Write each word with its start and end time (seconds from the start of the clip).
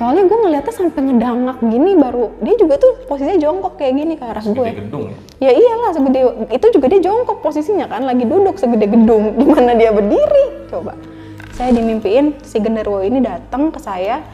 Soalnya 0.00 0.24
gue 0.24 0.38
ngeliatnya 0.40 0.72
sampai 0.72 1.00
ngedangak 1.04 1.60
gini 1.60 1.92
baru 1.92 2.32
dia 2.40 2.56
juga 2.56 2.80
tuh 2.80 3.04
posisinya 3.04 3.36
jongkok 3.36 3.76
kayak 3.76 4.00
gini 4.00 4.16
ke 4.16 4.24
arah 4.24 4.40
gue 4.40 4.68
gedung 4.72 5.12
ya? 5.12 5.16
ya 5.44 5.50
iyalah 5.60 5.90
segede 5.92 6.20
itu 6.56 6.66
juga 6.72 6.86
dia 6.88 7.00
jongkok 7.04 7.44
posisinya 7.44 7.84
kan 7.84 8.08
lagi 8.08 8.24
duduk 8.24 8.56
segede 8.56 8.88
gedung 8.88 9.32
di 9.40 9.44
mana 9.44 9.76
dia 9.76 9.92
berdiri 9.92 10.72
coba 10.72 10.96
saya 11.52 11.76
dimimpiin 11.76 12.40
si 12.40 12.56
genderuwo 12.64 13.04
ini 13.04 13.20
datang 13.20 13.68
ke 13.68 13.76
saya 13.76 14.24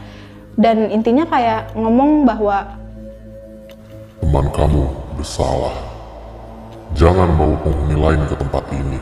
dan 0.55 0.87
intinya 0.87 1.27
kayak 1.27 1.75
ngomong 1.75 2.23
bahwa 2.23 2.79
Teman 4.27 4.51
kamu 4.51 4.83
bersalah. 5.15 5.71
Jangan 6.99 7.31
bawa 7.39 7.55
penghuni 7.63 7.95
lain 7.95 8.21
ke 8.27 8.35
tempat 8.35 8.63
ini. 8.75 8.99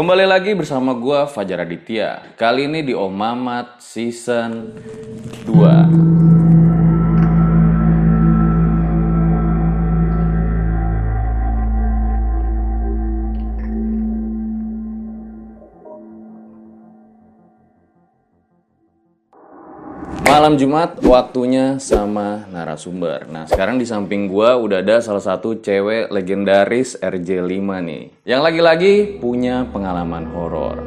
Kembali 0.00 0.24
lagi 0.24 0.56
bersama 0.56 0.96
gua 0.96 1.28
Fajar 1.28 1.60
Aditya. 1.60 2.32
Kali 2.32 2.64
ini 2.64 2.80
di 2.80 2.96
Om 2.96 3.12
Mamat 3.12 3.84
season 3.84 4.72
Malam 20.40 20.56
Jumat 20.56 20.96
waktunya 21.04 21.76
sama 21.76 22.48
narasumber. 22.48 23.28
Nah, 23.28 23.44
sekarang 23.44 23.76
di 23.76 23.84
samping 23.84 24.24
gua 24.24 24.56
udah 24.56 24.80
ada 24.80 24.96
salah 25.04 25.20
satu 25.20 25.60
cewek 25.60 26.08
legendaris 26.08 26.96
RJ5 26.96 27.60
nih. 27.60 28.08
Yang 28.24 28.40
lagi-lagi 28.48 28.94
punya 29.20 29.68
pengalaman 29.68 30.24
horor. 30.32 30.80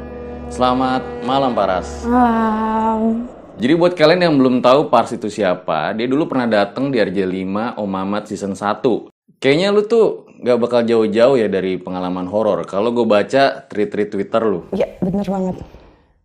Selamat 0.50 1.06
malam 1.22 1.54
Paras. 1.54 2.02
wow 2.02 3.14
Jadi 3.62 3.74
buat 3.78 3.94
kalian 3.94 4.26
yang 4.26 4.36
belum 4.42 4.58
tahu 4.66 4.90
Pars 4.90 5.14
itu 5.14 5.30
siapa, 5.30 5.94
dia 5.94 6.10
dulu 6.10 6.34
pernah 6.34 6.50
datang 6.50 6.90
di 6.90 6.98
RJ5 6.98 7.78
Om 7.78 7.86
Mamat 7.86 8.34
season 8.34 8.58
1. 8.58 8.82
Kayaknya 9.38 9.70
lu 9.70 9.86
tuh 9.86 10.34
gak 10.42 10.58
bakal 10.58 10.82
jauh-jauh 10.82 11.38
ya 11.38 11.46
dari 11.46 11.78
pengalaman 11.78 12.26
horor. 12.26 12.66
Kalau 12.66 12.90
gue 12.90 13.06
baca 13.06 13.70
tweet-tweet 13.70 14.10
Twitter 14.18 14.42
lu. 14.50 14.66
ya 14.74 14.90
bener 14.98 15.30
banget 15.30 15.83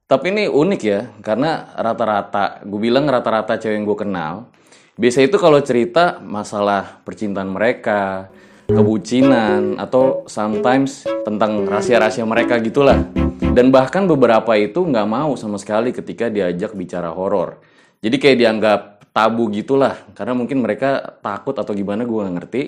Tapi 0.09 0.33
ini 0.33 0.49
unik 0.49 0.81
ya, 0.89 1.05
karena 1.21 1.69
rata-rata, 1.77 2.65
gue 2.65 2.81
bilang 2.81 3.05
rata-rata 3.05 3.61
cewek 3.61 3.77
yang 3.77 3.85
gue 3.85 3.99
kenal, 4.09 4.49
biasa 4.97 5.21
itu 5.21 5.37
kalau 5.37 5.61
cerita 5.61 6.17
masalah 6.25 7.05
percintaan 7.05 7.53
mereka, 7.53 8.33
kebucinan, 8.73 9.77
atau 9.77 10.25
sometimes 10.25 11.05
tentang 11.29 11.69
rahasia-rahasia 11.69 12.25
mereka 12.25 12.57
gitulah. 12.57 13.05
Dan 13.53 13.69
bahkan 13.69 14.09
beberapa 14.09 14.57
itu 14.57 14.81
nggak 14.81 15.05
mau 15.05 15.37
sama 15.37 15.61
sekali 15.61 15.93
ketika 15.93 16.33
diajak 16.33 16.73
bicara 16.73 17.13
horor. 17.13 17.61
Jadi 18.01 18.17
kayak 18.17 18.39
dianggap 18.41 18.81
tabu 19.13 19.53
gitulah, 19.53 19.93
karena 20.17 20.33
mungkin 20.33 20.65
mereka 20.65 21.21
takut 21.21 21.53
atau 21.53 21.77
gimana 21.77 22.09
gue 22.09 22.17
nggak 22.17 22.37
ngerti. 22.41 22.63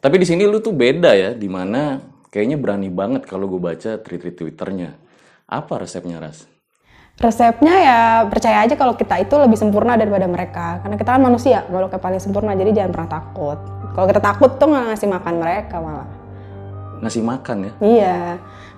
Tapi 0.00 0.16
di 0.16 0.24
sini 0.24 0.48
lu 0.48 0.64
tuh 0.64 0.72
beda 0.72 1.12
ya, 1.12 1.36
di 1.36 1.44
mana 1.44 2.00
kayaknya 2.32 2.56
berani 2.56 2.88
banget 2.88 3.28
kalau 3.28 3.52
gue 3.52 3.60
baca 3.60 4.00
tweet-tweet 4.00 4.32
Twitternya. 4.32 4.96
Apa 5.44 5.84
resepnya, 5.84 6.24
Ras? 6.24 6.59
Resepnya 7.20 7.74
ya 7.76 8.00
percaya 8.32 8.64
aja 8.64 8.74
kalau 8.80 8.96
kita 8.96 9.20
itu 9.20 9.36
lebih 9.36 9.60
sempurna 9.60 10.00
daripada 10.00 10.24
mereka. 10.24 10.80
Karena 10.80 10.96
kita 10.96 11.10
kan 11.12 11.20
manusia 11.20 11.68
yang 11.68 12.00
paling 12.00 12.16
sempurna 12.16 12.56
jadi 12.56 12.72
jangan 12.72 12.90
pernah 12.96 13.10
takut. 13.20 13.58
Kalau 13.92 14.06
kita 14.08 14.20
takut 14.24 14.50
tuh 14.56 14.72
nggak 14.72 14.84
ngasih 14.88 15.08
makan 15.12 15.34
mereka 15.36 15.76
malah. 15.78 16.08
Ngasih 17.00 17.22
makan 17.24 17.56
ya? 17.64 17.72
iya 17.80 18.20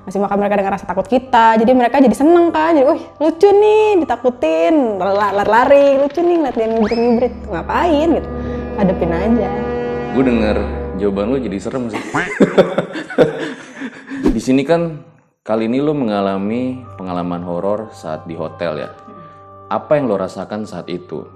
ngasih 0.03 0.19
makan 0.19 0.37
mereka 0.43 0.59
dengan 0.59 0.75
rasa 0.75 0.87
takut 0.91 1.07
kita. 1.07 1.55
Jadi 1.63 1.73
mereka 1.79 2.03
jadi 2.03 2.17
seneng 2.19 2.51
kan 2.51 2.75
jadi 2.75 2.91
wih 2.91 3.03
lucu 3.23 3.47
nih 3.47 4.03
ditakutin 4.03 4.99
lari-lari 4.99 6.03
lucu 6.03 6.19
nih 6.19 6.37
ngeliat 6.43 6.57
dia 6.59 6.67
ngibrit-ngibrit. 6.67 7.35
Ngapain 7.47 8.09
gitu? 8.19 8.29
Hadepin 8.75 9.11
aja. 9.15 9.51
Gue 10.19 10.25
denger 10.27 10.57
jawaban 10.99 11.31
lu 11.31 11.39
jadi 11.39 11.57
serem 11.63 11.87
sih. 11.87 12.03
di 14.35 14.41
sini 14.43 14.67
kan 14.67 15.12
kali 15.43 15.67
ini 15.67 15.83
lu 15.83 15.91
mengalami 15.91 16.87
pengalaman 16.95 17.43
horor 17.43 17.91
saat 17.91 18.23
di 18.31 18.39
hotel 18.39 18.87
ya. 18.87 18.95
Apa 19.67 19.99
yang 19.99 20.07
lo 20.07 20.15
rasakan 20.15 20.63
saat 20.63 20.87
itu? 20.87 21.27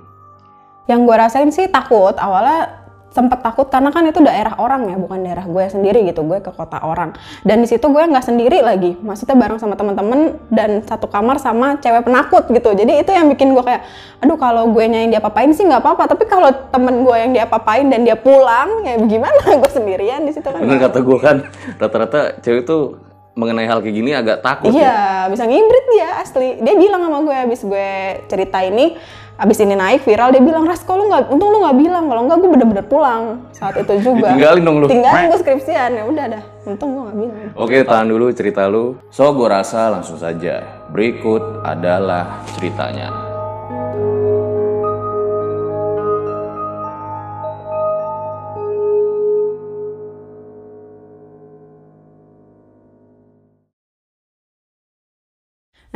yang 0.86 1.02
gue 1.02 1.16
rasain 1.18 1.50
sih 1.50 1.66
takut. 1.66 2.14
Awalnya 2.14 2.86
sempet 3.10 3.40
takut 3.40 3.66
karena 3.72 3.88
kan 3.90 4.04
itu 4.04 4.20
daerah 4.20 4.60
orang 4.60 4.92
ya 4.92 4.96
bukan 5.00 5.18
daerah 5.26 5.42
gue 5.42 5.64
sendiri 5.66 6.06
gitu. 6.06 6.22
Gue 6.22 6.38
ke 6.38 6.54
kota 6.54 6.78
orang. 6.78 7.18
Dan 7.42 7.58
di 7.58 7.66
situ 7.66 7.90
gue 7.90 7.98
nggak 7.98 8.22
sendiri 8.22 8.62
lagi. 8.62 8.94
Maksudnya 8.94 9.34
bareng 9.34 9.58
sama 9.58 9.74
teman-teman 9.74 10.38
dan 10.54 10.86
satu 10.86 11.10
kamar 11.10 11.42
sama 11.42 11.74
cewek 11.82 12.06
penakut 12.06 12.46
gitu. 12.46 12.70
Jadi 12.78 13.02
itu 13.02 13.10
yang 13.10 13.26
bikin 13.26 13.50
gue 13.50 13.64
kayak 13.66 13.82
aduh 14.22 14.38
kalau 14.38 14.70
gue 14.70 14.86
yang 14.86 15.10
dia 15.10 15.18
papain 15.18 15.50
sih 15.50 15.66
nggak 15.66 15.82
apa-apa. 15.82 16.14
Tapi 16.14 16.24
kalau 16.30 16.54
temen 16.70 17.02
gue 17.02 17.16
yang 17.18 17.34
dia 17.34 17.50
papain 17.50 17.90
dan 17.90 18.06
dia 18.06 18.14
pulang 18.14 18.86
ya 18.86 18.94
gimana? 19.02 19.42
Gue 19.58 19.70
sendirian 19.74 20.22
di 20.22 20.30
situ 20.30 20.46
kan. 20.46 20.62
Bener 20.62 20.78
kata 20.78 21.02
gue 21.02 21.18
kan, 21.18 21.36
rata-rata 21.82 22.38
cewek 22.38 22.62
tuh 22.62 23.02
mengenai 23.36 23.68
hal 23.68 23.84
kayak 23.84 23.94
gini 24.00 24.10
agak 24.16 24.41
takut 24.41 24.72
ya. 24.72 24.80
Iya, 24.80 25.00
bisa 25.28 25.44
ngibrit 25.44 25.86
dia 25.92 26.09
asli. 26.24 26.48
Dia 26.65 26.74
bilang 26.74 27.04
sama 27.04 27.21
gue 27.21 27.36
abis 27.36 27.60
gue 27.68 27.91
cerita 28.33 28.65
ini, 28.65 28.97
abis 29.36 29.60
ini 29.60 29.77
naik 29.77 30.09
viral, 30.09 30.33
dia 30.33 30.41
bilang 30.41 30.65
ras 30.65 30.80
kok 30.80 30.97
lu 30.97 31.12
nggak, 31.12 31.28
untung 31.28 31.53
lu 31.53 31.60
nggak 31.60 31.77
bilang, 31.77 32.09
kalau 32.09 32.24
nggak 32.24 32.36
gue 32.41 32.50
bener-bener 32.56 32.86
pulang 32.88 33.22
saat 33.53 33.77
itu 33.77 33.92
juga. 34.00 34.33
Ditinggalin 34.33 34.62
dong 34.65 34.77
lu. 34.80 34.86
Tinggalin 34.88 35.28
gue 35.28 35.41
skripsian, 35.44 35.91
ya 35.92 36.04
udah 36.09 36.24
dah. 36.33 36.42
Untung 36.65 36.88
gue 36.97 37.03
nggak 37.04 37.16
bilang. 37.21 37.48
Oke, 37.60 37.77
tahan 37.84 38.09
dulu 38.09 38.33
cerita 38.33 38.65
lu. 38.72 38.97
So, 39.12 39.28
gue 39.36 39.48
rasa 39.53 39.92
langsung 39.92 40.16
saja. 40.16 40.88
Berikut 40.88 41.60
adalah 41.60 42.41
ceritanya. 42.56 43.25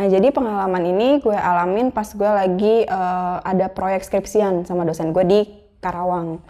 Nah, 0.01 0.09
jadi 0.09 0.33
pengalaman 0.33 0.81
ini 0.97 1.21
gue 1.21 1.37
alamin 1.37 1.93
pas 1.93 2.09
gue 2.09 2.25
lagi 2.25 2.89
eh, 2.89 3.37
ada 3.45 3.69
proyek 3.69 4.01
skripsian 4.01 4.65
sama 4.65 4.89
dosen 4.89 5.13
gue 5.13 5.25
di 5.29 5.41
Karawang. 5.77 6.41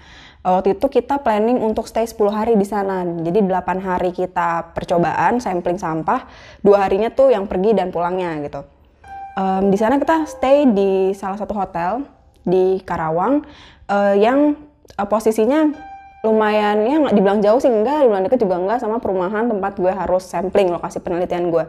Eh, 0.46 0.50
Waktu 0.54 0.78
itu 0.78 0.86
kita 0.86 1.18
planning 1.18 1.58
untuk 1.58 1.90
stay 1.90 2.06
10 2.06 2.30
hari 2.30 2.54
di 2.54 2.62
sana. 2.62 3.02
Jadi 3.02 3.42
8 3.42 3.82
hari 3.82 4.14
kita 4.14 4.70
percobaan 4.70 5.42
sampling 5.42 5.82
sampah, 5.82 6.30
dua 6.62 6.86
harinya 6.86 7.10
tuh 7.10 7.34
yang 7.34 7.50
pergi 7.50 7.74
dan 7.74 7.90
pulangnya 7.90 8.38
gitu. 8.46 8.62
Em, 9.34 9.66
di 9.66 9.74
sana 9.74 9.98
kita 9.98 10.30
stay 10.30 10.70
di 10.70 11.10
salah 11.18 11.34
satu 11.34 11.50
hotel 11.50 12.06
di 12.46 12.78
Karawang 12.86 13.42
eh, 13.90 14.14
yang 14.22 14.54
eh, 14.94 15.08
posisinya 15.10 15.90
lumayan 16.22 16.86
ya 16.86 16.96
nggak 17.02 17.14
dibilang 17.18 17.40
jauh 17.42 17.58
sih 17.58 17.72
enggak, 17.72 18.06
dibilang 18.06 18.22
deket 18.30 18.46
juga 18.46 18.62
enggak 18.62 18.78
sama 18.78 19.02
perumahan 19.02 19.50
tempat 19.50 19.74
gue 19.74 19.90
harus 19.90 20.22
sampling 20.22 20.70
lokasi 20.70 21.02
penelitian 21.02 21.50
gue. 21.50 21.66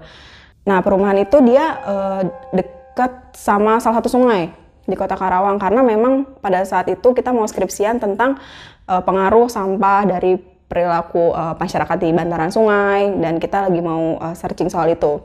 Nah 0.66 0.80
perumahan 0.86 1.18
itu 1.22 1.42
dia 1.42 1.82
eh, 1.82 2.22
deket 2.54 3.34
sama 3.34 3.82
salah 3.82 3.98
satu 4.02 4.10
sungai 4.12 4.54
di 4.86 4.96
kota 4.98 5.18
Karawang. 5.18 5.58
Karena 5.58 5.82
memang 5.82 6.26
pada 6.42 6.62
saat 6.66 6.90
itu 6.90 7.14
kita 7.14 7.34
mau 7.34 7.46
skripsian 7.46 7.98
tentang 7.98 8.38
eh, 8.86 9.02
pengaruh 9.02 9.50
sampah 9.50 10.06
dari 10.06 10.38
perilaku 10.70 11.34
eh, 11.34 11.56
masyarakat 11.58 11.98
di 11.98 12.10
bantaran 12.14 12.52
sungai. 12.54 13.16
Dan 13.18 13.42
kita 13.42 13.70
lagi 13.70 13.82
mau 13.82 14.18
eh, 14.22 14.36
searching 14.38 14.70
soal 14.70 14.94
itu. 14.94 15.22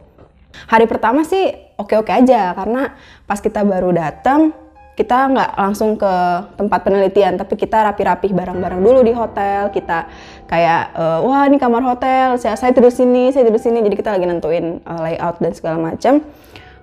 Hari 0.73 0.89
pertama 0.89 1.21
sih 1.27 1.53
oke-oke 1.77 2.13
aja. 2.13 2.57
Karena 2.57 2.97
pas 3.29 3.41
kita 3.43 3.61
baru 3.61 3.93
datang 3.93 4.57
kita 4.97 5.29
nggak 5.29 5.51
langsung 5.61 6.01
ke 6.01 6.15
tempat 6.57 6.81
penelitian 6.81 7.37
tapi 7.37 7.53
kita 7.61 7.85
rapi-rapi 7.93 8.33
barang-barang 8.33 8.81
dulu 8.81 9.05
di 9.05 9.13
hotel. 9.13 9.69
Kita 9.69 10.09
kayak 10.49 10.83
eh, 10.97 11.19
wah 11.21 11.45
ini 11.45 11.61
kamar 11.61 11.85
hotel. 11.85 12.41
Saya 12.41 12.57
saya 12.57 12.73
tidur 12.73 12.89
sini 12.89 13.29
saya 13.29 13.45
tidur 13.45 13.61
sini. 13.61 13.85
Jadi 13.85 13.93
kita 13.93 14.17
lagi 14.17 14.25
nentuin 14.25 14.81
eh, 14.81 15.01
layout 15.05 15.37
dan 15.45 15.53
segala 15.53 15.77
macam 15.77 16.25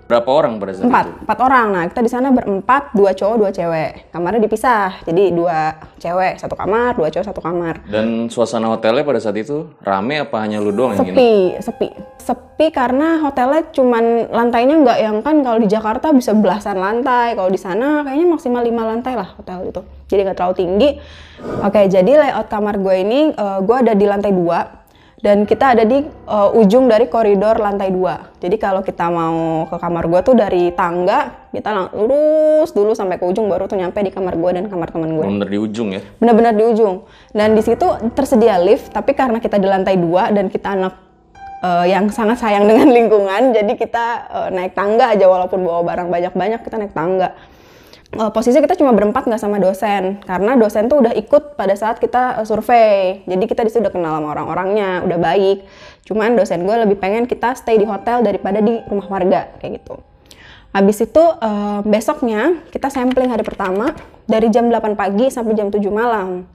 Berapa 0.03 0.29
orang 0.29 0.59
pada 0.59 0.75
saat 0.75 0.85
empat 0.91 1.05
itu? 1.07 1.15
empat 1.23 1.37
orang. 1.39 1.67
Nah 1.71 1.83
kita 1.87 2.01
di 2.03 2.11
sana 2.11 2.27
berempat 2.29 2.91
dua 2.91 3.15
cowok 3.15 3.35
dua 3.39 3.49
cewek. 3.55 4.11
Kamarnya 4.11 4.41
dipisah 4.43 4.99
jadi 5.07 5.31
dua 5.31 5.79
cewek 5.97 6.35
satu 6.37 6.59
kamar 6.59 6.99
dua 6.99 7.07
cowok 7.07 7.25
satu 7.31 7.39
kamar. 7.39 7.79
Dan 7.87 8.27
suasana 8.27 8.67
hotelnya 8.67 9.07
pada 9.07 9.19
saat 9.23 9.39
itu 9.39 9.71
rame 9.79 10.19
apa 10.19 10.35
hanya 10.43 10.59
lu 10.59 10.75
doang 10.75 10.99
yang 10.99 11.07
gini? 11.07 11.15
sepi 11.15 11.33
sepi. 11.63 11.87
Sepi 12.19 12.67
karena 12.71 13.23
hotelnya 13.23 13.63
cuman 13.71 14.27
lantainya 14.31 14.75
nggak 14.79 14.97
yang 14.99 15.17
kan 15.23 15.39
kalau 15.39 15.59
di 15.59 15.67
Jakarta 15.71 16.11
bisa 16.11 16.35
belasan 16.35 16.77
lantai. 16.79 17.39
Kalau 17.39 17.47
di 17.47 17.59
sana 17.59 18.03
kayaknya 18.03 18.27
maksimal 18.27 18.61
lima 18.63 18.83
lantai 18.83 19.15
lah 19.15 19.39
hotel 19.39 19.71
itu. 19.71 19.81
Jadi 20.11 20.19
nggak 20.27 20.37
terlalu 20.37 20.55
tinggi. 20.59 20.89
Oke 21.63 21.87
jadi 21.87 22.11
layout 22.27 22.47
kamar 22.51 22.75
gue 22.79 22.95
ini 22.99 23.19
eh, 23.31 23.59
gue 23.63 23.75
ada 23.75 23.95
di 23.95 24.05
lantai 24.07 24.31
dua 24.35 24.82
dan 25.23 25.47
kita 25.47 25.71
ada 25.71 25.87
di 25.87 26.03
eh, 26.03 26.59
ujung 26.59 26.91
dari 26.91 27.07
koridor 27.07 27.55
lantai 27.55 27.89
dua 27.95 28.35
jadi 28.43 28.59
kalau 28.59 28.83
kita 28.83 29.07
mau 29.07 29.63
ke 29.71 29.79
kamar 29.79 30.03
gue 30.11 30.19
tuh 30.19 30.35
dari 30.35 30.75
tangga 30.75 31.47
kita 31.55 31.95
lurus 31.95 32.75
dulu 32.75 32.91
sampai 32.91 33.15
ke 33.15 33.23
ujung 33.23 33.47
baru 33.47 33.71
tuh 33.71 33.79
nyampe 33.79 34.03
di 34.03 34.11
kamar 34.11 34.35
gue 34.35 34.51
dan 34.51 34.65
kamar 34.67 34.91
teman 34.91 35.15
gue 35.15 35.23
Bener 35.23 35.47
di 35.47 35.59
ujung 35.61 35.89
ya? 35.95 36.01
benar-benar 36.19 36.53
di 36.57 36.63
ujung. 36.65 36.95
Dan 37.31 37.53
di 37.57 37.61
situ 37.65 37.85
tersedia 38.13 38.57
lift, 38.61 38.91
tapi 38.93 39.13
karena 39.13 39.37
kita 39.41 39.57
di 39.57 39.67
lantai 39.67 39.95
dua 39.97 40.29
dan 40.29 40.49
kita 40.49 40.75
anak 40.77 40.93
eh, 41.61 41.85
yang 41.89 42.09
sangat 42.09 42.41
sayang 42.41 42.65
dengan 42.69 42.89
lingkungan, 42.89 43.53
jadi 43.53 43.73
kita 43.77 44.05
eh, 44.29 44.49
naik 44.53 44.73
tangga 44.73 45.13
aja 45.13 45.25
walaupun 45.29 45.61
bawa 45.61 45.81
barang 45.85 46.09
banyak-banyak 46.09 46.59
kita 46.65 46.75
naik 46.81 46.93
tangga. 46.93 47.33
Eh, 48.13 48.29
posisi 48.29 48.61
kita 48.61 48.77
cuma 48.77 48.93
berempat 48.93 49.25
nggak 49.25 49.41
sama 49.41 49.57
dosen, 49.57 50.21
karena 50.21 50.53
dosen 50.53 50.85
tuh 50.85 51.01
udah 51.01 51.17
ikut 51.17 51.57
pada 51.57 51.73
saat 51.73 51.97
kita 51.97 52.37
eh, 52.37 52.45
survei. 52.45 53.25
Jadi 53.25 53.43
kita 53.49 53.65
di 53.65 53.73
situ 53.73 53.81
udah 53.81 53.89
kenal 53.89 54.21
sama 54.21 54.37
orang-orangnya, 54.37 55.01
udah 55.01 55.17
baik. 55.17 55.65
Cuman 56.05 56.37
dosen 56.37 56.61
gue 56.61 56.75
lebih 56.77 57.01
pengen 57.01 57.25
kita 57.25 57.57
stay 57.57 57.81
di 57.81 57.89
hotel 57.89 58.21
daripada 58.21 58.61
di 58.61 58.77
rumah 58.85 59.09
warga 59.09 59.57
kayak 59.57 59.81
gitu. 59.81 59.97
Habis 60.77 61.09
itu 61.09 61.23
eh, 61.25 61.79
besoknya 61.89 62.61
kita 62.69 62.93
sampling 62.93 63.33
hari 63.33 63.41
pertama 63.41 63.97
dari 64.29 64.53
jam 64.53 64.69
8 64.69 64.93
pagi 64.93 65.33
sampai 65.33 65.57
jam 65.57 65.73
7 65.73 65.81
malam. 65.89 66.45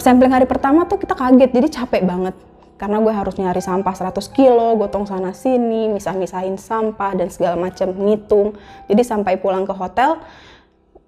Sampling 0.00 0.32
hari 0.32 0.48
pertama 0.48 0.88
tuh 0.88 0.96
kita 0.96 1.12
kaget, 1.12 1.52
jadi 1.52 1.68
capek 1.68 2.08
banget. 2.08 2.36
Karena 2.74 2.98
gue 2.98 3.12
harus 3.14 3.38
nyari 3.38 3.62
sampah 3.62 3.94
100 3.94 4.16
kilo, 4.34 4.74
gotong 4.80 5.06
sana 5.06 5.30
sini, 5.30 5.88
misah-misahin 5.92 6.58
sampah 6.58 7.14
dan 7.14 7.30
segala 7.30 7.54
macam 7.54 7.94
ngitung. 7.94 8.58
Jadi 8.90 9.02
sampai 9.06 9.38
pulang 9.38 9.62
ke 9.62 9.72
hotel, 9.72 10.18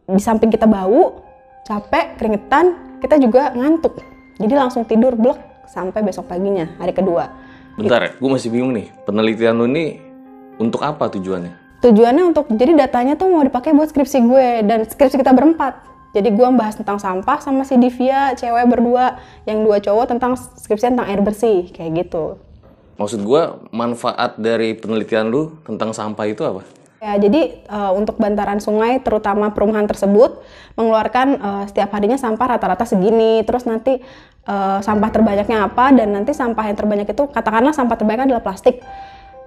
di 0.07 0.23
samping 0.23 0.55
kita 0.55 0.71
bau, 0.71 1.19
capek, 1.67 2.15
keringetan, 2.15 2.99
kita 3.03 3.19
juga 3.19 3.51
ngantuk. 3.59 3.99
Jadi 4.39 4.55
langsung 4.55 4.87
tidur 4.87 5.19
blok 5.19 5.39
sampai 5.67 6.07
besok 6.07 6.31
paginya, 6.31 6.71
hari 6.79 6.95
kedua. 6.95 7.27
Bentar 7.75 8.01
ya, 8.07 8.11
gue 8.15 8.31
masih 8.31 8.49
bingung 8.55 8.71
nih. 8.73 8.95
Penelitian 9.03 9.59
lu 9.59 9.67
ini 9.67 9.99
untuk 10.63 10.87
apa 10.87 11.11
tujuannya? 11.11 11.83
Tujuannya 11.83 12.25
untuk 12.33 12.49
jadi 12.55 12.73
datanya 12.73 13.19
tuh 13.19 13.29
mau 13.29 13.43
dipakai 13.43 13.75
buat 13.75 13.91
skripsi 13.91 14.19
gue 14.25 14.47
dan 14.65 14.87
skripsi 14.87 15.21
kita 15.21 15.35
berempat. 15.35 15.83
Jadi 16.17 16.33
gue 16.33 16.47
membahas 16.49 16.81
tentang 16.81 16.97
sampah 16.97 17.45
sama 17.45 17.67
si 17.69 17.77
Divya, 17.77 18.33
cewek 18.33 18.65
berdua, 18.73 19.21
yang 19.45 19.61
dua 19.61 19.83
cowok 19.83 20.17
tentang 20.17 20.33
skripsi 20.39 20.97
tentang 20.97 21.05
air 21.13 21.21
bersih 21.21 21.69
kayak 21.75 22.07
gitu. 22.07 22.41
Maksud 22.97 23.21
gue, 23.21 23.43
manfaat 23.77 24.41
dari 24.41 24.73
penelitian 24.73 25.29
lu 25.29 25.61
tentang 25.69 25.93
sampah 25.93 26.25
itu 26.25 26.41
apa? 26.49 26.65
Ya, 26.97 27.13
jadi 27.21 27.61
eh, 27.61 27.93
untuk 27.93 28.17
bantaran 28.17 28.57
sungai, 28.57 29.05
terutama 29.05 29.53
perumahan 29.53 29.85
tersebut, 29.85 30.41
mengeluarkan 30.81 31.29
eh, 31.37 31.65
setiap 31.69 31.93
harinya 31.93 32.17
sampah 32.17 32.57
rata-rata 32.57 32.89
segini. 32.89 33.45
Terus 33.45 33.69
nanti 33.69 34.01
eh, 34.47 34.79
sampah 34.81 35.11
terbanyaknya 35.13 35.69
apa, 35.69 35.93
dan 35.93 36.17
nanti 36.17 36.33
sampah 36.33 36.65
yang 36.73 36.77
terbanyak 36.77 37.09
itu, 37.13 37.25
katakanlah 37.29 37.77
sampah 37.77 37.97
terbanyak 38.01 38.33
adalah 38.33 38.41
plastik. 38.41 38.81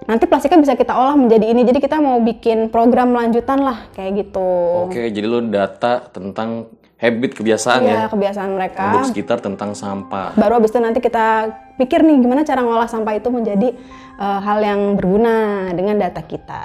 Nanti 0.08 0.24
plastiknya 0.24 0.64
bisa 0.64 0.74
kita 0.78 0.96
olah 0.96 1.18
menjadi 1.18 1.50
ini. 1.50 1.66
Jadi 1.66 1.78
kita 1.82 2.00
mau 2.00 2.22
bikin 2.24 2.72
program 2.72 3.12
lanjutan 3.12 3.60
lah, 3.60 3.90
kayak 3.92 4.26
gitu. 4.26 4.50
Oke, 4.88 5.12
jadi 5.12 5.26
lu 5.26 5.44
data 5.50 6.00
tentang 6.08 6.70
habit 7.00 7.32
kebiasaan 7.32 7.80
ya. 7.80 7.92
Iya, 7.96 8.04
kebiasaan 8.12 8.50
mereka. 8.52 8.84
Penduduk 8.92 9.08
sekitar 9.08 9.38
tentang 9.40 9.72
sampah. 9.72 10.36
Baru 10.36 10.60
habis 10.60 10.68
itu 10.70 10.78
nanti 10.78 11.00
kita 11.00 11.48
pikir 11.80 12.04
nih 12.04 12.20
gimana 12.20 12.44
cara 12.44 12.60
ngolah 12.60 12.84
sampah 12.92 13.16
itu 13.16 13.32
menjadi 13.32 13.72
eh, 14.20 14.40
hal 14.44 14.60
yang 14.60 15.00
berguna 15.00 15.68
dengan 15.72 15.96
data 15.96 16.20
kita. 16.20 16.62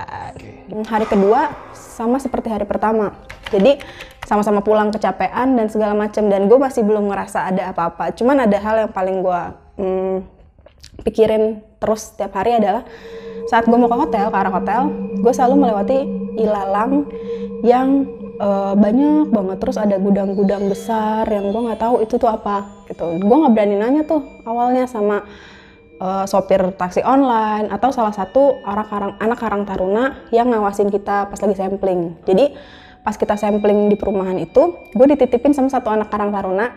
Hari 0.67 1.07
kedua 1.07 1.55
sama 1.71 2.19
seperti 2.19 2.51
hari 2.51 2.67
pertama. 2.67 3.15
Jadi 3.47 3.79
sama-sama 4.27 4.59
pulang 4.59 4.91
kecapean 4.91 5.55
dan 5.55 5.71
segala 5.71 5.95
macam 5.95 6.27
dan 6.27 6.51
gue 6.51 6.57
masih 6.59 6.83
belum 6.83 7.07
ngerasa 7.07 7.47
ada 7.55 7.71
apa-apa. 7.71 8.11
Cuman 8.11 8.43
ada 8.43 8.57
hal 8.59 8.75
yang 8.83 8.91
paling 8.91 9.23
gue 9.23 9.41
hmm, 9.79 10.17
pikirin 11.07 11.63
terus 11.79 12.11
setiap 12.11 12.35
hari 12.35 12.57
adalah 12.57 12.83
saat 13.45 13.69
gue 13.69 13.77
mau 13.77 13.85
ke 13.85 13.97
hotel, 13.97 14.33
ke 14.33 14.37
arah 14.41 14.53
hotel, 14.53 14.81
gue 15.21 15.33
selalu 15.33 15.55
melewati 15.61 15.99
ilalang 16.41 17.05
yang 17.61 18.09
eh, 18.39 18.73
banyak 18.75 19.31
banget. 19.31 19.57
Terus 19.61 19.77
ada 19.79 19.95
gudang-gudang 19.99 20.67
besar 20.67 21.25
yang 21.27 21.49
gue 21.51 21.61
nggak 21.71 21.81
tahu 21.81 21.95
itu 22.03 22.15
tuh 22.15 22.29
apa 22.29 22.85
gitu. 22.91 23.19
Gue 23.19 23.37
nggak 23.41 23.53
berani 23.53 23.75
nanya 23.79 24.01
tuh 24.03 24.21
awalnya 24.43 24.85
sama 24.85 25.23
eh, 25.99 26.25
sopir 26.27 26.61
taksi 26.75 27.01
online 27.03 27.71
atau 27.71 27.89
salah 27.91 28.11
satu 28.11 28.59
anak 28.63 28.87
karang 28.91 29.13
anak 29.19 29.37
karang 29.39 29.63
taruna 29.63 30.03
yang 30.35 30.51
ngawasin 30.51 30.91
kita 30.91 31.31
pas 31.31 31.39
lagi 31.39 31.55
sampling. 31.55 32.19
Jadi 32.27 32.55
pas 33.05 33.13
kita 33.13 33.37
sampling 33.37 33.87
di 33.87 33.95
perumahan 33.99 34.35
itu, 34.41 34.89
gue 34.89 35.05
dititipin 35.13 35.53
sama 35.53 35.69
satu 35.69 35.93
anak 35.93 36.09
karang 36.09 36.33
taruna 36.33 36.73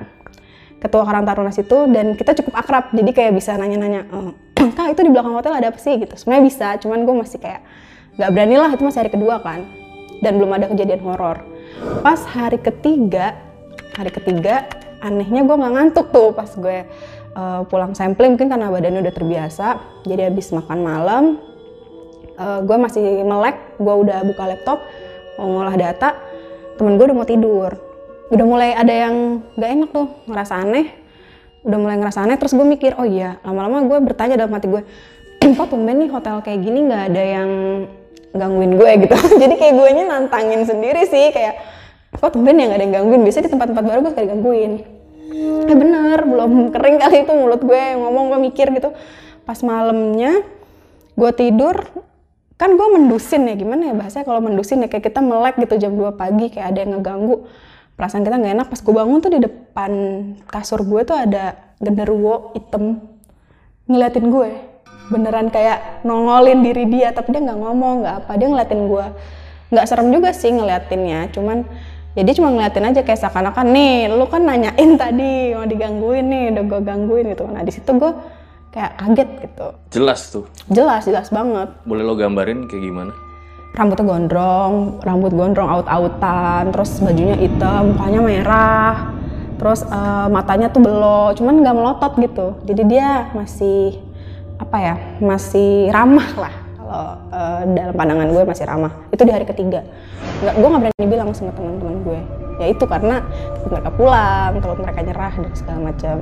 ketua 0.79 1.03
Karang 1.03 1.27
Taruna 1.27 1.51
situ 1.51 1.91
dan 1.91 2.15
kita 2.15 2.39
cukup 2.39 2.55
akrab 2.55 2.95
jadi 2.95 3.11
kayak 3.11 3.33
bisa 3.35 3.59
nanya-nanya 3.59 4.07
"Eh, 4.07 4.71
kak 4.79 4.95
itu 4.95 5.01
di 5.03 5.11
belakang 5.11 5.35
hotel 5.35 5.59
ada 5.59 5.75
apa 5.75 5.79
sih 5.79 5.99
gitu 5.99 6.15
sebenarnya 6.15 6.45
bisa 6.47 6.69
cuman 6.79 7.03
gue 7.03 7.15
masih 7.19 7.39
kayak 7.43 7.67
nggak 8.19 8.31
berani 8.31 8.57
lah 8.59 8.71
itu 8.71 8.83
masih 8.87 9.01
hari 9.03 9.11
kedua 9.11 9.43
kan 9.43 9.67
dan 10.25 10.39
belum 10.39 10.51
ada 10.55 10.67
kejadian 10.71 11.03
horor. 11.03 11.43
Pas 12.03 12.21
hari 12.27 12.59
ketiga 12.59 13.49
hari 13.99 14.15
ketiga 14.15 14.71
anehnya 15.03 15.43
gue 15.43 15.57
nggak 15.59 15.75
ngantuk 15.75 16.07
tuh 16.15 16.31
pas 16.31 16.47
gue 16.47 16.87
eh, 17.35 17.61
pulang 17.67 17.99
sampling 17.99 18.39
mungkin 18.39 18.47
karena 18.47 18.71
badannya 18.71 19.03
udah 19.03 19.15
terbiasa 19.15 19.67
jadi 20.07 20.31
habis 20.31 20.55
makan 20.55 20.79
malam 20.87 21.25
eh, 22.39 22.61
gue 22.63 22.77
masih 22.79 23.27
melek 23.27 23.59
gue 23.83 23.95
udah 24.07 24.23
buka 24.23 24.55
laptop 24.55 24.79
mau 25.39 25.51
ngolah 25.51 25.75
data 25.75 26.15
temen 26.79 26.95
gue 26.95 27.05
udah 27.11 27.19
mau 27.19 27.27
tidur. 27.27 27.73
Udah 28.29 28.45
mulai 28.45 28.77
ada 28.77 28.93
yang 28.93 29.41
gak 29.57 29.71
enak 29.73 29.89
tuh 29.89 30.07
ngerasa 30.29 30.61
aneh 30.61 30.87
udah 31.67 31.79
mulai 31.81 31.97
ngerasa 31.99 32.23
aneh 32.23 32.37
terus 32.39 32.55
gue 32.55 32.63
mikir 32.63 32.95
oh 33.01 33.09
iya 33.09 33.41
lama-lama 33.43 33.83
gue 33.89 33.99
bertanya 34.05 34.39
dalam 34.39 34.53
hati 34.55 34.71
gue 34.71 34.83
kok 35.59 35.69
tumben 35.73 35.99
nih 35.99 36.11
hotel 36.13 36.39
kayak 36.45 36.61
gini 36.63 36.87
nggak 36.87 37.03
ada 37.13 37.23
yang 37.25 37.51
gangguin 38.35 38.77
gue 38.77 38.91
gitu. 39.07 39.15
Jadi 39.43 39.55
kayak 39.57 39.75
gue 39.77 39.89
nya 39.97 40.05
nantangin 40.09 40.63
sendiri 40.65 41.05
sih 41.09 41.33
kayak 41.33 41.55
kok 42.09 42.33
tumben 42.33 42.57
ya 42.57 42.69
nggak 42.69 42.79
ada 42.81 42.85
yang 42.85 42.95
gangguin? 43.03 43.21
Biasanya 43.25 43.45
di 43.49 43.53
tempat-tempat 43.53 43.85
baru 43.85 43.99
gue 44.05 44.11
suka 44.13 44.23
digangguin. 44.25 44.73
Eh 45.69 45.77
bener 45.77 46.19
belum 46.25 46.53
kering 46.75 46.97
kali 47.01 47.17
itu 47.25 47.33
mulut 47.33 47.63
gue 47.63 47.83
ngomong 47.97 48.25
gue 48.35 48.39
mikir 48.53 48.67
gitu. 48.73 48.93
Pas 49.45 49.59
malamnya 49.65 50.45
gue 51.19 51.31
tidur 51.35 51.77
kan 52.59 52.75
gue 52.75 52.89
mendusin 52.91 53.47
ya 53.47 53.55
gimana 53.55 53.91
ya 53.91 53.95
bahasanya 53.95 54.27
kalau 54.27 54.43
mendusin 54.43 54.83
ya 54.83 54.91
kayak 54.91 55.15
kita 55.15 55.23
melek 55.23 55.63
gitu 55.63 55.79
jam 55.79 55.95
2 55.95 56.19
pagi 56.19 56.51
kayak 56.51 56.67
ada 56.75 56.79
yang 56.85 56.91
ngeganggu. 56.99 57.47
Perasaan 57.99 58.23
kita 58.23 58.39
nggak 58.39 58.55
enak. 58.55 58.67
Pas 58.71 58.81
gue 58.83 58.95
bangun 58.95 59.19
tuh 59.19 59.33
di 59.35 59.41
depan 59.43 59.93
kasur 60.47 60.83
gue 60.87 61.01
tuh 61.07 61.17
ada 61.19 61.75
genderuwo 61.79 62.55
hitam. 62.55 63.03
Ngeliatin 63.89 64.27
gue 64.29 64.68
beneran 65.09 65.49
kayak 65.49 66.05
nongolin 66.05 66.61
diri 66.63 66.85
dia 66.89 67.13
tapi 67.13 67.33
dia 67.35 67.41
nggak 67.43 67.59
ngomong 67.59 67.95
nggak 68.05 68.17
apa. 68.25 68.33
Dia 68.37 68.49
ngeliatin 68.49 68.83
gue 68.87 69.07
nggak 69.69 69.85
serem 69.85 70.09
juga 70.09 70.33
sih 70.33 70.49
ngeliatinnya 70.49 71.29
cuman 71.29 71.61
ya 72.17 72.25
dia 72.25 72.35
cuma 72.41 72.49
ngeliatin 72.57 72.89
aja 72.89 73.01
kayak 73.05 73.21
seakan-akan 73.21 73.69
nih 73.69 74.09
lu 74.09 74.25
kan 74.25 74.41
nanyain 74.41 74.97
tadi 75.03 75.53
mau 75.53 75.69
digangguin 75.69 76.25
nih 76.25 76.43
udah 76.57 76.65
gue 76.65 76.81
gangguin 76.85 77.25
gitu. 77.33 77.45
Nah 77.49 77.63
di 77.65 77.73
situ 77.73 77.91
gue 77.97 78.13
kayak 78.73 78.93
kaget 78.97 79.31
gitu. 79.45 79.67
Jelas 79.93 80.21
tuh. 80.33 80.45
jelas 80.73 81.05
jelas 81.05 81.29
banget. 81.29 81.69
Boleh 81.85 82.05
lo 82.05 82.15
gambarin 82.17 82.69
kayak 82.69 82.85
gimana? 82.85 83.13
rambutnya 83.79 84.11
gondrong, 84.11 84.75
rambut 85.07 85.31
gondrong 85.31 85.71
aut-autan, 85.71 86.75
terus 86.75 86.99
bajunya 86.99 87.39
hitam, 87.39 87.95
mukanya 87.95 88.21
merah, 88.27 88.95
terus 89.55 89.87
eh, 89.87 90.27
matanya 90.35 90.67
tuh 90.75 90.83
belok 90.83 91.39
cuman 91.39 91.63
nggak 91.63 91.77
melotot 91.77 92.13
gitu. 92.19 92.47
Jadi 92.67 92.83
dia 92.91 93.31
masih 93.39 94.03
apa 94.59 94.77
ya 94.83 94.95
masih 95.23 95.89
ramah 95.95 96.29
lah 96.35 96.55
kalau 96.79 97.05
eh, 97.31 97.61
dalam 97.79 97.95
pandangan 97.95 98.29
gue 98.35 98.43
masih 98.43 98.65
ramah 98.67 98.93
itu 99.15 99.23
di 99.23 99.33
hari 99.33 99.47
ketiga 99.47 99.81
nggak 100.43 100.55
gue 100.59 100.69
nggak 100.69 100.83
berani 100.83 101.07
bilang 101.07 101.29
sama 101.31 101.55
teman-teman 101.55 101.97
gue 102.03 102.21
ya 102.59 102.67
itu 102.75 102.85
karena 102.85 103.23
mereka 103.65 103.91
pulang 103.95 104.53
takut 104.59 104.79
mereka 104.83 105.01
nyerah 105.07 105.35
dan 105.39 105.53
segala 105.55 105.81
macam 105.95 106.17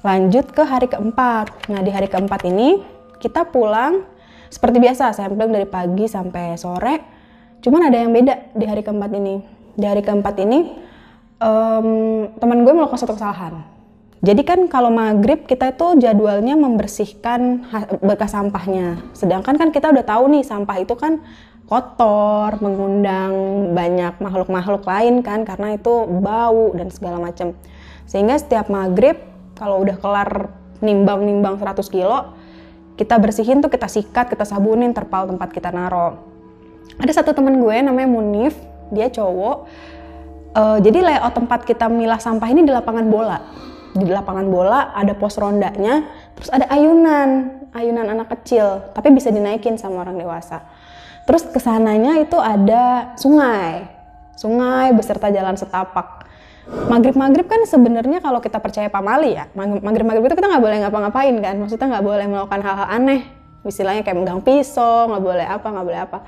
Lanjut 0.00 0.48
ke 0.56 0.64
hari 0.64 0.88
keempat. 0.88 1.68
Nah, 1.68 1.84
di 1.84 1.92
hari 1.92 2.08
keempat 2.08 2.48
ini 2.48 2.80
kita 3.20 3.44
pulang 3.44 4.08
seperti 4.48 4.80
biasa, 4.80 5.12
sampling 5.12 5.52
dari 5.52 5.68
pagi 5.68 6.08
sampai 6.08 6.56
sore. 6.56 7.04
Cuman 7.60 7.92
ada 7.92 8.00
yang 8.00 8.08
beda 8.08 8.56
di 8.56 8.64
hari 8.64 8.80
keempat 8.80 9.12
ini. 9.12 9.44
Di 9.76 9.84
hari 9.84 10.00
keempat 10.00 10.40
ini, 10.40 10.72
em, 11.40 11.88
teman 12.36 12.58
gue 12.62 12.72
melakukan 12.76 13.00
satu 13.00 13.16
kesalahan. 13.16 13.64
Jadi 14.20 14.44
kan 14.44 14.60
kalau 14.68 14.92
maghrib 14.92 15.48
kita 15.48 15.72
itu 15.72 15.96
jadwalnya 15.96 16.52
membersihkan 16.52 17.64
bekas 18.04 18.36
sampahnya. 18.36 19.00
Sedangkan 19.16 19.56
kan 19.56 19.72
kita 19.72 19.88
udah 19.88 20.04
tahu 20.04 20.28
nih 20.28 20.44
sampah 20.44 20.76
itu 20.84 20.92
kan 20.92 21.24
kotor, 21.64 22.60
mengundang 22.60 23.32
banyak 23.72 24.20
makhluk-makhluk 24.20 24.84
lain 24.84 25.24
kan 25.24 25.48
karena 25.48 25.80
itu 25.80 26.04
bau 26.20 26.76
dan 26.76 26.92
segala 26.92 27.16
macam. 27.16 27.56
Sehingga 28.04 28.36
setiap 28.36 28.68
maghrib 28.68 29.16
kalau 29.56 29.80
udah 29.80 29.96
kelar 29.96 30.52
nimbang-nimbang 30.84 31.56
100 31.56 31.80
kilo, 31.88 32.36
kita 33.00 33.16
bersihin 33.16 33.64
tuh 33.64 33.72
kita 33.72 33.88
sikat, 33.88 34.28
kita 34.28 34.44
sabunin 34.44 34.92
terpal 34.92 35.24
tempat 35.24 35.48
kita 35.48 35.72
naro. 35.72 36.20
Ada 37.00 37.24
satu 37.24 37.32
temen 37.32 37.56
gue 37.56 37.76
namanya 37.80 38.08
Munif, 38.10 38.52
dia 38.92 39.08
cowok. 39.08 39.64
Eh, 40.50 40.78
jadi 40.82 40.98
layout 40.98 41.30
tempat 41.38 41.62
kita 41.62 41.86
milah 41.86 42.18
sampah 42.18 42.50
ini 42.50 42.66
di 42.66 42.72
lapangan 42.74 43.06
bola. 43.06 43.38
Di 43.94 44.06
lapangan 44.06 44.46
bola 44.50 44.90
ada 44.94 45.14
pos 45.14 45.38
rondanya, 45.38 46.06
terus 46.34 46.50
ada 46.50 46.66
ayunan, 46.70 47.58
ayunan 47.74 48.06
anak 48.06 48.34
kecil, 48.38 48.86
tapi 48.94 49.10
bisa 49.14 49.30
dinaikin 49.30 49.78
sama 49.78 50.06
orang 50.06 50.18
dewasa. 50.18 50.62
Terus 51.26 51.46
ke 51.46 51.58
sananya 51.58 52.18
itu 52.18 52.38
ada 52.38 53.14
sungai, 53.18 53.86
sungai 54.34 54.94
beserta 54.94 55.30
jalan 55.30 55.54
setapak. 55.58 56.26
Maghrib-maghrib 56.86 57.50
kan 57.50 57.66
sebenarnya 57.66 58.22
kalau 58.22 58.38
kita 58.38 58.62
percaya 58.62 58.86
pamali 58.86 59.34
ya, 59.34 59.50
mag- 59.58 59.82
maghrib-maghrib 59.82 60.30
itu 60.30 60.38
kita 60.38 60.50
nggak 60.50 60.62
boleh 60.62 60.78
ngapa-ngapain 60.86 61.34
kan, 61.42 61.54
maksudnya 61.58 61.86
nggak 61.98 62.06
boleh 62.06 62.26
melakukan 62.30 62.60
hal-hal 62.62 62.88
aneh, 62.94 63.26
istilahnya 63.66 64.06
kayak 64.06 64.22
megang 64.22 64.42
pisau, 64.42 65.10
nggak 65.10 65.22
boleh 65.22 65.46
apa, 65.50 65.66
nggak 65.66 65.86
boleh 65.86 66.00
apa. 66.06 66.18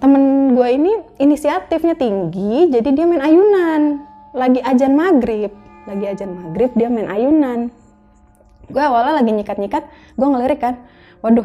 Temen 0.00 0.56
gue 0.56 0.68
ini 0.80 0.92
inisiatifnya 1.20 1.92
tinggi, 1.92 2.72
jadi 2.72 2.88
dia 2.88 3.04
main 3.04 3.20
ayunan. 3.20 4.00
Lagi 4.32 4.64
ajan 4.64 4.96
maghrib, 4.96 5.52
lagi 5.84 6.04
ajan 6.08 6.40
maghrib 6.40 6.72
dia 6.72 6.88
main 6.88 7.04
ayunan. 7.04 7.68
Gue 8.72 8.80
awalnya 8.80 9.20
lagi 9.20 9.28
nyikat-nyikat, 9.36 9.84
gue 10.16 10.24
ngelirik 10.24 10.64
kan, 10.64 10.80
waduh, 11.20 11.44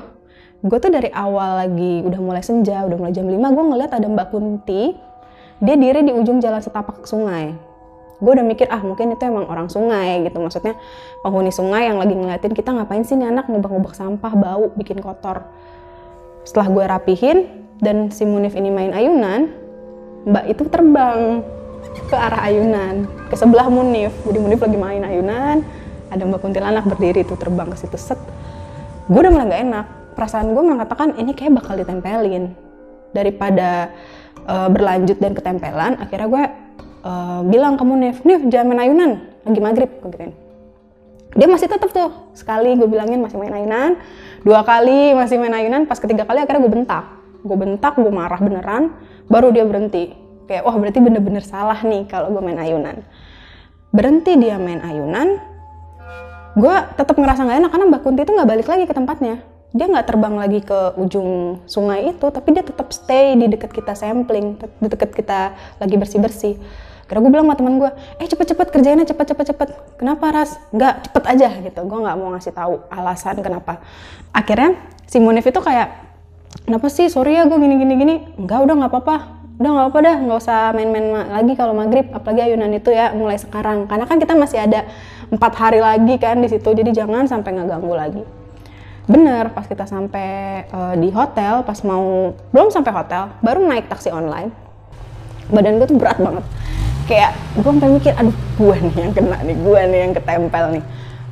gue 0.64 0.78
tuh 0.80 0.88
dari 0.88 1.12
awal 1.12 1.68
lagi 1.68 2.00
udah 2.08 2.20
mulai 2.24 2.40
senja, 2.46 2.86
udah 2.88 2.96
mulai 2.96 3.12
jam 3.12 3.28
5, 3.28 3.34
gue 3.36 3.66
ngeliat 3.76 3.92
ada 3.92 4.08
Mbak 4.08 4.28
Kunti, 4.32 4.96
dia 5.60 5.76
diri 5.76 6.08
di 6.08 6.16
ujung 6.16 6.40
jalan 6.40 6.64
setapak 6.64 7.04
sungai. 7.04 7.52
Gue 8.24 8.32
udah 8.40 8.46
mikir, 8.46 8.72
ah 8.72 8.80
mungkin 8.80 9.12
itu 9.12 9.26
emang 9.28 9.52
orang 9.52 9.68
sungai 9.68 10.24
gitu, 10.24 10.40
maksudnya 10.40 10.80
penghuni 11.26 11.52
sungai 11.52 11.92
yang 11.92 12.00
lagi 12.00 12.16
ngeliatin 12.16 12.56
kita 12.56 12.72
ngapain 12.72 13.04
sih 13.04 13.20
nih 13.20 13.28
anak 13.28 13.52
ngubah-ngubah 13.52 13.92
sampah, 13.92 14.32
bau, 14.32 14.72
bikin 14.80 15.04
kotor. 15.04 15.44
Setelah 16.46 16.68
gue 16.72 16.84
rapihin, 16.86 17.65
dan 17.84 18.12
si 18.12 18.24
Munif 18.24 18.56
ini 18.56 18.72
main 18.72 18.96
ayunan, 18.96 19.52
Mbak 20.26 20.46
itu 20.50 20.64
terbang 20.72 21.46
ke 22.10 22.16
arah 22.16 22.42
ayunan, 22.50 23.06
ke 23.30 23.36
sebelah 23.38 23.70
Munif. 23.70 24.12
Jadi 24.26 24.40
Munif 24.42 24.60
lagi 24.64 24.78
main 24.78 25.04
ayunan, 25.06 25.62
ada 26.10 26.24
Mbak 26.26 26.40
Kuntilanak 26.42 26.86
berdiri 26.88 27.22
tuh 27.28 27.38
terbang 27.38 27.70
ke 27.70 27.78
situ 27.78 27.98
set. 28.00 28.18
Gue 29.06 29.22
udah 29.22 29.32
mulai 29.32 29.48
gak 29.54 29.62
enak. 29.62 29.86
Perasaan 30.16 30.56
gue 30.56 30.64
mengatakan 30.64 31.20
ini 31.20 31.36
kayak 31.36 31.62
bakal 31.62 31.76
ditempelin. 31.78 32.56
Daripada 33.14 33.92
eh, 34.44 34.68
berlanjut 34.72 35.18
dan 35.20 35.32
ketempelan, 35.36 35.94
akhirnya 36.00 36.28
gue 36.28 36.44
eh, 37.06 37.42
bilang 37.48 37.76
ke 37.78 37.84
Munif, 37.86 38.24
Nif 38.26 38.44
jangan 38.50 38.76
main 38.76 38.82
ayunan, 38.88 39.12
lagi 39.46 39.60
maghrib, 39.62 39.92
gue 40.02 40.10
gituin. 40.16 40.34
Dia 41.36 41.52
masih 41.52 41.68
tetap 41.68 41.92
tuh, 41.92 42.32
sekali 42.32 42.80
gue 42.80 42.88
bilangin 42.88 43.20
masih 43.20 43.36
main 43.36 43.52
ayunan, 43.52 44.00
dua 44.48 44.64
kali 44.64 45.12
masih 45.12 45.36
main 45.36 45.52
ayunan, 45.52 45.84
pas 45.84 46.00
ketiga 46.00 46.24
kali 46.24 46.40
akhirnya 46.40 46.64
gue 46.64 46.72
bentak. 46.72 47.04
Gue 47.46 47.58
bentak, 47.62 47.94
gue 47.96 48.10
marah 48.10 48.42
beneran, 48.42 48.98
baru 49.30 49.54
dia 49.54 49.62
berhenti. 49.64 50.18
Kayak, 50.50 50.66
wah 50.66 50.76
berarti 50.78 50.98
bener-bener 50.98 51.46
salah 51.46 51.78
nih 51.86 52.10
kalau 52.10 52.34
gue 52.34 52.42
main 52.42 52.58
ayunan. 52.58 53.06
Berhenti 53.94 54.34
dia 54.36 54.58
main 54.58 54.82
ayunan, 54.82 55.40
gue 56.58 56.76
tetap 56.98 57.16
ngerasa 57.16 57.46
nggak 57.46 57.58
enak 57.62 57.72
karena 57.72 57.86
Mbak 57.94 58.02
Kunti 58.02 58.22
itu 58.26 58.32
nggak 58.34 58.50
balik 58.50 58.68
lagi 58.68 58.84
ke 58.90 58.94
tempatnya. 58.98 59.36
Dia 59.76 59.92
nggak 59.92 60.08
terbang 60.08 60.36
lagi 60.40 60.60
ke 60.64 60.96
ujung 60.98 61.62
sungai 61.68 62.16
itu, 62.16 62.26
tapi 62.32 62.56
dia 62.56 62.64
tetap 62.64 62.90
stay 62.96 63.36
di 63.36 63.46
dekat 63.52 63.72
kita 63.76 63.92
sampling, 63.92 64.56
di 64.60 64.88
dekat 64.88 65.12
kita 65.12 65.52
lagi 65.80 65.96
bersih-bersih. 65.96 66.56
Karena 67.06 67.22
gue 67.22 67.32
bilang 67.32 67.46
sama 67.46 67.56
temen 67.58 67.76
gue, 67.78 67.92
eh 68.18 68.26
cepet-cepet 68.26 68.68
kerjainnya 68.74 69.06
cepet-cepet-cepet. 69.06 70.00
Kenapa 70.02 70.26
Ras? 70.34 70.58
Nggak, 70.74 71.10
cepet 71.10 71.24
aja 71.28 71.50
gitu. 71.62 71.80
Gue 71.86 72.00
nggak 72.02 72.16
mau 72.18 72.34
ngasih 72.34 72.54
tahu 72.54 72.82
alasan 72.90 73.38
kenapa. 73.46 73.84
Akhirnya 74.34 74.74
si 75.06 75.22
Munif 75.22 75.46
itu 75.46 75.62
kayak, 75.62 76.05
kenapa 76.64 76.88
sih? 76.88 77.12
Sorry 77.12 77.36
ya 77.36 77.44
gue 77.44 77.60
gini-gini 77.60 77.94
gini. 78.00 78.16
Enggak, 78.40 78.64
udah 78.64 78.76
nggak 78.80 78.92
apa-apa. 78.96 79.18
Udah 79.56 79.70
nggak 79.72 79.86
apa-apa 79.88 80.00
dah, 80.04 80.16
nggak 80.24 80.40
usah 80.40 80.60
main-main 80.76 81.08
ma- 81.12 81.30
lagi 81.32 81.54
kalau 81.60 81.76
maghrib. 81.76 82.08
Apalagi 82.16 82.48
ayunan 82.48 82.72
itu 82.72 82.96
ya 82.96 83.12
mulai 83.12 83.36
sekarang. 83.36 83.90
Karena 83.92 84.06
kan 84.08 84.18
kita 84.22 84.34
masih 84.36 84.60
ada 84.64 84.88
empat 85.28 85.54
hari 85.60 85.84
lagi 85.84 86.16
kan 86.16 86.40
di 86.40 86.48
situ. 86.48 86.72
Jadi 86.72 86.96
jangan 86.96 87.28
sampai 87.28 87.52
ngeganggu 87.60 87.96
lagi. 87.96 88.24
Bener, 89.06 89.54
pas 89.54 89.70
kita 89.70 89.86
sampai 89.86 90.66
eh, 90.66 90.96
di 90.98 91.14
hotel, 91.14 91.62
pas 91.62 91.78
mau 91.86 92.34
belum 92.50 92.74
sampai 92.74 92.90
hotel, 92.90 93.30
baru 93.46 93.62
naik 93.62 93.86
taksi 93.86 94.10
online. 94.10 94.50
Badan 95.54 95.78
gue 95.78 95.86
tuh 95.86 95.98
berat 96.02 96.18
banget. 96.18 96.42
Kayak 97.06 97.38
gue 97.54 97.70
sampai 97.70 97.90
mikir, 97.94 98.14
aduh 98.18 98.34
gue 98.34 98.76
nih 98.82 98.96
yang 98.98 99.14
kena 99.14 99.38
nih, 99.46 99.58
gue 99.62 99.82
nih 99.94 100.00
yang 100.10 100.14
ketempel 100.18 100.66
nih. 100.74 100.84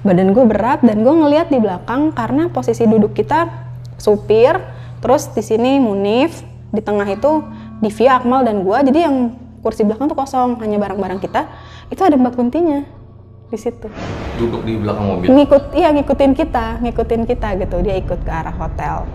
Badan 0.06 0.30
gue 0.38 0.46
berat 0.46 0.80
dan 0.86 1.02
gue 1.02 1.14
ngeliat 1.18 1.50
di 1.50 1.58
belakang 1.58 2.14
karena 2.14 2.46
posisi 2.54 2.86
duduk 2.86 3.18
kita 3.18 3.50
supir, 3.98 4.62
terus 5.04 5.28
di 5.36 5.44
sini 5.44 5.84
Munif, 5.84 6.40
di 6.72 6.80
tengah 6.80 7.06
itu 7.12 7.44
Divya, 7.84 8.24
Akmal 8.24 8.48
dan 8.48 8.64
gue. 8.64 8.78
Jadi 8.88 9.00
yang 9.04 9.36
kursi 9.60 9.84
belakang 9.84 10.08
tuh 10.08 10.16
kosong, 10.16 10.64
hanya 10.64 10.80
barang-barang 10.80 11.20
kita. 11.20 11.52
Itu 11.92 12.08
ada 12.08 12.16
Mbak 12.16 12.40
Kuntinya 12.40 13.04
di 13.54 13.60
situ 13.62 13.86
Duduk 14.42 14.66
di 14.66 14.82
belakang 14.82 15.06
mobil. 15.06 15.30
ngikut 15.30 15.78
iya 15.78 15.94
ngikutin 15.94 16.34
kita 16.34 16.82
ngikutin 16.82 17.22
kita 17.30 17.48
gitu 17.62 17.78
dia 17.86 17.96
ikut 18.02 18.26
ke 18.26 18.32
arah 18.34 18.56
hotel 18.58 19.06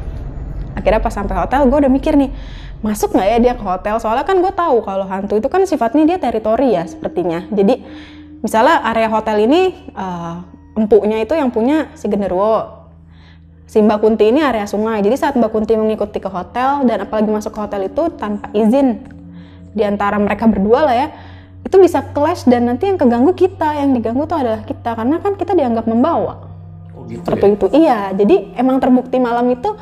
akhirnya 0.79 1.03
pas 1.03 1.11
sampai 1.11 1.35
hotel 1.35 1.67
gue 1.67 1.79
udah 1.83 1.91
mikir 1.91 2.15
nih 2.15 2.31
masuk 2.79 3.19
nggak 3.19 3.27
ya 3.27 3.39
dia 3.43 3.55
ke 3.59 3.65
hotel 3.67 3.99
soalnya 3.99 4.23
kan 4.23 4.39
gue 4.39 4.55
tahu 4.55 4.87
kalau 4.87 5.11
hantu 5.11 5.43
itu 5.43 5.51
kan 5.51 5.67
sifatnya 5.67 6.07
dia 6.07 6.19
teritori 6.23 6.79
ya 6.79 6.87
sepertinya 6.87 7.51
jadi 7.51 7.83
misalnya 8.39 8.87
area 8.87 9.11
hotel 9.11 9.43
ini 9.43 9.75
eh, 9.75 10.35
empuknya 10.79 11.19
itu 11.19 11.35
yang 11.35 11.51
punya 11.51 11.91
si 11.99 12.07
genderuwo 12.07 12.78
si 13.69 13.85
Mbak 13.85 13.99
Kunti 14.01 14.33
ini 14.33 14.41
area 14.41 14.65
sungai. 14.65 15.05
Jadi 15.05 15.15
saat 15.21 15.37
Mbak 15.37 15.53
Kunti 15.53 15.77
mengikuti 15.77 16.19
ke 16.19 16.27
hotel 16.33 16.89
dan 16.89 17.05
apalagi 17.05 17.29
masuk 17.29 17.53
ke 17.53 17.61
hotel 17.61 17.87
itu 17.87 18.09
tanpa 18.17 18.49
izin 18.57 19.05
di 19.77 19.85
antara 19.85 20.17
mereka 20.17 20.49
berdua 20.49 20.89
lah 20.89 20.97
ya 20.97 21.09
itu 21.69 21.77
bisa 21.77 22.01
clash 22.17 22.49
dan 22.49 22.65
nanti 22.65 22.89
yang 22.89 22.97
keganggu 22.97 23.37
kita 23.37 23.77
yang 23.77 23.93
diganggu 23.93 24.25
tuh 24.25 24.41
adalah 24.41 24.65
kita. 24.65 24.97
Karena 24.97 25.21
kan 25.21 25.37
kita 25.37 25.53
dianggap 25.53 25.85
membawa. 25.85 26.49
Oh 26.97 27.05
gitu 27.05 27.21
seperti 27.21 27.45
ya? 27.45 27.53
itu. 27.53 27.67
Iya 27.77 27.99
jadi 28.17 28.37
emang 28.57 28.81
terbukti 28.81 29.21
malam 29.21 29.53
itu 29.53 29.77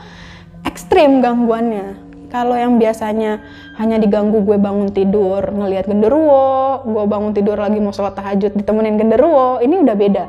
ekstrim 0.67 1.23
gangguannya. 1.23 2.03
Kalau 2.27 2.59
yang 2.59 2.75
biasanya 2.83 3.39
hanya 3.79 4.03
diganggu 4.03 4.43
gue 4.43 4.59
bangun 4.59 4.91
tidur 4.91 5.47
ngelihat 5.47 5.87
genderuwo 5.87 6.83
gue 6.83 7.05
bangun 7.07 7.33
tidur 7.37 7.55
lagi 7.55 7.79
mau 7.79 7.95
sholat 7.95 8.19
tahajud 8.19 8.51
ditemenin 8.51 8.99
genderuwo 8.99 9.63
ini 9.63 9.79
udah 9.79 9.95
beda 9.95 10.25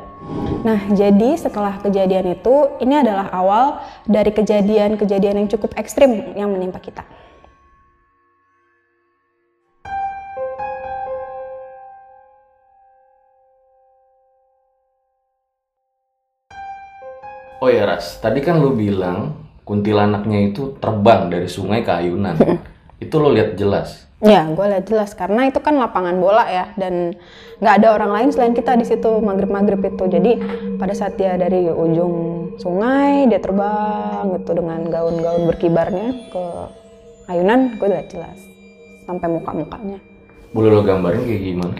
nah 0.66 0.80
jadi 0.90 1.30
setelah 1.38 1.78
kejadian 1.78 2.34
itu 2.34 2.54
ini 2.82 3.00
adalah 3.00 3.30
awal 3.30 3.84
dari 4.08 4.32
kejadian-kejadian 4.34 5.44
yang 5.44 5.48
cukup 5.48 5.76
ekstrim 5.76 6.34
yang 6.34 6.50
menimpa 6.50 6.80
kita 6.82 7.06
Oh 17.58 17.66
ya 17.66 17.90
Ras, 17.90 18.22
tadi 18.22 18.38
kan 18.38 18.62
lu 18.62 18.70
bilang 18.72 19.34
kuntilanaknya 19.66 20.48
itu 20.48 20.80
terbang 20.80 21.28
dari 21.28 21.50
sungai 21.50 21.84
ke 21.84 21.92
ayunan. 21.92 22.32
itu 23.04 23.14
lo 23.20 23.28
lihat 23.28 23.60
jelas. 23.60 24.07
Ya, 24.18 24.50
gue 24.50 24.66
lihat 24.66 24.90
jelas 24.90 25.14
karena 25.14 25.46
itu 25.46 25.62
kan 25.62 25.78
lapangan 25.78 26.18
bola 26.18 26.42
ya 26.50 26.74
dan 26.74 27.14
nggak 27.62 27.74
ada 27.78 27.88
orang 27.94 28.10
lain 28.18 28.28
selain 28.34 28.50
kita 28.50 28.74
di 28.74 28.82
situ 28.82 29.22
maghrib-maghrib 29.22 29.78
itu. 29.78 30.04
Jadi 30.10 30.32
pada 30.74 30.90
saat 30.90 31.14
dia 31.14 31.38
dari 31.38 31.70
ujung 31.70 32.14
sungai 32.58 33.30
dia 33.30 33.38
terbang 33.38 34.42
gitu 34.42 34.58
dengan 34.58 34.90
gaun-gaun 34.90 35.46
berkibarnya 35.46 36.34
ke 36.34 36.44
ayunan 37.30 37.78
gue 37.78 37.86
udah 37.86 38.06
jelas 38.10 38.38
sampai 39.06 39.38
muka-mukanya. 39.38 40.02
Boleh 40.50 40.70
lo 40.74 40.82
gambarin 40.82 41.22
kayak 41.22 41.42
gimana? 41.42 41.74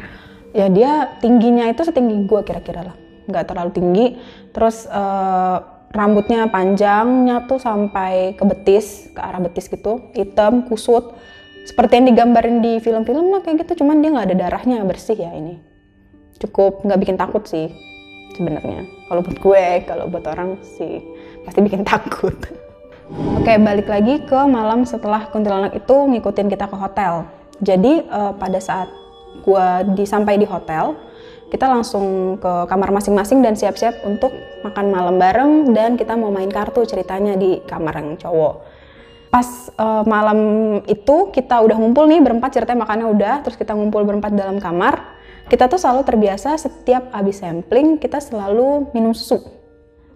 ya 0.57 0.67
dia 0.73 1.21
tingginya 1.21 1.69
itu 1.69 1.83
setinggi 1.85 2.23
gue 2.23 2.41
kira-kira 2.47 2.87
lah. 2.87 2.97
Nggak 3.27 3.45
terlalu 3.51 3.71
tinggi. 3.75 4.07
Terus 4.55 4.87
eh, 4.87 5.59
rambutnya 5.91 6.47
panjangnya 6.53 7.51
tuh 7.51 7.59
sampai 7.59 8.37
ke 8.37 8.45
betis 8.45 9.09
ke 9.11 9.21
arah 9.21 9.41
betis 9.41 9.67
gitu 9.67 10.13
hitam 10.13 10.69
kusut 10.69 11.17
seperti 11.67 11.99
yang 11.99 12.07
digambarin 12.15 12.59
di 12.63 12.79
film-film 12.79 13.35
lah 13.35 13.41
kayak 13.43 13.67
gitu 13.67 13.83
cuman 13.83 14.05
dia 14.05 14.11
nggak 14.15 14.27
ada 14.31 14.37
darahnya 14.37 14.85
bersih 14.85 15.19
ya 15.19 15.33
ini 15.35 15.59
cukup 16.39 16.87
nggak 16.87 17.01
bikin 17.03 17.17
takut 17.19 17.43
sih 17.49 17.73
sebenarnya 18.39 18.87
kalau 19.11 19.21
buat 19.25 19.39
gue 19.41 19.65
kalau 19.89 20.05
buat 20.07 20.25
orang 20.31 20.61
sih 20.63 21.03
pasti 21.43 21.59
bikin 21.65 21.83
takut 21.83 22.35
Oke, 23.09 23.57
balik 23.57 23.89
lagi 23.89 24.21
ke 24.21 24.37
malam 24.45 24.85
setelah 24.85 25.33
kuntilanak 25.33 25.73
itu 25.73 25.97
ngikutin 25.97 26.53
kita 26.53 26.69
ke 26.69 26.77
hotel. 26.77 27.25
Jadi 27.65 28.05
eh, 28.05 28.33
pada 28.37 28.61
saat 28.61 28.93
gua 29.41 29.81
di 29.81 30.05
sampai 30.05 30.37
di 30.37 30.45
hotel, 30.45 30.93
kita 31.49 31.65
langsung 31.65 32.37
ke 32.37 32.69
kamar 32.69 32.93
masing-masing 32.93 33.41
dan 33.41 33.57
siap-siap 33.57 34.05
untuk 34.05 34.29
makan 34.61 34.93
malam 34.93 35.17
bareng 35.17 35.73
dan 35.73 35.97
kita 35.97 36.21
mau 36.21 36.29
main 36.29 36.53
kartu 36.53 36.85
ceritanya 36.85 37.33
di 37.41 37.65
kamar 37.65 37.97
yang 37.97 38.21
cowok. 38.21 38.68
Pas 39.29 39.69
eh, 39.69 40.05
malam 40.09 40.39
itu 40.89 41.29
kita 41.31 41.61
udah 41.61 41.77
ngumpul 41.77 42.09
nih 42.09 42.21
berempat 42.25 42.57
ceritanya 42.57 42.85
makannya 42.85 43.07
udah, 43.09 43.35
terus 43.45 43.57
kita 43.61 43.77
ngumpul 43.77 44.05
berempat 44.05 44.33
dalam 44.33 44.57
kamar. 44.57 45.19
Kita 45.49 45.65
tuh 45.65 45.81
selalu 45.81 46.05
terbiasa 46.05 46.61
setiap 46.61 47.09
habis 47.09 47.41
sampling 47.41 47.97
kita 47.97 48.21
selalu 48.21 48.93
minum 48.93 49.17
susu 49.17 49.41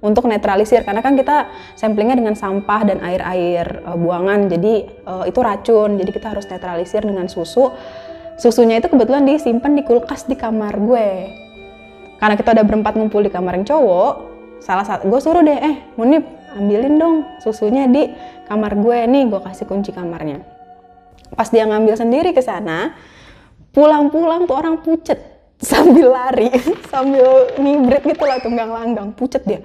untuk 0.04 0.28
netralisir. 0.28 0.84
Karena 0.84 1.00
kan 1.00 1.16
kita 1.16 1.48
samplingnya 1.72 2.20
dengan 2.20 2.36
sampah 2.36 2.84
dan 2.84 3.00
air-air 3.00 3.80
uh, 3.88 3.96
buangan. 3.96 4.52
Jadi 4.52 4.92
uh, 5.08 5.24
itu 5.24 5.40
racun. 5.40 5.96
Jadi 5.96 6.10
kita 6.12 6.36
harus 6.36 6.44
netralisir 6.44 7.00
dengan 7.00 7.32
susu. 7.32 7.72
Susunya 8.36 8.76
itu 8.76 8.92
kebetulan 8.92 9.24
disimpan 9.24 9.72
di 9.72 9.80
kulkas 9.88 10.28
di 10.28 10.36
kamar 10.36 10.76
gue. 10.76 11.08
Karena 12.20 12.36
kita 12.36 12.52
udah 12.52 12.64
berempat 12.68 12.92
ngumpul 13.00 13.24
di 13.24 13.32
kamar 13.32 13.56
yang 13.56 13.64
cowok 13.64 14.32
salah 14.62 14.86
satu 14.86 15.10
gue 15.10 15.18
suruh 15.18 15.42
deh 15.42 15.58
eh 15.58 15.76
Munib 15.98 16.22
ambilin 16.56 16.94
dong 17.00 17.16
susunya 17.40 17.88
di 17.88 18.12
kamar 18.46 18.76
gue. 18.76 18.98
Nih 19.08 19.28
gue 19.28 19.40
kasih 19.40 19.64
kunci 19.64 19.90
kamarnya. 19.90 20.44
Pas 21.32 21.48
dia 21.48 21.64
ngambil 21.64 21.96
sendiri 21.96 22.30
ke 22.36 22.44
sana 22.44 22.92
pulang-pulang 23.72 24.44
tuh 24.44 24.56
orang 24.56 24.84
pucet 24.84 25.16
sambil 25.62 26.12
lari 26.12 26.52
sambil 26.92 27.48
ngibrit 27.56 28.04
gitu 28.04 28.24
lah 28.28 28.38
tunggang 28.38 28.70
langgang 28.70 29.10
pucet 29.16 29.42
dia. 29.48 29.60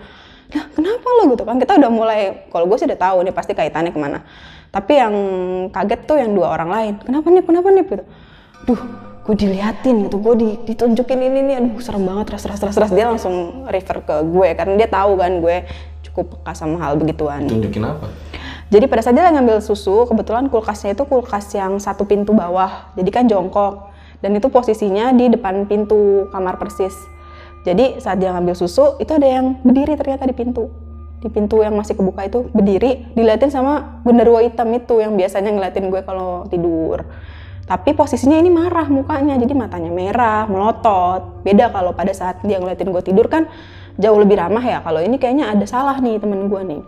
Nah 0.48 0.64
kenapa 0.72 1.08
lo 1.20 1.36
gitu 1.36 1.44
kan 1.44 1.60
kita 1.60 1.76
udah 1.76 1.92
mulai 1.92 2.48
kalau 2.48 2.72
gue 2.72 2.78
sih 2.80 2.88
udah 2.88 3.00
tahu 3.00 3.18
nih 3.28 3.36
pasti 3.36 3.52
kaitannya 3.52 3.92
ke 3.92 4.00
mana. 4.00 4.24
Tapi 4.72 4.94
yang 5.00 5.16
kaget 5.72 6.02
tuh 6.08 6.18
yang 6.20 6.32
dua 6.36 6.56
orang 6.56 6.70
lain. 6.72 6.94
Kenapa 7.04 7.28
nih 7.32 7.44
kenapa 7.44 7.68
nih 7.72 7.84
gitu? 7.84 8.04
Duh 8.68 8.82
gue 9.28 9.36
diliatin 9.36 10.08
gitu 10.08 10.24
gue 10.24 10.34
di, 10.40 10.50
ditunjukin 10.72 11.20
ini 11.20 11.40
nih 11.52 11.56
aduh 11.60 11.84
serem 11.84 12.08
banget 12.08 12.32
ras 12.32 12.48
ras 12.48 12.64
ras 12.64 12.78
ras. 12.80 12.92
Dia 12.96 13.12
langsung 13.12 13.68
refer 13.68 14.00
ke 14.08 14.16
gue 14.24 14.50
karena 14.56 14.74
dia 14.80 14.88
tahu 14.88 15.20
kan 15.20 15.44
gue 15.44 15.68
cukup 16.18 16.42
peka 16.42 16.58
sama 16.58 16.82
hal 16.82 16.98
begituan 16.98 17.46
Tunjukin 17.46 17.86
apa? 17.86 18.10
jadi 18.68 18.84
pada 18.92 19.00
saat 19.00 19.16
dia 19.16 19.32
ngambil 19.32 19.64
susu, 19.64 20.04
kebetulan 20.12 20.52
kulkasnya 20.52 20.92
itu 20.92 21.08
kulkas 21.08 21.48
yang 21.56 21.80
satu 21.80 22.04
pintu 22.04 22.36
bawah, 22.36 22.92
jadi 23.00 23.10
kan 23.16 23.24
jongkok. 23.32 23.96
Dan 24.20 24.36
itu 24.36 24.52
posisinya 24.52 25.16
di 25.16 25.32
depan 25.32 25.64
pintu 25.70 26.28
kamar 26.36 26.60
persis. 26.60 26.92
Jadi 27.64 28.04
saat 28.04 28.20
dia 28.20 28.36
ngambil 28.36 28.60
susu, 28.60 29.00
itu 29.00 29.08
ada 29.16 29.24
yang 29.24 29.56
berdiri 29.64 29.96
ternyata 29.96 30.28
di 30.28 30.36
pintu. 30.36 30.68
Di 31.24 31.32
pintu 31.32 31.64
yang 31.64 31.80
masih 31.80 31.96
kebuka 31.96 32.28
itu 32.28 32.52
berdiri, 32.52 33.08
diliatin 33.16 33.48
sama 33.48 34.04
genderuwo 34.04 34.44
hitam 34.44 34.68
itu 34.76 35.00
yang 35.00 35.16
biasanya 35.16 35.56
ngeliatin 35.56 35.88
gue 35.88 36.02
kalau 36.04 36.44
tidur. 36.52 37.08
Tapi 37.68 37.96
posisinya 37.96 38.36
ini 38.36 38.52
marah 38.52 38.88
mukanya, 38.92 39.40
jadi 39.40 39.54
matanya 39.56 39.92
merah, 39.92 40.44
melotot. 40.48 41.44
Beda 41.48 41.72
kalau 41.72 41.96
pada 41.96 42.12
saat 42.12 42.44
dia 42.44 42.60
ngeliatin 42.60 42.92
gue 42.92 43.04
tidur 43.04 43.32
kan 43.32 43.48
jauh 43.98 44.18
lebih 44.18 44.38
ramah 44.38 44.62
ya. 44.64 44.80
Kalau 44.82 45.02
ini 45.02 45.18
kayaknya 45.18 45.52
ada 45.52 45.66
salah 45.66 45.98
nih 45.98 46.22
temen 46.22 46.48
gue 46.48 46.62
nih 46.64 46.82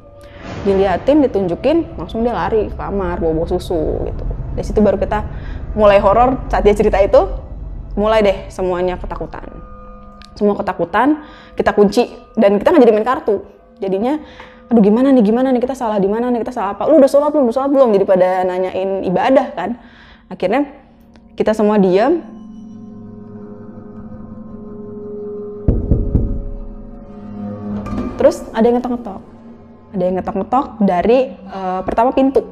diliatin, 0.64 1.24
ditunjukin, 1.24 1.96
langsung 1.96 2.24
dia 2.24 2.36
lari 2.36 2.68
ke 2.68 2.76
kamar, 2.76 3.20
bawa-bawa 3.20 3.48
susu 3.48 4.04
gitu. 4.08 4.24
Dari 4.56 4.66
situ 4.66 4.80
baru 4.84 5.00
kita 5.00 5.24
mulai 5.76 6.00
horor 6.04 6.50
saat 6.52 6.64
dia 6.68 6.76
cerita 6.76 7.00
itu, 7.00 7.22
mulai 7.96 8.20
deh 8.24 8.38
semuanya 8.52 9.00
ketakutan. 9.00 9.46
Semua 10.36 10.56
ketakutan, 10.56 11.24
kita 11.56 11.72
kunci 11.76 12.08
dan 12.40 12.60
kita 12.60 12.72
nggak 12.72 12.84
jadi 12.84 12.94
main 12.96 13.08
kartu. 13.08 13.44
Jadinya, 13.80 14.20
aduh 14.68 14.84
gimana 14.84 15.12
nih, 15.16 15.24
gimana 15.24 15.52
nih, 15.52 15.64
kita 15.64 15.76
salah 15.76 16.00
di 16.00 16.08
mana 16.08 16.32
nih, 16.32 16.44
kita 16.44 16.56
salah 16.56 16.76
apa? 16.76 16.88
Lu 16.88 17.00
udah 17.00 17.12
sholat 17.12 17.32
belum, 17.32 17.48
udah 17.48 17.56
sholat 17.56 17.72
belum? 17.72 17.90
Jadi 17.96 18.06
pada 18.08 18.30
nanyain 18.48 19.04
ibadah 19.08 19.48
kan. 19.56 19.80
Akhirnya 20.32 20.68
kita 21.36 21.56
semua 21.56 21.80
diam, 21.80 22.24
terus 28.30 28.46
ada 28.54 28.62
yang 28.70 28.78
ngetok-ngetok. 28.78 29.22
Ada 29.90 30.04
yang 30.06 30.16
ngetok-ngetok 30.22 30.66
dari 30.86 31.34
eh, 31.34 31.82
pertama 31.82 32.14
pintu. 32.14 32.46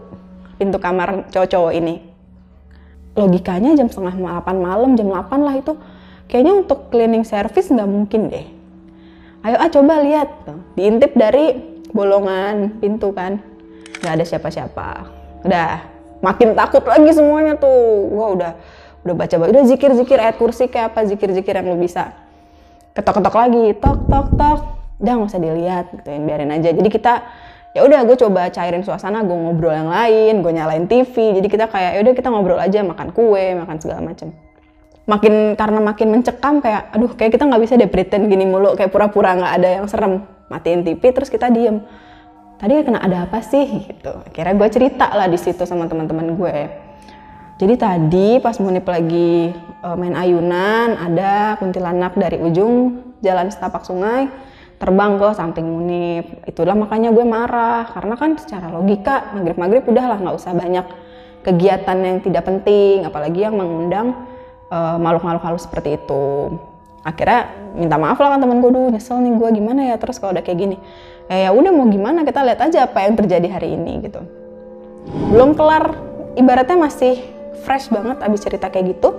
Pintu 0.57 0.81
kamar 0.81 1.29
cowok-cowok 1.29 1.73
ini. 1.77 2.01
Logikanya 3.13 3.77
jam 3.77 3.85
setengah 3.85 4.41
8 4.41 4.57
malam 4.57 4.97
jam 4.97 5.05
8 5.13 5.37
lah 5.45 5.53
itu. 5.53 5.77
Kayaknya 6.25 6.65
untuk 6.65 6.89
cleaning 6.89 7.21
service 7.21 7.69
nggak 7.69 7.85
mungkin 7.85 8.33
deh. 8.33 8.49
Ayo 9.45 9.61
ah 9.61 9.69
coba 9.69 10.01
lihat. 10.01 10.49
Diintip 10.73 11.13
dari 11.13 11.53
bolongan 11.93 12.81
pintu 12.81 13.13
kan. 13.13 13.37
Nggak 14.01 14.13
ada 14.17 14.25
siapa-siapa. 14.25 14.87
Udah 15.45 15.85
makin 16.25 16.57
takut 16.57 16.81
lagi 16.89 17.13
semuanya 17.13 17.53
tuh. 17.53 18.09
Gua 18.17 18.33
udah 18.33 18.51
udah 19.05 19.13
baca 19.13 19.35
udah 19.37 19.61
zikir 19.69 19.93
zikir 19.93 20.17
ayat 20.17 20.41
kursi 20.41 20.65
kayak 20.73 20.97
apa 20.97 21.05
zikir 21.05 21.29
zikir 21.37 21.53
yang 21.53 21.69
lu 21.69 21.77
bisa. 21.77 22.17
Ketok-ketok 22.97 23.35
lagi 23.37 23.77
tok 23.77 24.09
tok 24.09 24.27
tok 24.33 24.76
udah 24.97 25.11
nggak 25.17 25.29
usah 25.29 25.41
dilihat 25.41 25.85
gitu 25.93 26.09
yang 26.09 26.23
biarin 26.25 26.51
aja. 26.53 26.69
Jadi 26.73 26.89
kita 26.89 27.13
ya 27.75 27.85
udah 27.85 27.99
gue 28.09 28.17
coba 28.17 28.49
cairin 28.49 28.81
suasana 28.81 29.21
gue 29.21 29.37
ngobrol 29.37 29.69
yang 29.69 29.85
lain 29.85 30.41
gue 30.41 30.49
nyalain 30.49 30.89
TV 30.89 31.37
jadi 31.37 31.45
kita 31.45 31.65
kayak 31.69 31.91
ya 31.93 31.99
udah 32.01 32.13
kita 32.17 32.33
ngobrol 32.33 32.57
aja 32.57 32.81
makan 32.81 33.13
kue 33.13 33.53
makan 33.53 33.77
segala 33.77 34.01
macam 34.01 34.33
makin 35.05 35.53
karena 35.53 35.79
makin 35.85 36.07
mencekam 36.09 36.57
kayak 36.57 36.89
aduh 36.89 37.13
kayak 37.13 37.37
kita 37.37 37.45
nggak 37.45 37.61
bisa 37.61 37.77
deh 37.77 37.85
pretend 37.85 38.33
gini 38.33 38.49
mulu 38.49 38.73
kayak 38.73 38.89
pura-pura 38.89 39.37
nggak 39.37 39.53
ada 39.61 39.69
yang 39.77 39.85
serem. 39.85 40.25
Matiin 40.47 40.87
TV 40.87 41.03
terus 41.11 41.27
kita 41.27 41.51
diem. 41.51 41.83
Tadi 42.55 42.81
kena 42.81 43.03
ada 43.03 43.27
apa 43.27 43.43
sih? 43.43 43.83
Gitu. 43.83 44.11
Akhirnya 44.31 44.55
gue 44.55 44.69
cerita 44.71 45.11
lah 45.11 45.27
di 45.27 45.35
situ 45.35 45.67
sama 45.67 45.91
teman-teman 45.91 46.33
gue 46.39 46.55
jadi 47.57 47.73
tadi 47.73 48.37
pas 48.37 48.53
Munip 48.61 48.85
lagi 48.85 49.49
eh, 49.57 49.95
main 49.97 50.13
ayunan 50.13 50.93
ada 50.93 51.57
kuntilanak 51.57 52.13
dari 52.13 52.37
ujung 52.37 53.01
jalan 53.25 53.49
setapak 53.49 53.81
sungai 53.81 54.29
terbang 54.77 55.17
ke 55.17 55.27
samping 55.33 55.65
Munip. 55.65 56.25
Itulah 56.45 56.77
makanya 56.77 57.09
gue 57.09 57.25
marah 57.25 57.89
karena 57.91 58.13
kan 58.15 58.37
secara 58.37 58.69
logika 58.69 59.33
maghrib 59.33 59.57
maghrib 59.57 59.83
udahlah 59.89 60.17
nggak 60.21 60.37
usah 60.37 60.53
banyak 60.53 60.85
kegiatan 61.41 61.97
yang 61.97 62.17
tidak 62.21 62.43
penting, 62.45 63.05
apalagi 63.05 63.45
yang 63.45 63.57
mengundang 63.57 64.13
eh, 64.69 64.97
makhluk-makhluk 65.01 65.43
halus 65.43 65.65
seperti 65.65 65.97
itu. 65.97 66.53
Akhirnya 67.01 67.55
minta 67.71 67.95
maaf 67.95 68.19
lah 68.19 68.35
kan 68.35 68.39
temen 68.43 68.59
gue 68.59 68.71
dulu 68.73 68.91
nyesel 68.91 69.23
nih 69.23 69.33
gue 69.39 69.49
gimana 69.55 69.81
ya 69.93 69.95
terus 69.95 70.19
kalau 70.19 70.35
udah 70.35 70.43
kayak 70.43 70.59
gini. 70.59 70.77
Eh, 71.27 71.43
ya 71.47 71.51
udah 71.51 71.71
mau 71.75 71.87
gimana 71.87 72.23
kita 72.23 72.39
lihat 72.43 72.59
aja 72.63 72.87
apa 72.87 73.03
yang 73.03 73.15
terjadi 73.15 73.47
hari 73.47 73.75
ini 73.75 74.05
gitu. 74.05 74.21
Belum 75.31 75.55
kelar 75.55 75.95
ibaratnya 76.35 76.77
masih 76.77 77.19
fresh 77.63 77.89
banget 77.89 78.19
abis 78.21 78.43
cerita 78.43 78.67
kayak 78.67 78.99
gitu. 78.99 79.15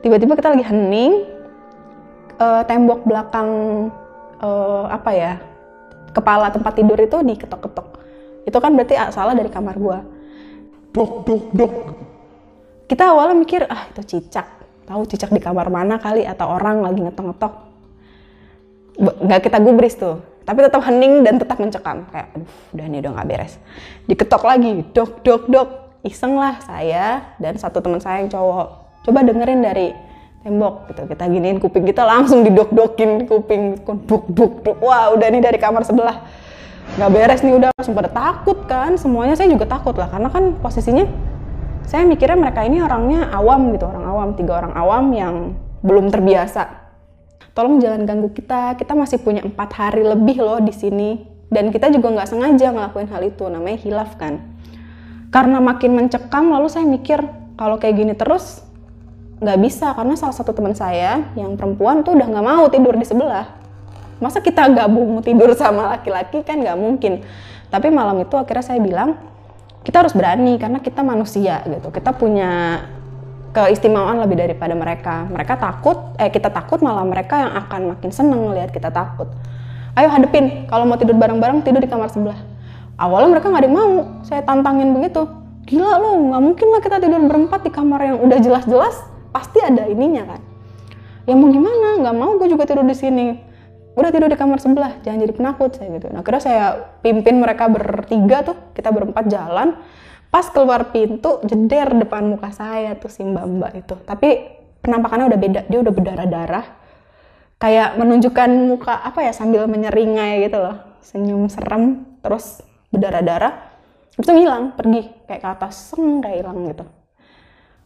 Tiba-tiba 0.00 0.32
kita 0.32 0.52
lagi 0.52 0.64
hening, 0.64 1.24
eh, 2.36 2.62
tembok 2.68 3.04
belakang 3.04 3.48
eh, 4.40 4.84
apa 4.88 5.10
ya 5.14 5.32
kepala 6.10 6.50
tempat 6.50 6.72
tidur 6.74 6.98
itu 6.98 7.16
diketok-ketok. 7.22 7.88
Itu 8.48 8.58
kan 8.58 8.74
berarti 8.74 8.94
ah, 8.98 9.10
salah 9.14 9.36
dari 9.36 9.50
kamar 9.52 9.76
gua. 9.78 10.02
Dok, 10.90 11.12
dok, 11.22 11.44
dok. 11.54 11.74
kita 12.90 13.14
awalnya 13.14 13.38
mikir 13.38 13.62
ah 13.70 13.86
itu 13.86 14.02
cicak. 14.02 14.46
Tahu 14.90 15.06
cicak 15.06 15.30
di 15.30 15.38
kamar 15.38 15.70
mana 15.70 16.02
kali 16.02 16.26
atau 16.26 16.50
orang 16.50 16.82
lagi 16.82 16.98
ngetok-ngetok. 17.06 17.54
Nggak 18.98 19.40
kita 19.46 19.58
gubris 19.62 19.94
tuh. 19.94 20.18
Tapi 20.42 20.66
tetap 20.66 20.82
hening 20.82 21.22
dan 21.22 21.38
tetap 21.38 21.62
mencekam. 21.62 22.10
Kayak 22.10 22.34
aduh 22.34 22.50
udah 22.74 22.86
nih 22.90 22.98
udah 23.06 23.10
nggak 23.14 23.28
beres. 23.30 23.54
Diketok 24.10 24.42
lagi 24.42 24.82
dok 24.90 25.22
dok 25.22 25.44
dok. 25.46 25.68
Iseng 26.00 26.34
lah 26.34 26.58
saya 26.64 27.36
dan 27.38 27.54
satu 27.60 27.78
teman 27.78 28.02
saya 28.02 28.24
yang 28.24 28.32
cowok. 28.32 28.68
Coba 29.06 29.20
dengerin 29.20 29.60
dari 29.62 29.92
tembok 30.40 30.88
gitu. 30.92 31.04
Kita 31.04 31.24
giniin 31.28 31.58
kuping 31.60 31.84
kita 31.84 32.02
langsung 32.04 32.42
didok-dokin 32.44 33.28
kuping 33.28 33.84
buk 33.84 34.24
buk 34.32 34.52
buk. 34.64 34.76
Wah 34.80 35.12
udah 35.12 35.28
nih 35.28 35.42
dari 35.44 35.58
kamar 35.60 35.84
sebelah. 35.84 36.24
Nggak 36.96 37.10
beres 37.12 37.40
nih 37.44 37.54
udah 37.54 37.68
langsung 37.76 37.94
pada 37.94 38.10
takut 38.10 38.58
kan. 38.64 38.96
Semuanya 38.96 39.36
saya 39.36 39.52
juga 39.52 39.68
takut 39.68 39.94
lah. 39.96 40.08
Karena 40.08 40.28
kan 40.32 40.56
posisinya 40.58 41.06
saya 41.84 42.06
mikirnya 42.06 42.38
mereka 42.38 42.64
ini 42.64 42.80
orangnya 42.80 43.28
awam 43.30 43.72
gitu 43.76 43.84
orang 43.86 44.04
awam. 44.08 44.28
Tiga 44.34 44.52
orang 44.58 44.72
awam 44.74 45.04
yang 45.12 45.34
belum 45.84 46.08
terbiasa. 46.08 46.92
Tolong 47.52 47.82
jangan 47.82 48.08
ganggu 48.08 48.32
kita. 48.32 48.78
Kita 48.80 48.96
masih 48.96 49.20
punya 49.20 49.44
empat 49.44 49.70
hari 49.76 50.02
lebih 50.06 50.40
loh 50.40 50.58
di 50.62 50.72
sini. 50.72 51.28
Dan 51.50 51.74
kita 51.74 51.90
juga 51.90 52.14
nggak 52.14 52.30
sengaja 52.30 52.70
ngelakuin 52.70 53.10
hal 53.10 53.22
itu 53.26 53.44
namanya 53.50 53.78
hilaf 53.82 54.14
kan. 54.14 54.38
Karena 55.34 55.58
makin 55.58 55.98
mencekam 55.98 56.50
lalu 56.50 56.70
saya 56.70 56.86
mikir 56.86 57.22
kalau 57.58 57.78
kayak 57.78 57.98
gini 57.98 58.14
terus 58.14 58.69
nggak 59.40 59.58
bisa 59.64 59.96
karena 59.96 60.14
salah 60.20 60.36
satu 60.36 60.52
teman 60.52 60.76
saya 60.76 61.24
yang 61.32 61.56
perempuan 61.56 62.04
tuh 62.04 62.12
udah 62.12 62.28
nggak 62.28 62.44
mau 62.44 62.68
tidur 62.68 62.92
di 62.92 63.08
sebelah. 63.08 63.48
Masa 64.20 64.44
kita 64.44 64.68
gabung 64.68 65.24
tidur 65.24 65.56
sama 65.56 65.96
laki-laki 65.96 66.44
kan 66.44 66.60
nggak 66.60 66.76
mungkin. 66.76 67.24
Tapi 67.72 67.88
malam 67.88 68.20
itu 68.20 68.36
akhirnya 68.36 68.60
saya 68.60 68.80
bilang 68.84 69.16
kita 69.80 70.04
harus 70.04 70.12
berani 70.12 70.60
karena 70.60 70.84
kita 70.84 71.00
manusia 71.00 71.64
gitu. 71.64 71.88
Kita 71.88 72.12
punya 72.12 72.84
keistimewaan 73.56 74.20
lebih 74.20 74.44
daripada 74.44 74.76
mereka. 74.76 75.24
Mereka 75.32 75.56
takut 75.56 75.96
eh 76.20 76.28
kita 76.28 76.52
takut 76.52 76.84
malah 76.84 77.08
mereka 77.08 77.40
yang 77.40 77.52
akan 77.64 77.96
makin 77.96 78.12
seneng 78.12 78.44
melihat 78.44 78.68
kita 78.76 78.92
takut. 78.92 79.32
Ayo 79.96 80.12
hadepin 80.12 80.68
kalau 80.68 80.84
mau 80.84 81.00
tidur 81.00 81.16
bareng-bareng 81.16 81.64
tidur 81.64 81.80
di 81.80 81.88
kamar 81.88 82.12
sebelah. 82.12 82.36
Awalnya 83.00 83.40
mereka 83.40 83.48
nggak 83.48 83.62
ada 83.64 83.68
yang 83.72 83.76
mau 83.80 83.90
saya 84.20 84.44
tantangin 84.44 84.92
begitu. 84.92 85.24
Gila 85.64 85.96
lu 85.96 86.28
nggak 86.28 86.42
mungkin 86.44 86.66
lah 86.76 86.80
kita 86.84 86.96
tidur 87.00 87.24
berempat 87.24 87.64
di 87.64 87.72
kamar 87.72 88.04
yang 88.04 88.20
udah 88.20 88.36
jelas-jelas 88.36 89.09
pasti 89.30 89.58
ada 89.62 89.86
ininya 89.86 90.36
kan? 90.36 90.40
Ya 91.24 91.34
mau 91.38 91.48
gimana? 91.50 91.98
Nggak 92.02 92.16
mau 92.16 92.30
gue 92.36 92.48
juga 92.50 92.66
tidur 92.66 92.86
di 92.86 92.96
sini. 92.96 93.28
Udah 93.94 94.10
tidur 94.14 94.30
di 94.30 94.38
kamar 94.38 94.62
sebelah 94.62 95.02
jangan 95.02 95.18
jadi 95.26 95.34
penakut 95.34 95.70
saya 95.74 95.88
gitu. 95.98 96.06
Nah 96.10 96.22
akhirnya 96.22 96.42
saya 96.42 96.64
pimpin 97.02 97.42
mereka 97.42 97.66
bertiga 97.66 98.46
tuh 98.46 98.56
kita 98.74 98.90
berempat 98.94 99.26
jalan. 99.26 99.78
Pas 100.30 100.46
keluar 100.46 100.94
pintu 100.94 101.42
jeder 101.42 101.90
depan 101.98 102.30
muka 102.30 102.54
saya 102.54 102.94
tuh 102.94 103.10
si 103.10 103.26
mbak 103.26 103.44
mbak 103.50 103.72
itu. 103.82 103.94
Tapi 104.06 104.28
penampakannya 104.78 105.26
udah 105.26 105.38
beda 105.38 105.60
dia 105.66 105.78
udah 105.82 105.92
berdarah-darah. 105.94 106.66
Kayak 107.60 107.98
menunjukkan 108.00 108.50
muka 108.70 108.94
apa 109.04 109.26
ya 109.26 109.32
sambil 109.34 109.66
menyeringai 109.66 110.46
gitu 110.46 110.58
loh. 110.62 110.76
Senyum 111.02 111.50
serem 111.50 112.06
terus 112.22 112.62
berdarah-darah. 112.94 113.52
Habis 114.14 114.26
itu 114.26 114.32
ngilang 114.32 114.78
pergi 114.78 115.02
kayak 115.26 115.40
ke 115.42 115.48
atas 115.50 115.74
seng 115.92 116.22
kayak 116.22 116.46
hilang 116.46 116.62
gitu 116.68 116.99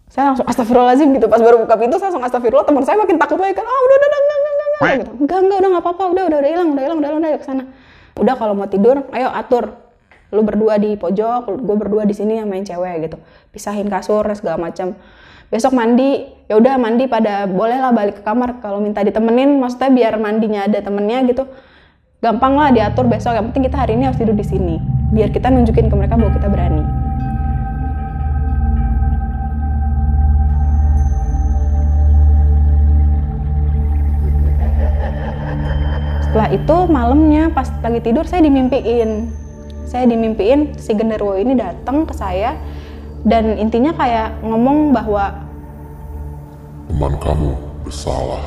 saya 0.08 0.30
langsung 0.30 0.46
astagfirullahaladzim 0.46 1.08
gitu. 1.16 1.26
Pas 1.26 1.40
baru 1.40 1.64
buka 1.64 1.74
pintu 1.80 1.96
saya 1.96 2.12
langsung 2.12 2.24
astagfirullah 2.24 2.66
teman 2.66 2.82
saya 2.84 3.00
makin 3.00 3.16
takut 3.16 3.38
lagi 3.40 3.56
kan 3.56 3.64
ah 3.64 3.80
udah 3.82 3.96
udah 3.96 4.08
udah 4.08 4.20
enggak 4.20 4.38
enggak 4.38 4.52
enggak 4.54 4.68
enggak 4.68 4.94
gitu. 4.94 5.12
Enggak 5.24 5.38
enggak 5.38 5.58
udah 5.58 5.68
nggak 5.70 5.84
apa-apa 5.84 6.04
udah 6.04 6.24
udah 6.28 6.38
udah 6.38 6.50
hilang 6.50 6.68
udah 6.70 6.82
hilang 6.82 6.98
udah 6.98 7.08
hilang 7.08 7.22
udah 7.22 7.40
ke 7.40 7.46
sana. 7.46 7.64
Udah 8.14 8.34
kalau 8.38 8.54
mau 8.54 8.68
tidur 8.68 8.96
ayo 9.10 9.28
atur. 9.32 9.64
Lu 10.34 10.42
berdua 10.42 10.82
di 10.82 10.98
pojok 10.98 11.46
gue 11.62 11.76
berdua 11.78 12.02
di 12.02 12.14
sini 12.14 12.42
yang 12.42 12.50
main 12.50 12.66
cewek 12.66 13.10
gitu. 13.10 13.16
Pisahin 13.54 13.86
kasur 13.86 14.26
segala 14.34 14.58
macam. 14.70 14.98
Besok 15.50 15.72
mandi. 15.74 16.26
Ya 16.50 16.58
udah 16.58 16.74
mandi 16.76 17.06
pada 17.06 17.46
boleh 17.46 17.78
lah 17.78 17.94
balik 17.94 18.20
ke 18.20 18.22
kamar. 18.26 18.58
Kalau 18.58 18.82
minta 18.82 19.02
ditemenin 19.02 19.62
maksudnya 19.62 19.90
biar 19.94 20.14
mandinya 20.18 20.66
ada 20.66 20.78
temennya 20.82 21.22
gitu. 21.30 21.46
Gampang 22.18 22.54
lah 22.58 22.70
diatur 22.74 23.06
besok. 23.06 23.34
Yang 23.34 23.50
penting 23.50 23.62
kita 23.70 23.76
hari 23.78 23.92
ini 23.94 24.10
harus 24.10 24.18
tidur 24.18 24.34
di 24.34 24.46
sini. 24.46 24.76
Biar 25.14 25.30
kita 25.30 25.54
nunjukin 25.54 25.86
ke 25.86 25.94
mereka 25.94 26.18
bahwa 26.18 26.34
kita 26.34 26.50
berani 26.50 27.03
setelah 36.34 36.50
itu 36.50 36.76
malamnya 36.90 37.46
pas 37.54 37.70
lagi 37.78 38.10
tidur 38.10 38.26
saya 38.26 38.42
dimimpiin. 38.42 39.30
Saya 39.86 40.02
dimimpiin 40.10 40.74
si 40.74 40.90
genderuwo 40.90 41.38
ini 41.38 41.54
datang 41.54 42.02
ke 42.02 42.10
saya 42.10 42.58
dan 43.22 43.54
intinya 43.54 43.94
kayak 43.94 44.42
ngomong 44.42 44.90
bahwa 44.90 45.30
Teman 46.90 47.14
kamu 47.22 47.54
bersalah. 47.86 48.42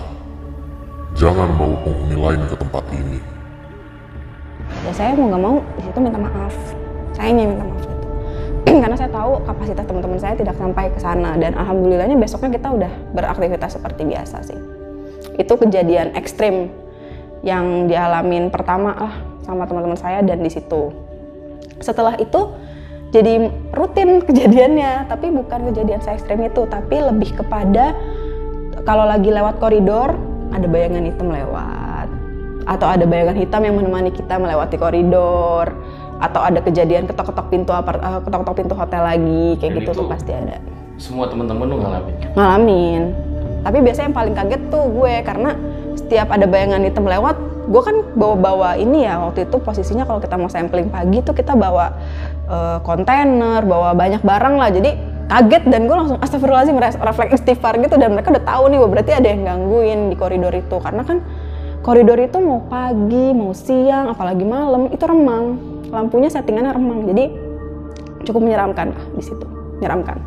Jangan 1.15 1.47
bawa 1.55 1.79
penghuni 1.87 2.17
lain 2.19 2.41
ke 2.51 2.55
tempat 2.59 2.83
ini. 2.91 3.19
ya 4.83 4.91
saya 4.91 5.15
mau 5.15 5.31
nggak 5.31 5.43
mau 5.47 5.55
di 5.79 5.81
situ 5.87 5.99
minta 6.03 6.19
maaf. 6.19 6.55
Saya 7.15 7.31
yang 7.31 7.55
minta 7.55 7.63
maaf 7.71 7.83
itu. 7.87 7.97
Karena 8.83 8.95
saya 8.99 9.11
tahu 9.15 9.31
kapasitas 9.47 9.87
teman-teman 9.87 10.19
saya 10.19 10.35
tidak 10.35 10.59
sampai 10.59 10.91
ke 10.91 10.99
sana 10.99 11.39
dan 11.39 11.55
alhamdulillahnya 11.55 12.19
besoknya 12.19 12.51
kita 12.51 12.67
udah 12.67 12.91
beraktivitas 13.15 13.79
seperti 13.79 14.03
biasa 14.03 14.43
sih. 14.43 14.59
Itu 15.39 15.55
kejadian 15.55 16.19
ekstrim 16.19 16.67
yang 17.47 17.87
dialamin 17.87 18.51
pertama 18.51 18.91
lah 18.91 19.13
sama 19.47 19.63
teman-teman 19.63 19.95
saya 19.95 20.19
dan 20.19 20.43
di 20.43 20.51
situ. 20.51 20.91
Setelah 21.79 22.19
itu 22.19 22.51
jadi 23.15 23.47
rutin 23.71 24.19
kejadiannya 24.27 25.07
tapi 25.07 25.31
bukan 25.31 25.71
kejadian 25.71 26.03
saya 26.03 26.19
ekstrim 26.19 26.43
itu 26.43 26.67
tapi 26.67 26.99
lebih 26.99 27.39
kepada 27.39 27.95
kalau 28.83 29.07
lagi 29.07 29.31
lewat 29.31 29.63
koridor 29.63 30.19
ada 30.51 30.67
bayangan 30.67 31.07
hitam 31.07 31.31
lewat. 31.31 32.07
Atau 32.67 32.87
ada 32.91 33.07
bayangan 33.07 33.39
hitam 33.39 33.63
yang 33.63 33.79
menemani 33.79 34.11
kita 34.11 34.35
melewati 34.35 34.75
koridor. 34.75 35.71
Atau 36.19 36.43
ada 36.43 36.59
kejadian 36.59 37.07
ketok-ketok 37.07 37.47
pintu 37.47 37.71
apart- 37.71 38.03
eh, 38.03 38.19
ketok-ketok 38.27 38.55
pintu 38.59 38.73
hotel 38.75 39.07
lagi 39.07 39.55
kayak 39.55 39.71
Dan 39.71 39.79
gitu 39.79 39.91
itu 39.95 39.99
tuh 40.03 40.07
pasti 40.11 40.31
ada. 40.35 40.59
Semua 40.99 41.29
teman-teman 41.31 41.63
lu 41.63 41.75
ngalamin. 41.79 42.15
ngalamin. 42.35 43.01
Tapi 43.63 43.77
biasanya 43.85 44.05
yang 44.11 44.17
paling 44.17 44.35
kaget 44.35 44.61
tuh 44.67 44.83
gue 44.91 45.13
karena 45.23 45.51
setiap 45.97 46.29
ada 46.29 46.45
bayangan 46.45 46.85
hitam 46.85 47.03
lewat 47.03 47.57
gue 47.67 47.81
kan 47.83 47.95
bawa-bawa 48.15 48.79
ini 48.79 49.03
ya 49.03 49.19
waktu 49.19 49.43
itu 49.43 49.59
posisinya 49.59 50.07
kalau 50.07 50.23
kita 50.23 50.39
mau 50.39 50.47
sampling 50.47 50.87
pagi 50.87 51.19
tuh 51.19 51.35
kita 51.35 51.51
bawa 51.53 51.91
eh, 52.47 52.79
kontainer 52.81 53.59
bawa 53.67 53.91
banyak 53.91 54.23
barang 54.23 54.55
lah. 54.55 54.71
Jadi 54.71 54.91
kaget 55.27 55.63
dan 55.67 55.91
gue 55.91 55.95
langsung 55.95 56.19
astagfirullahaladzim 56.23 56.79
refleks 56.79 57.43
istighfar 57.43 57.75
gitu 57.83 57.99
dan 57.99 58.15
mereka 58.15 58.31
udah 58.31 58.45
tahu 58.47 58.63
nih 58.71 58.79
berarti 58.79 59.11
ada 59.11 59.27
yang 59.27 59.43
gangguin 59.43 59.99
di 60.07 60.15
koridor 60.15 60.55
itu. 60.55 60.79
Karena 60.79 61.03
kan 61.03 61.19
koridor 61.83 62.15
itu 62.23 62.39
mau 62.39 62.63
pagi 62.71 63.35
mau 63.35 63.51
siang 63.51 64.15
apalagi 64.15 64.47
malam 64.47 64.87
itu 64.87 65.03
remang. 65.03 65.59
Lampunya 65.91 66.31
settingannya 66.31 66.71
remang. 66.71 67.03
Jadi 67.11 67.23
cukup 68.23 68.47
menyeramkan 68.47 68.95
lah 68.95 69.03
di 69.11 69.23
situ. 69.23 69.43
Menyeramkan. 69.79 70.23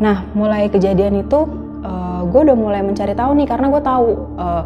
Nah, 0.00 0.26
mulai 0.34 0.66
kejadian 0.72 1.22
itu 1.22 1.63
gue 2.34 2.40
udah 2.50 2.56
mulai 2.58 2.82
mencari 2.82 3.14
tahu 3.14 3.30
nih 3.38 3.46
karena 3.46 3.66
gue 3.70 3.82
tahu 3.84 4.08
eh, 4.40 4.62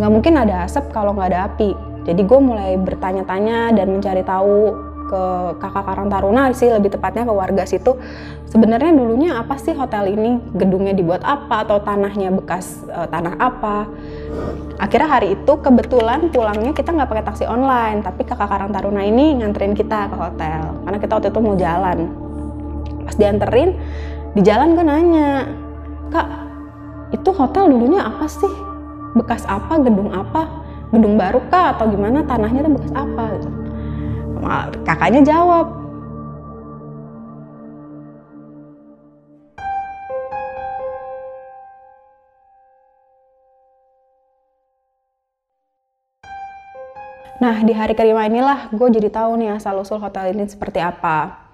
nggak 0.00 0.10
mungkin 0.10 0.34
ada 0.40 0.64
asap 0.64 0.88
kalau 0.94 1.12
nggak 1.12 1.28
ada 1.34 1.40
api. 1.52 1.70
Jadi 2.08 2.22
gue 2.24 2.40
mulai 2.40 2.80
bertanya-tanya 2.80 3.76
dan 3.76 3.92
mencari 3.92 4.24
tahu 4.24 4.72
ke 5.10 5.22
kakak 5.58 5.84
Karang 5.84 6.08
Taruna 6.08 6.54
sih 6.54 6.70
lebih 6.70 6.94
tepatnya 6.94 7.26
ke 7.26 7.34
warga 7.34 7.66
situ. 7.66 7.98
Sebenarnya 8.48 8.94
dulunya 8.94 9.36
apa 9.36 9.58
sih 9.58 9.74
hotel 9.76 10.14
ini? 10.14 10.38
Gedungnya 10.56 10.94
dibuat 10.94 11.26
apa 11.26 11.66
atau 11.66 11.82
tanahnya 11.82 12.32
bekas 12.32 12.80
eh, 12.88 13.08
tanah 13.10 13.34
apa? 13.36 13.90
Akhirnya 14.80 15.08
hari 15.12 15.36
itu 15.36 15.52
kebetulan 15.60 16.32
pulangnya 16.32 16.72
kita 16.72 16.94
nggak 16.94 17.10
pakai 17.10 17.24
taksi 17.26 17.44
online, 17.44 18.00
tapi 18.00 18.24
kakak 18.24 18.48
Karang 18.48 18.72
Taruna 18.72 19.04
ini 19.04 19.36
nganterin 19.42 19.76
kita 19.76 20.08
ke 20.08 20.16
hotel 20.16 20.62
karena 20.88 20.98
kita 21.02 21.12
waktu 21.20 21.28
itu 21.28 21.40
mau 21.44 21.54
jalan. 21.58 21.98
Pas 23.04 23.16
dianterin, 23.18 23.76
di 24.32 24.40
jalan 24.40 24.78
gue 24.78 24.84
nanya, 24.86 25.30
kak 26.14 26.49
itu 27.10 27.30
hotel 27.34 27.66
dulunya 27.66 28.06
apa 28.06 28.26
sih? 28.30 28.50
Bekas 29.18 29.42
apa? 29.50 29.82
Gedung 29.82 30.14
apa? 30.14 30.46
Gedung 30.94 31.18
baru 31.18 31.42
kah? 31.50 31.74
Atau 31.74 31.90
gimana? 31.90 32.22
Tanahnya 32.22 32.66
tuh 32.66 32.72
bekas 32.78 32.92
apa? 32.94 33.22
Gitu. 33.38 33.50
Kakaknya 34.86 35.20
jawab, 35.26 35.80
Nah, 47.40 47.56
di 47.64 47.72
hari 47.72 47.96
kelima 47.96 48.28
inilah 48.28 48.68
gue 48.68 48.88
jadi 48.92 49.08
tahu 49.08 49.40
nih 49.40 49.56
asal 49.56 49.80
usul 49.80 49.96
hotel 49.96 50.28
ini 50.36 50.44
seperti 50.44 50.76
apa. 50.76 51.48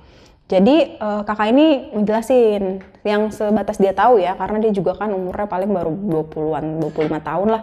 Jadi 0.46 0.94
eh, 0.94 1.22
kakak 1.26 1.50
ini 1.50 1.90
menjelasin 1.90 2.78
yang 3.02 3.34
sebatas 3.34 3.82
dia 3.82 3.90
tahu 3.90 4.22
ya, 4.22 4.38
karena 4.38 4.62
dia 4.62 4.70
juga 4.70 4.94
kan 4.94 5.10
umurnya 5.10 5.50
paling 5.50 5.70
baru 5.70 5.90
20-an, 5.90 6.64
25 6.86 7.18
tahun 7.18 7.48
lah. 7.50 7.62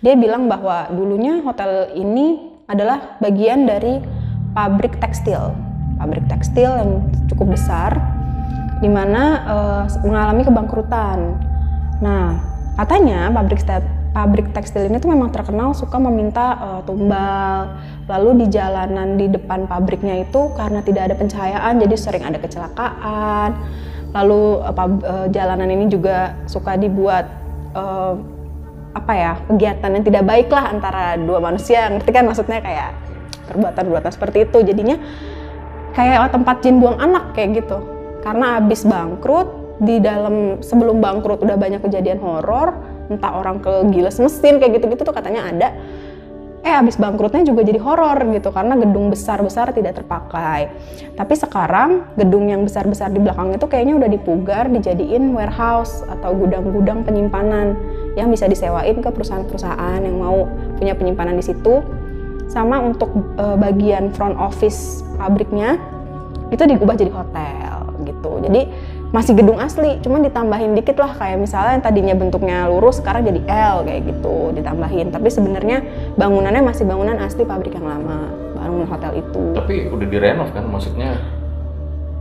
Dia 0.00 0.16
bilang 0.16 0.48
bahwa 0.48 0.88
dulunya 0.88 1.44
hotel 1.44 1.92
ini 1.92 2.56
adalah 2.64 3.20
bagian 3.20 3.68
dari 3.68 4.00
pabrik 4.56 4.96
tekstil. 5.04 5.52
Pabrik 6.00 6.24
tekstil 6.24 6.72
yang 6.72 6.92
cukup 7.28 7.60
besar, 7.60 7.92
di 8.80 8.88
mana 8.88 9.22
eh, 9.44 9.84
mengalami 10.00 10.48
kebangkrutan. 10.48 11.18
Nah, 12.00 12.40
katanya 12.80 13.28
pabrik 13.36 13.60
pabrik 14.14 14.54
tekstil 14.54 14.86
ini 14.86 15.02
tuh 15.02 15.10
memang 15.10 15.34
terkenal 15.34 15.74
suka 15.74 15.98
meminta 15.98 16.54
eh, 16.56 16.80
tumbal. 16.86 17.74
Lalu 18.06 18.46
di 18.46 18.46
jalanan 18.54 19.18
di 19.18 19.26
depan 19.26 19.66
pabriknya 19.66 20.22
itu 20.22 20.54
karena 20.54 20.80
tidak 20.86 21.10
ada 21.10 21.14
pencahayaan 21.18 21.82
jadi 21.82 21.96
sering 21.98 22.22
ada 22.22 22.38
kecelakaan. 22.38 23.50
Lalu 24.14 24.42
pab- 24.72 25.04
eh, 25.04 25.26
jalanan 25.34 25.68
ini 25.68 25.90
juga 25.90 26.38
suka 26.46 26.78
dibuat 26.78 27.26
eh, 27.74 28.14
apa 28.94 29.12
ya 29.18 29.32
kegiatan 29.50 29.90
yang 29.90 30.04
tidak 30.06 30.22
baik 30.22 30.48
lah 30.54 30.70
antara 30.70 31.18
dua 31.18 31.42
manusia 31.42 31.90
ngerti 31.90 32.14
kan 32.14 32.30
maksudnya 32.30 32.62
kayak 32.62 32.94
perbuatan-perbuatan 33.50 34.12
seperti 34.14 34.46
itu 34.46 34.62
jadinya 34.62 34.96
kayak 35.98 36.30
tempat 36.30 36.62
jin 36.62 36.78
buang 36.78 37.02
anak 37.02 37.34
kayak 37.34 37.58
gitu 37.58 37.82
karena 38.22 38.62
abis 38.62 38.86
bangkrut 38.86 39.50
di 39.82 39.98
dalam 39.98 40.62
sebelum 40.62 41.02
bangkrut 41.02 41.42
udah 41.42 41.58
banyak 41.58 41.82
kejadian 41.82 42.22
horor 42.22 42.93
entah 43.12 43.32
orang 43.36 43.60
kegiles 43.60 44.16
mesin 44.20 44.56
kayak 44.60 44.80
gitu-gitu 44.80 45.02
tuh 45.04 45.14
katanya 45.14 45.48
ada 45.50 45.68
eh 46.64 46.72
abis 46.72 46.96
bangkrutnya 46.96 47.44
juga 47.44 47.60
jadi 47.60 47.76
horor 47.76 48.24
gitu 48.32 48.48
karena 48.48 48.72
gedung 48.80 49.12
besar-besar 49.12 49.76
tidak 49.76 50.00
terpakai. 50.00 50.72
Tapi 51.12 51.34
sekarang 51.36 52.16
gedung 52.16 52.48
yang 52.48 52.64
besar-besar 52.64 53.12
di 53.12 53.20
belakang 53.20 53.52
itu 53.52 53.68
kayaknya 53.68 54.00
udah 54.00 54.08
dipugar 54.08 54.72
dijadiin 54.72 55.36
warehouse 55.36 56.00
atau 56.08 56.32
gudang-gudang 56.32 57.04
penyimpanan 57.04 57.76
yang 58.16 58.32
bisa 58.32 58.48
disewain 58.48 58.96
ke 58.96 59.08
perusahaan-perusahaan 59.12 60.00
yang 60.00 60.16
mau 60.16 60.48
punya 60.80 60.96
penyimpanan 60.96 61.36
di 61.36 61.44
situ. 61.44 61.84
Sama 62.48 62.80
untuk 62.80 63.12
eh, 63.36 63.56
bagian 63.60 64.08
front 64.16 64.40
office 64.40 65.04
pabriknya 65.20 65.76
itu 66.48 66.64
diubah 66.64 66.96
jadi 66.96 67.12
hotel 67.12 67.76
gitu. 68.08 68.40
Jadi 68.40 68.72
masih 69.14 69.38
gedung 69.38 69.62
asli, 69.62 70.02
cuman 70.02 70.26
ditambahin 70.26 70.74
dikit 70.74 70.98
lah 70.98 71.14
kayak 71.14 71.38
misalnya 71.38 71.78
yang 71.78 71.84
tadinya 71.86 72.14
bentuknya 72.18 72.66
lurus 72.66 72.98
sekarang 72.98 73.22
jadi 73.22 73.40
L 73.46 73.86
kayak 73.86 74.10
gitu 74.10 74.50
ditambahin. 74.58 75.14
Tapi 75.14 75.30
sebenarnya 75.30 75.86
bangunannya 76.18 76.66
masih 76.66 76.82
bangunan 76.82 77.22
asli 77.22 77.46
pabrik 77.46 77.78
yang 77.78 77.86
lama, 77.86 78.34
bangunan 78.58 78.90
hotel 78.90 79.22
itu. 79.22 79.54
Tapi 79.54 79.86
udah 79.86 80.06
direnov 80.10 80.50
kan, 80.50 80.66
maksudnya 80.66 81.22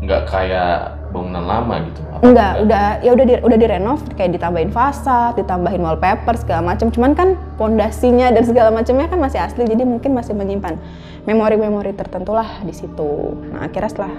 nggak 0.06 0.22
kayak 0.30 1.02
bangunan 1.10 1.42
lama 1.42 1.82
gitu. 1.90 2.02
Enggak, 2.24 2.62
udah 2.62 2.86
ya 3.02 3.12
udah 3.18 3.26
di, 3.26 3.34
udah 3.42 3.58
direnov 3.58 4.00
kayak 4.14 4.38
ditambahin 4.38 4.70
fasad, 4.70 5.34
ditambahin 5.34 5.82
wallpaper 5.82 6.38
segala 6.38 6.78
macam. 6.78 6.94
Cuman 6.94 7.18
kan 7.18 7.34
pondasinya 7.58 8.30
dan 8.30 8.46
segala 8.46 8.70
macamnya 8.70 9.10
kan 9.10 9.18
masih 9.18 9.42
asli, 9.42 9.66
jadi 9.66 9.82
mungkin 9.82 10.14
masih 10.14 10.38
menyimpan 10.38 10.78
memori-memori 11.26 11.98
tertentu 11.98 12.38
lah 12.38 12.62
di 12.62 12.72
situ. 12.76 13.34
Nah 13.50 13.66
akhirnya 13.66 13.90
setelah 13.90 14.14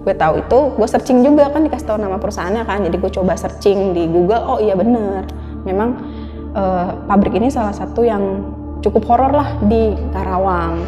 gue 0.00 0.14
tahu 0.16 0.40
itu, 0.40 0.58
gue 0.80 0.88
searching 0.88 1.20
juga 1.20 1.52
kan 1.52 1.60
dikasih 1.60 1.86
tahu 1.86 1.98
nama 2.00 2.16
perusahaannya 2.16 2.64
kan, 2.64 2.80
jadi 2.88 2.96
gue 2.96 3.10
coba 3.20 3.36
searching 3.36 3.92
di 3.92 4.08
Google, 4.08 4.40
oh 4.46 4.58
iya 4.58 4.72
bener, 4.72 5.28
memang 5.68 6.00
eh, 6.56 6.88
pabrik 7.04 7.36
ini 7.36 7.52
salah 7.52 7.76
satu 7.76 8.00
yang 8.00 8.40
cukup 8.80 9.04
horor 9.04 9.32
lah 9.32 9.60
di 9.68 9.92
Karawang. 10.16 10.80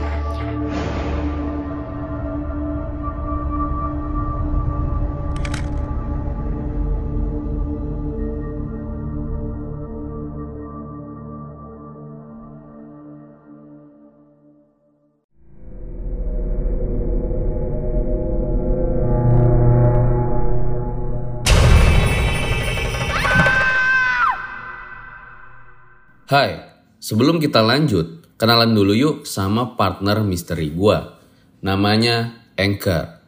Hai, 26.32 26.64
sebelum 26.96 27.36
kita 27.44 27.60
lanjut, 27.60 28.24
kenalan 28.40 28.72
dulu 28.72 28.96
yuk 28.96 29.16
sama 29.28 29.76
partner 29.76 30.24
misteri 30.24 30.72
gua. 30.72 31.20
Namanya 31.60 32.48
Anchor. 32.56 33.20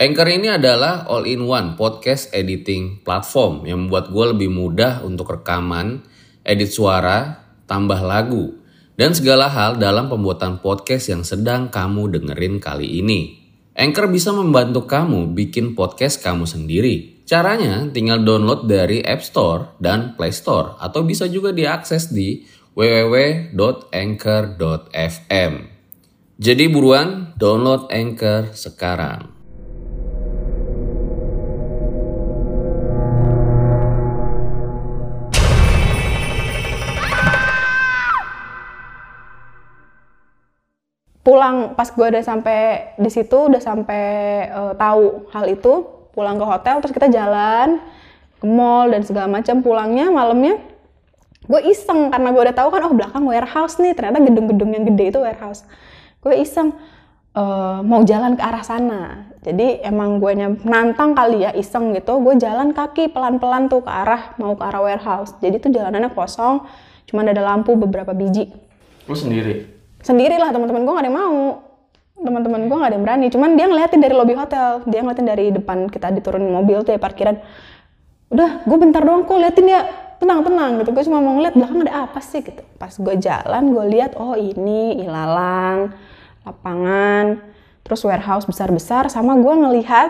Anchor 0.00 0.24
ini 0.24 0.48
adalah 0.48 1.04
all-in-one 1.04 1.76
podcast 1.76 2.32
editing 2.32 3.04
platform 3.04 3.68
yang 3.68 3.84
membuat 3.84 4.08
gue 4.08 4.24
lebih 4.32 4.48
mudah 4.48 5.04
untuk 5.04 5.36
rekaman, 5.36 6.00
edit 6.48 6.72
suara, 6.72 7.44
tambah 7.68 8.00
lagu, 8.00 8.56
dan 8.96 9.12
segala 9.12 9.52
hal 9.52 9.76
dalam 9.76 10.08
pembuatan 10.08 10.64
podcast 10.64 11.12
yang 11.12 11.28
sedang 11.28 11.68
kamu 11.68 12.08
dengerin 12.08 12.56
kali 12.56 13.04
ini. 13.04 13.36
Anchor 13.76 14.08
bisa 14.08 14.32
membantu 14.32 14.88
kamu 14.88 15.36
bikin 15.36 15.76
podcast 15.76 16.24
kamu 16.24 16.48
sendiri. 16.48 17.15
Caranya 17.26 17.90
tinggal 17.90 18.22
download 18.22 18.70
dari 18.70 19.02
App 19.02 19.18
Store 19.18 19.74
dan 19.82 20.14
Play 20.14 20.30
Store 20.30 20.78
atau 20.78 21.02
bisa 21.02 21.26
juga 21.26 21.50
diakses 21.50 22.14
di 22.14 22.46
www.anchor.fm. 22.78 25.52
Jadi 26.38 26.64
buruan 26.70 27.34
download 27.34 27.90
Anchor 27.90 28.54
sekarang. 28.54 29.34
pulang 41.26 41.74
pas 41.74 41.90
gue 41.90 42.06
udah 42.06 42.22
sampai 42.22 42.94
di 43.02 43.10
situ 43.10 43.50
udah 43.50 43.58
sampai 43.58 44.06
eh, 44.46 44.72
tahu 44.78 45.26
hal 45.34 45.50
itu 45.50 45.95
pulang 46.16 46.40
ke 46.40 46.46
hotel 46.48 46.80
terus 46.80 46.96
kita 46.96 47.12
jalan 47.12 47.76
ke 48.40 48.46
mall 48.48 48.88
dan 48.88 49.04
segala 49.04 49.28
macam. 49.28 49.60
Pulangnya 49.60 50.08
malamnya 50.08 50.56
gue 51.44 51.60
iseng 51.68 52.08
karena 52.08 52.32
gue 52.32 52.42
udah 52.42 52.56
tahu 52.56 52.68
kan 52.72 52.80
oh 52.88 52.94
belakang 52.96 53.22
warehouse 53.28 53.76
nih 53.76 53.92
ternyata 53.92 54.18
gedung-gedung 54.24 54.72
yang 54.72 54.84
gede 54.88 55.12
itu 55.12 55.20
warehouse. 55.20 55.68
Gue 56.24 56.40
iseng 56.40 56.72
eh, 57.36 57.78
mau 57.84 58.00
jalan 58.00 58.34
ke 58.34 58.42
arah 58.42 58.64
sana. 58.64 59.02
Jadi 59.44 59.84
emang 59.84 60.18
gue 60.18 60.32
nantang 60.64 61.12
kali 61.12 61.44
ya 61.44 61.52
iseng 61.52 61.92
gitu 61.92 62.18
gue 62.24 62.34
jalan 62.40 62.72
kaki 62.72 63.12
pelan-pelan 63.12 63.68
tuh 63.68 63.84
ke 63.84 63.92
arah 63.92 64.32
mau 64.40 64.56
ke 64.56 64.64
arah 64.64 64.80
warehouse. 64.80 65.36
Jadi 65.44 65.60
tuh 65.60 65.70
jalanannya 65.70 66.16
kosong 66.16 66.64
cuman 67.06 67.30
ada 67.30 67.44
lampu 67.44 67.76
beberapa 67.76 68.16
biji. 68.16 68.50
Lu 69.06 69.14
sendiri? 69.14 69.76
sendiri 70.06 70.38
lah 70.38 70.54
teman-teman 70.54 70.86
gue 70.86 70.92
gak 70.94 71.02
ada 71.02 71.10
yang 71.10 71.18
mau 71.18 71.38
teman-teman 72.16 72.64
gue 72.68 72.76
gak 72.76 72.88
ada 72.88 72.96
yang 72.96 73.04
berani. 73.04 73.26
Cuman 73.28 73.50
dia 73.54 73.66
ngeliatin 73.68 74.00
dari 74.00 74.14
lobby 74.16 74.32
hotel. 74.32 74.80
Dia 74.88 75.04
ngeliatin 75.04 75.26
dari 75.28 75.46
depan 75.52 75.92
kita 75.92 76.08
diturunin 76.12 76.48
mobil 76.48 76.80
tuh 76.80 76.96
ya 76.96 77.00
parkiran. 77.00 77.36
Udah 78.32 78.64
gue 78.64 78.76
bentar 78.80 79.04
doang 79.04 79.28
kok 79.28 79.36
liatin 79.36 79.66
ya. 79.68 79.84
Tenang 80.16 80.40
tenang 80.48 80.80
gitu. 80.80 80.90
Gue 80.96 81.04
cuma 81.04 81.20
mau 81.20 81.36
ngeliat 81.36 81.54
belakang 81.54 81.84
ada 81.84 82.08
apa 82.08 82.20
sih? 82.24 82.40
gitu. 82.40 82.64
Pas 82.80 82.92
gue 82.92 83.14
jalan 83.20 83.62
gue 83.68 83.84
lihat 83.92 84.16
oh 84.16 84.32
ini 84.32 85.04
ilalang 85.04 85.92
lapangan 86.46 87.42
terus 87.84 88.00
warehouse 88.02 88.48
besar-besar. 88.48 89.12
Sama 89.12 89.36
gue 89.36 89.54
ngelihat 89.54 90.08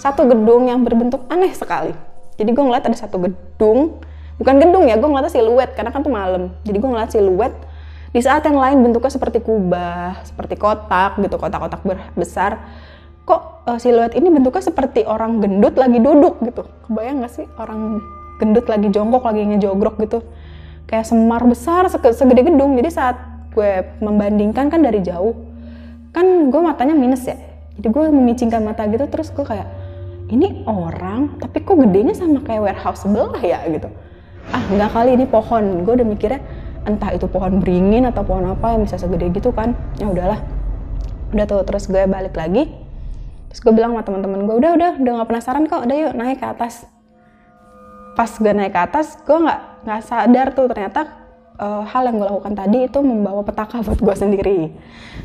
satu 0.00 0.24
gedung 0.26 0.66
yang 0.72 0.80
berbentuk 0.80 1.28
aneh 1.28 1.52
sekali. 1.52 1.92
Jadi 2.40 2.50
gue 2.50 2.64
ngeliat 2.64 2.88
ada 2.88 2.96
satu 2.96 3.20
gedung. 3.20 4.00
Bukan 4.40 4.54
gedung 4.58 4.88
ya 4.90 4.98
gue 4.98 5.06
ngeliatnya 5.06 5.30
siluet 5.30 5.76
karena 5.76 5.92
kan 5.92 6.00
tuh 6.02 6.10
malam. 6.10 6.50
Jadi 6.66 6.76
gue 6.80 6.90
ngeliat 6.90 7.10
siluet 7.12 7.54
di 8.14 8.20
saat 8.22 8.46
yang 8.46 8.54
lain 8.54 8.78
bentuknya 8.86 9.10
seperti 9.10 9.42
kubah, 9.42 10.22
seperti 10.22 10.54
kotak 10.54 11.18
gitu, 11.18 11.34
kotak-kotak 11.34 11.82
besar. 12.14 12.62
Kok 13.26 13.66
eh, 13.66 13.78
siluet 13.82 14.14
ini 14.14 14.30
bentuknya 14.30 14.62
seperti 14.62 15.02
orang 15.02 15.42
gendut 15.42 15.74
lagi 15.74 15.98
duduk 15.98 16.38
gitu. 16.46 16.62
Kebayang 16.86 17.26
gak 17.26 17.32
sih 17.34 17.46
orang 17.58 17.98
gendut 18.38 18.70
lagi 18.70 18.86
jongkok, 18.94 19.26
lagi 19.26 19.42
ngejogrok 19.42 19.98
gitu. 20.06 20.22
Kayak 20.86 21.10
semar 21.10 21.42
besar 21.42 21.90
sege- 21.90 22.14
segede 22.14 22.46
gedung. 22.46 22.78
Jadi 22.78 22.88
saat 22.94 23.18
gue 23.50 23.98
membandingkan 23.98 24.70
kan 24.70 24.78
dari 24.78 25.02
jauh, 25.02 25.34
kan 26.14 26.54
gue 26.54 26.60
matanya 26.62 26.94
minus 26.94 27.26
ya. 27.26 27.34
Jadi 27.74 27.90
gue 27.90 28.04
memicingkan 28.14 28.62
mata 28.62 28.86
gitu 28.86 29.10
terus 29.10 29.34
gue 29.34 29.42
kayak 29.42 29.66
ini 30.30 30.62
orang 30.70 31.34
tapi 31.42 31.66
kok 31.66 31.74
gedenya 31.74 32.14
sama 32.14 32.46
kayak 32.46 32.62
warehouse 32.62 33.02
sebelah 33.02 33.42
ya 33.42 33.58
gitu. 33.66 33.90
Ah 34.54 34.62
nggak 34.70 34.90
kali 34.94 35.10
ini 35.18 35.26
pohon. 35.26 35.82
Gue 35.82 35.98
udah 35.98 36.06
mikirnya 36.06 36.38
entah 36.84 37.10
itu 37.16 37.24
pohon 37.28 37.60
beringin 37.60 38.04
atau 38.08 38.24
pohon 38.24 38.44
apa 38.48 38.76
yang 38.76 38.84
bisa 38.84 39.00
segede 39.00 39.32
gitu 39.32 39.50
kan 39.50 39.72
ya 39.96 40.08
udahlah. 40.08 40.40
Udah 41.32 41.44
tuh 41.48 41.60
terus 41.64 41.88
gue 41.88 42.04
balik 42.04 42.36
lagi. 42.36 42.70
Terus 43.50 43.60
gue 43.64 43.72
bilang 43.72 43.96
sama 43.96 44.02
teman-teman 44.04 44.44
gue 44.44 44.56
udah 44.56 44.72
udah 44.76 44.90
udah 45.00 45.12
nggak 45.20 45.28
penasaran 45.28 45.64
kok 45.66 45.82
udah 45.86 45.96
yuk 45.96 46.12
naik 46.14 46.38
ke 46.42 46.46
atas. 46.46 46.84
Pas 48.14 48.30
gue 48.30 48.52
naik 48.52 48.72
ke 48.72 48.80
atas 48.80 49.18
gue 49.24 49.38
nggak 49.38 49.60
nggak 49.84 50.00
sadar 50.04 50.46
tuh 50.52 50.66
ternyata 50.70 51.00
eh, 51.58 51.82
hal 51.88 52.02
yang 52.08 52.16
gue 52.20 52.28
lakukan 52.28 52.54
tadi 52.54 52.78
itu 52.86 52.98
membawa 53.00 53.40
petaka 53.42 53.80
buat 53.80 53.98
gue 53.98 54.14
sendiri. 54.14 54.60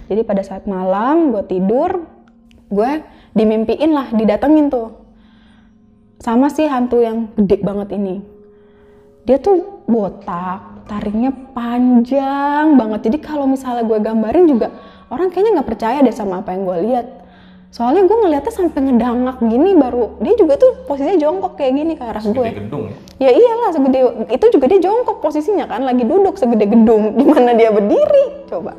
Jadi 0.07 0.21
pada 0.23 0.41
saat 0.41 0.63
malam 0.65 1.35
gue 1.35 1.43
tidur 1.45 2.07
gue 2.69 2.91
dimimpiin 3.33 3.91
lah 3.91 4.07
didatengin 4.13 4.69
tuh. 4.69 4.95
Sama 6.19 6.51
si 6.51 6.67
hantu 6.67 6.99
yang 6.99 7.31
gede 7.35 7.63
banget 7.63 7.95
ini. 7.95 8.19
Dia 9.23 9.39
tuh 9.39 9.85
botak, 9.87 10.68
taringnya 10.89 11.31
panjang 11.53 12.73
banget. 12.73 12.99
Jadi 13.05 13.17
kalau 13.21 13.45
misalnya 13.45 13.85
gue 13.85 14.01
gambarin 14.01 14.49
juga 14.49 14.73
orang 15.13 15.29
kayaknya 15.29 15.61
nggak 15.61 15.69
percaya 15.69 16.01
deh 16.01 16.11
sama 16.11 16.41
apa 16.41 16.57
yang 16.57 16.65
gue 16.65 16.77
lihat. 16.89 17.07
Soalnya 17.69 18.09
gue 18.09 18.17
ngeliatnya 18.17 18.49
sampai 18.49 18.81
ngedangak 18.81 19.37
gini 19.45 19.77
baru 19.77 20.17
dia 20.25 20.33
juga 20.33 20.57
tuh 20.57 20.89
posisinya 20.89 21.21
jongkok 21.21 21.53
kayak 21.53 21.73
gini 21.77 21.93
ke 21.93 22.01
arah 22.01 22.25
gue. 22.25 22.47
Gedung 22.65 22.89
ya? 22.89 23.29
Ya 23.29 23.31
iyalah 23.37 23.69
segede 23.77 23.99
itu 24.33 24.45
juga 24.49 24.65
dia 24.73 24.79
jongkok 24.81 25.21
posisinya 25.21 25.69
kan 25.69 25.85
lagi 25.85 26.01
duduk 26.01 26.33
segede 26.41 26.65
gedung 26.65 27.13
di 27.21 27.25
mana 27.29 27.53
dia 27.53 27.69
berdiri 27.69 28.49
coba. 28.49 28.73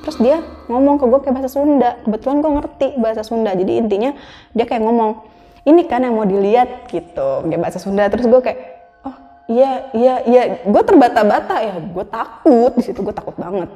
Terus 0.00 0.16
dia 0.20 0.36
ngomong 0.66 0.96
ke 0.96 1.04
gue 1.04 1.18
kayak 1.22 1.34
bahasa 1.36 1.50
Sunda. 1.52 2.00
Kebetulan 2.04 2.36
gue 2.40 2.50
ngerti 2.56 2.86
bahasa 2.96 3.22
Sunda. 3.24 3.52
Jadi 3.52 3.72
intinya 3.76 4.10
dia 4.56 4.64
kayak 4.64 4.82
ngomong, 4.82 5.24
ini 5.68 5.84
kan 5.84 6.04
yang 6.04 6.16
mau 6.16 6.24
dilihat 6.24 6.88
gitu. 6.88 7.44
Kayak 7.46 7.60
bahasa 7.60 7.78
Sunda. 7.78 8.08
Terus 8.08 8.26
gue 8.28 8.40
kayak, 8.40 8.58
oh 9.04 9.16
iya, 9.52 9.92
iya, 9.92 10.14
iya. 10.24 10.42
Gue 10.64 10.82
terbata-bata 10.84 11.60
ya. 11.60 11.76
Gue 11.80 12.04
takut. 12.08 12.72
Di 12.76 12.84
situ 12.84 13.00
gue 13.04 13.12
takut 13.12 13.36
banget. 13.36 13.68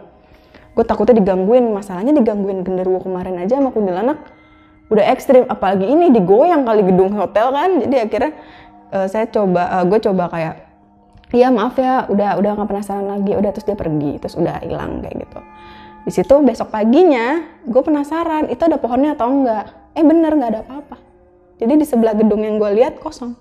Gue 0.72 0.84
takutnya 0.88 1.20
digangguin. 1.20 1.70
Masalahnya 1.70 2.16
digangguin 2.16 2.64
genderuwo 2.64 3.04
kemarin 3.04 3.38
aja 3.44 3.60
sama 3.60 3.70
kuntilanak. 3.70 4.18
Udah 4.88 5.04
ekstrim. 5.12 5.44
Apalagi 5.46 5.84
ini 5.84 6.08
digoyang 6.08 6.64
kali 6.64 6.82
gedung 6.88 7.12
hotel 7.14 7.52
kan. 7.52 7.70
Jadi 7.84 7.96
akhirnya 8.00 8.32
eh, 8.96 9.06
saya 9.12 9.28
coba 9.28 9.84
gue 9.84 9.98
coba 10.00 10.26
kayak 10.32 10.64
iya 11.34 11.50
maaf 11.50 11.74
ya 11.74 12.06
udah 12.06 12.38
udah 12.38 12.50
nggak 12.54 12.68
penasaran 12.70 13.06
lagi 13.10 13.34
udah 13.34 13.50
terus 13.50 13.66
dia 13.66 13.74
pergi 13.74 14.22
terus 14.22 14.38
udah 14.38 14.62
hilang 14.62 15.02
kayak 15.02 15.26
gitu 15.26 15.40
di 16.04 16.12
situ 16.12 16.34
besok 16.44 16.68
paginya 16.68 17.40
gue 17.64 17.80
penasaran 17.80 18.52
itu 18.52 18.60
ada 18.60 18.76
pohonnya 18.76 19.16
atau 19.16 19.32
enggak? 19.32 19.72
Eh 19.96 20.04
bener 20.04 20.36
nggak 20.36 20.50
ada 20.52 20.60
apa-apa. 20.60 20.96
Jadi 21.56 21.80
di 21.80 21.86
sebelah 21.88 22.12
gedung 22.12 22.44
yang 22.44 22.60
gue 22.60 22.70
lihat 22.76 23.00
kosong. 23.00 23.32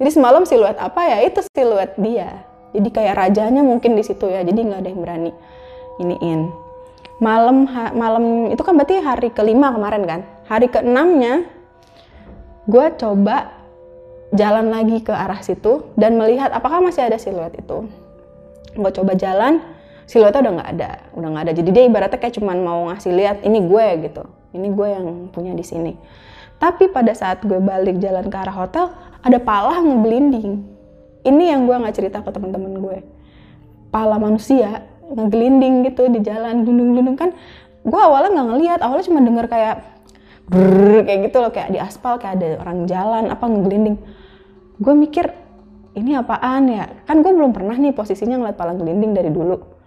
Jadi 0.00 0.10
semalam 0.16 0.48
siluet 0.48 0.80
apa 0.80 1.04
ya? 1.04 1.18
Itu 1.28 1.44
siluet 1.44 1.98
dia. 2.00 2.48
Jadi 2.72 2.88
kayak 2.88 3.14
rajanya 3.16 3.60
mungkin 3.60 3.92
di 3.92 4.04
situ 4.04 4.24
ya 4.28 4.40
jadi 4.40 4.56
nggak 4.56 4.80
ada 4.80 4.88
yang 4.88 5.00
berani 5.04 5.32
iniin. 6.00 6.40
Malam 7.18 7.68
malam 7.92 8.24
itu 8.48 8.62
kan 8.62 8.78
berarti 8.78 9.04
hari 9.04 9.28
kelima 9.34 9.74
kemarin 9.74 10.02
kan? 10.08 10.20
Hari 10.48 10.72
keenamnya 10.72 11.44
gue 12.64 12.86
coba 12.96 13.52
jalan 14.32 14.68
lagi 14.72 15.00
ke 15.00 15.12
arah 15.12 15.40
situ 15.40 15.88
dan 15.96 16.16
melihat 16.16 16.52
apakah 16.56 16.80
masih 16.80 17.04
ada 17.04 17.20
siluet 17.20 17.52
itu. 17.56 17.84
Gue 18.76 18.90
coba 18.96 19.12
jalan 19.12 19.60
siluetnya 20.08 20.40
udah 20.40 20.52
nggak 20.56 20.70
ada 20.80 20.90
udah 21.12 21.28
nggak 21.28 21.44
ada. 21.44 21.52
Jadi 21.52 21.70
dia 21.70 21.84
ibaratnya 21.84 22.16
kayak 22.16 22.34
cuman 22.40 22.56
mau 22.64 22.88
ngasih 22.88 23.12
lihat 23.12 23.36
ini 23.44 23.60
gue 23.68 23.86
gitu. 24.08 24.24
Ini 24.56 24.68
gue 24.72 24.88
yang 24.88 25.06
punya 25.28 25.52
di 25.52 25.60
sini. 25.60 25.92
Tapi 26.56 26.88
pada 26.90 27.12
saat 27.12 27.44
gue 27.44 27.60
balik 27.60 28.00
jalan 28.00 28.26
ke 28.32 28.36
arah 28.40 28.56
hotel 28.56 28.90
ada 29.20 29.38
pala 29.38 29.78
ngegelinding 29.84 30.64
ini 31.28 31.44
yang 31.52 31.68
gue 31.68 31.76
nggak 31.76 31.94
cerita 31.94 32.24
ke 32.24 32.32
teman-teman 32.32 32.72
gue. 32.80 32.98
Pala 33.92 34.16
manusia 34.16 34.88
ngegelinding 35.12 35.92
gitu 35.92 36.08
di 36.08 36.24
jalan 36.24 36.64
gunung-gunung 36.64 37.16
kan 37.16 37.36
gue 37.84 38.00
awalnya 38.00 38.32
nggak 38.32 38.48
ngelihat 38.52 38.78
awalnya 38.84 39.04
cuma 39.08 39.20
denger 39.24 39.46
kayak 39.48 39.76
brrrr, 40.48 41.04
kayak 41.04 41.20
gitu 41.28 41.36
loh 41.40 41.52
kayak 41.52 41.68
di 41.72 41.78
aspal 41.80 42.16
kayak 42.20 42.40
ada 42.40 42.48
orang 42.64 42.88
jalan 42.88 43.24
apa 43.28 43.44
ngegelinding 43.44 43.96
gue 44.80 44.94
mikir 44.96 45.28
ini 45.98 46.14
apaan 46.14 46.70
ya? 46.70 46.84
Kan 47.04 47.20
gue 47.20 47.32
belum 47.34 47.52
pernah 47.52 47.76
nih 47.76 47.92
posisinya 47.92 48.40
ngeliat 48.40 48.56
pala 48.56 48.72
gelinding 48.72 49.12
dari 49.12 49.28
dulu 49.28 49.77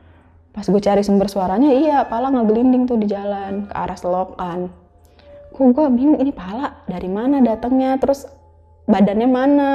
pas 0.52 0.68
gue 0.68 0.82
cari 0.84 1.00
sumber 1.00 1.32
suaranya 1.32 1.72
iya 1.72 2.04
pala 2.04 2.28
ngegelinding 2.28 2.84
tuh 2.84 3.00
di 3.00 3.08
jalan 3.08 3.72
ke 3.72 3.74
arah 3.76 3.96
selokan. 3.96 4.68
Kok 5.56 5.68
gue 5.72 5.88
bingung 5.92 6.20
ini 6.20 6.36
pala 6.36 6.84
dari 6.88 7.08
mana 7.08 7.40
datangnya 7.40 7.96
terus 7.96 8.28
badannya 8.88 9.28
mana? 9.32 9.72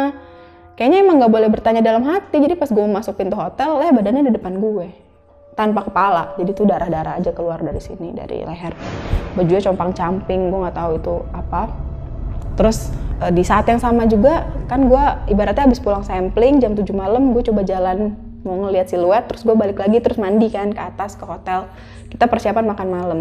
Kayaknya 0.76 0.98
emang 1.08 1.16
nggak 1.24 1.32
boleh 1.32 1.48
bertanya 1.48 1.80
dalam 1.80 2.04
hati 2.04 2.36
jadi 2.36 2.52
pas 2.52 2.68
gue 2.68 2.84
masuk 2.84 3.16
pintu 3.16 3.40
hotel 3.40 3.80
eh 3.80 3.92
badannya 3.92 4.28
di 4.28 4.32
depan 4.36 4.60
gue 4.60 4.88
tanpa 5.56 5.88
kepala 5.88 6.36
jadi 6.36 6.52
tuh 6.52 6.68
darah 6.68 6.92
darah 6.92 7.16
aja 7.16 7.32
keluar 7.32 7.64
dari 7.64 7.80
sini 7.80 8.12
dari 8.12 8.44
leher. 8.44 8.76
Bajunya 9.32 9.64
compang 9.64 9.96
camping 9.96 10.52
gue 10.52 10.58
nggak 10.60 10.76
tahu 10.76 11.00
itu 11.00 11.16
apa. 11.32 11.72
Terus 12.60 12.92
eh, 13.24 13.32
di 13.32 13.40
saat 13.40 13.64
yang 13.64 13.80
sama 13.80 14.04
juga 14.04 14.44
kan 14.68 14.84
gue 14.92 15.04
ibaratnya 15.32 15.64
habis 15.64 15.80
pulang 15.80 16.04
sampling 16.04 16.60
jam 16.60 16.76
7 16.76 16.84
malam 16.92 17.32
gue 17.32 17.40
coba 17.48 17.64
jalan 17.64 18.25
mau 18.46 18.62
ngeliat 18.62 18.86
siluet 18.86 19.26
terus 19.26 19.42
gue 19.42 19.52
balik 19.58 19.82
lagi 19.82 19.98
terus 19.98 20.16
mandi 20.16 20.46
kan 20.48 20.70
ke 20.70 20.78
atas 20.78 21.18
ke 21.18 21.26
hotel. 21.26 21.66
Kita 22.06 22.30
persiapan 22.30 22.64
makan 22.70 22.88
malam. 22.88 23.20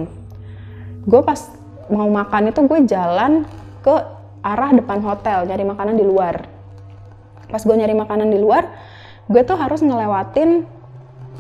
Gue 1.10 1.26
pas 1.26 1.50
mau 1.90 2.06
makan 2.06 2.54
itu 2.54 2.62
gue 2.62 2.80
jalan 2.86 3.50
ke 3.82 3.96
arah 4.46 4.72
depan 4.78 5.02
hotel 5.02 5.50
nyari 5.50 5.66
makanan 5.66 5.98
di 5.98 6.06
luar. 6.06 6.46
Pas 7.50 7.62
gue 7.66 7.76
nyari 7.76 7.98
makanan 7.98 8.30
di 8.30 8.38
luar 8.38 8.70
gue 9.26 9.42
tuh 9.42 9.58
harus 9.58 9.82
ngelewatin 9.82 10.70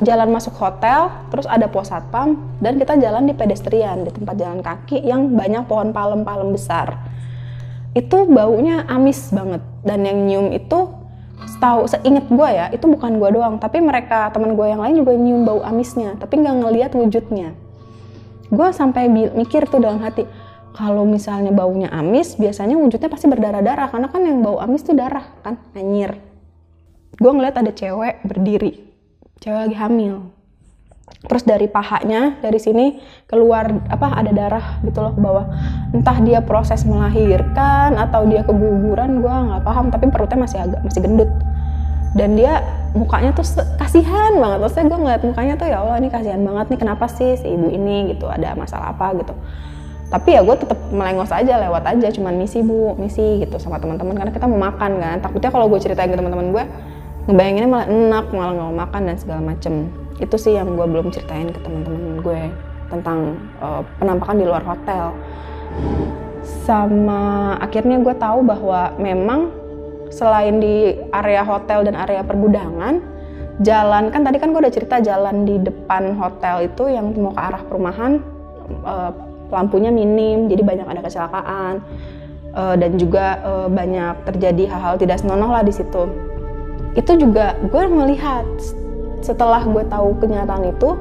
jalan 0.02 0.28
masuk 0.34 0.58
hotel 0.58 1.08
terus 1.30 1.46
ada 1.46 1.70
pos 1.70 1.94
satpam 1.94 2.36
dan 2.60 2.82
kita 2.82 2.98
jalan 2.98 3.30
di 3.30 3.34
pedestrian 3.38 4.04
di 4.04 4.12
tempat 4.12 4.36
jalan 4.36 4.60
kaki 4.60 5.06
yang 5.06 5.32
banyak 5.32 5.64
pohon 5.70 5.94
palem-palem 5.94 6.52
besar. 6.52 6.98
Itu 7.96 8.28
baunya 8.28 8.84
amis 8.90 9.32
banget 9.32 9.64
dan 9.86 10.04
yang 10.04 10.28
nyium 10.28 10.48
itu 10.52 11.05
setahu 11.44 11.92
seinget 11.92 12.26
gue 12.32 12.50
ya 12.50 12.72
itu 12.72 12.88
bukan 12.88 13.20
gue 13.20 13.30
doang 13.36 13.60
tapi 13.60 13.84
mereka 13.84 14.32
teman 14.32 14.56
gue 14.56 14.68
yang 14.72 14.80
lain 14.80 14.96
juga 15.04 15.12
nyium 15.20 15.42
bau 15.44 15.60
amisnya 15.60 16.16
tapi 16.16 16.40
nggak 16.40 16.56
ngelihat 16.64 16.92
wujudnya. 16.96 17.52
Gue 18.48 18.70
sampai 18.72 19.10
mikir 19.12 19.68
tuh 19.68 19.84
dalam 19.84 20.00
hati 20.00 20.24
kalau 20.72 21.04
misalnya 21.04 21.52
baunya 21.52 21.92
amis 21.92 22.40
biasanya 22.40 22.80
wujudnya 22.80 23.10
pasti 23.12 23.28
berdarah-darah 23.28 23.92
karena 23.92 24.08
kan 24.08 24.22
yang 24.24 24.40
bau 24.40 24.62
amis 24.64 24.86
tuh 24.86 24.96
darah 24.96 25.26
kan? 25.44 25.60
Anyir 25.76 26.36
gue 27.16 27.32
ngeliat 27.32 27.56
ada 27.56 27.72
cewek 27.72 28.28
berdiri 28.28 28.92
cewek 29.40 29.60
lagi 29.68 29.76
hamil 29.80 30.32
terus 31.26 31.42
dari 31.46 31.66
pahanya 31.66 32.38
dari 32.42 32.62
sini 32.62 33.02
keluar 33.26 33.70
apa 33.90 34.14
ada 34.14 34.32
darah 34.34 34.66
gitu 34.86 35.02
loh 35.02 35.14
ke 35.14 35.22
bawah. 35.22 35.46
Entah 35.94 36.18
dia 36.22 36.40
proses 36.42 36.86
melahirkan 36.86 37.98
atau 37.98 38.26
dia 38.30 38.46
keguguran 38.46 39.22
gue 39.22 39.36
nggak 39.36 39.64
paham 39.66 39.90
tapi 39.90 40.10
perutnya 40.10 40.46
masih 40.46 40.60
agak 40.62 40.82
masih 40.86 41.02
gendut. 41.02 41.30
Dan 42.16 42.40
dia 42.40 42.64
mukanya 42.96 43.36
tuh 43.36 43.44
kasihan 43.76 44.40
banget. 44.40 44.60
Maksudnya 44.64 44.86
gue 44.88 45.00
ngeliat 45.04 45.22
mukanya 45.28 45.54
tuh 45.60 45.68
ya 45.68 45.78
Allah 45.84 46.00
ini 46.00 46.08
kasihan 46.08 46.42
banget 46.42 46.66
nih 46.72 46.80
kenapa 46.80 47.06
sih 47.12 47.36
si 47.36 47.48
ibu 47.52 47.68
ini? 47.68 48.16
Gitu 48.16 48.26
ada 48.30 48.56
masalah 48.56 48.96
apa? 48.96 49.12
Gitu. 49.20 49.34
Tapi 50.06 50.30
ya 50.38 50.42
gue 50.46 50.56
tetap 50.56 50.80
melengos 50.94 51.34
aja 51.34 51.60
lewat 51.60 51.84
aja 51.92 52.08
cuman 52.14 52.38
misi 52.38 52.62
bu 52.62 52.96
misi 52.96 53.44
gitu 53.44 53.60
sama 53.60 53.82
teman-teman. 53.82 54.16
Karena 54.16 54.32
kita 54.32 54.46
mau 54.48 54.62
makan 54.62 54.92
kan. 55.02 55.18
Takutnya 55.20 55.50
kalau 55.52 55.68
gue 55.68 55.80
ceritain 55.82 56.08
ke 56.08 56.16
teman-teman 56.16 56.56
gue 56.56 56.64
ngebayanginnya 57.26 57.70
malah 57.70 57.88
enak 57.90 58.26
malah 58.32 58.54
nggak 58.54 58.68
mau 58.70 58.78
makan 58.86 59.02
dan 59.10 59.18
segala 59.18 59.42
macem 59.42 59.90
itu 60.20 60.36
sih 60.40 60.56
yang 60.56 60.74
gue 60.80 60.88
belum 60.88 61.12
ceritain 61.12 61.52
ke 61.52 61.60
teman-teman 61.60 62.24
gue 62.24 62.42
tentang 62.92 63.36
eh, 63.60 63.82
penampakan 64.00 64.38
di 64.40 64.46
luar 64.48 64.64
hotel. 64.64 65.12
Sama 66.66 67.56
akhirnya 67.58 68.00
gue 68.02 68.16
tahu 68.16 68.46
bahwa 68.46 68.94
memang 69.02 69.50
selain 70.14 70.62
di 70.62 70.96
area 71.12 71.42
hotel 71.42 71.84
dan 71.84 71.98
area 71.98 72.22
pergudangan 72.22 73.02
jalan 73.64 74.12
kan 74.12 74.22
tadi 74.22 74.38
kan 74.38 74.52
gue 74.52 74.62
udah 74.62 74.74
cerita 74.74 75.00
jalan 75.02 75.48
di 75.48 75.58
depan 75.64 76.14
hotel 76.20 76.68
itu 76.68 76.92
yang 76.92 77.16
mau 77.16 77.34
ke 77.34 77.42
arah 77.42 77.62
perumahan 77.66 78.22
eh, 78.86 79.12
lampunya 79.52 79.94
minim 79.94 80.48
jadi 80.50 80.62
banyak 80.64 80.88
ada 80.88 81.02
kecelakaan. 81.06 81.82
Eh, 82.56 82.76
dan 82.80 82.96
juga 82.96 83.44
eh, 83.44 83.68
banyak 83.68 84.16
terjadi 84.32 84.64
hal-hal 84.72 84.96
tidak 84.96 85.20
senonoh 85.20 85.52
lah 85.52 85.60
di 85.60 85.76
situ. 85.76 86.08
Itu 86.96 87.20
juga 87.20 87.60
gue 87.68 87.84
melihat 87.92 88.48
setelah 89.26 89.66
gue 89.66 89.82
tahu 89.90 90.14
kenyataan 90.22 90.70
itu 90.70 90.94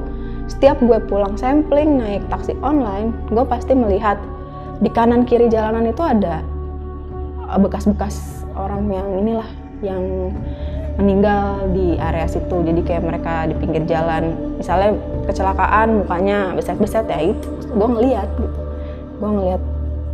setiap 0.49 0.81
gue 0.81 0.97
pulang 1.05 1.37
sampling 1.37 2.01
naik 2.01 2.25
taksi 2.33 2.57
online 2.65 3.13
gue 3.29 3.45
pasti 3.45 3.77
melihat 3.77 4.17
di 4.81 4.89
kanan 4.89 5.29
kiri 5.29 5.45
jalanan 5.45 5.85
itu 5.85 6.01
ada 6.01 6.41
eh, 7.53 7.59
bekas-bekas 7.61 8.41
orang 8.57 8.89
yang 8.89 9.07
inilah 9.21 9.49
yang 9.85 10.03
meninggal 10.95 11.67
di 11.75 11.99
area 11.99 12.23
situ. 12.23 12.63
Jadi 12.63 12.81
kayak 12.87 13.03
mereka 13.03 13.47
di 13.51 13.55
pinggir 13.59 13.83
jalan. 13.83 14.31
Misalnya 14.55 14.95
kecelakaan 15.27 16.03
mukanya 16.03 16.55
beset-beset 16.55 17.03
ya 17.11 17.35
itu 17.35 17.47
gue 17.75 17.87
ngeliat 17.87 18.29
gitu. 18.39 18.59
Gue 19.19 19.29
ngeliat 19.29 19.61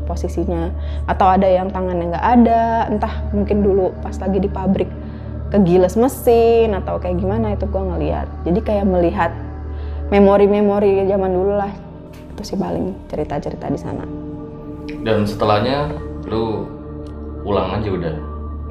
posisinya. 0.09 0.73
Atau 1.05 1.29
ada 1.29 1.45
yang 1.45 1.69
tangannya 1.69 2.17
nggak 2.17 2.25
ada 2.41 2.89
entah 2.89 3.13
mungkin 3.29 3.61
dulu 3.61 3.93
pas 4.01 4.17
lagi 4.17 4.41
di 4.41 4.49
pabrik 4.49 4.89
kegiles 5.51 5.99
mesin 5.99 6.71
atau 6.71 6.95
kayak 6.97 7.19
gimana 7.19 7.53
itu 7.53 7.67
gue 7.67 7.83
ngeliat. 7.83 8.27
Jadi 8.47 8.59
kayak 8.63 8.87
melihat 8.87 9.31
memori-memori 10.09 11.03
zaman 11.05 11.31
dulu 11.31 11.53
lah. 11.59 11.71
Itu 12.33 12.41
sih 12.47 12.57
paling 12.57 12.95
cerita-cerita 13.11 13.67
di 13.67 13.79
sana. 13.79 14.07
Dan 15.03 15.27
setelahnya 15.27 15.91
lu 16.31 16.65
pulang 17.43 17.77
aja 17.77 17.91
udah. 17.91 18.15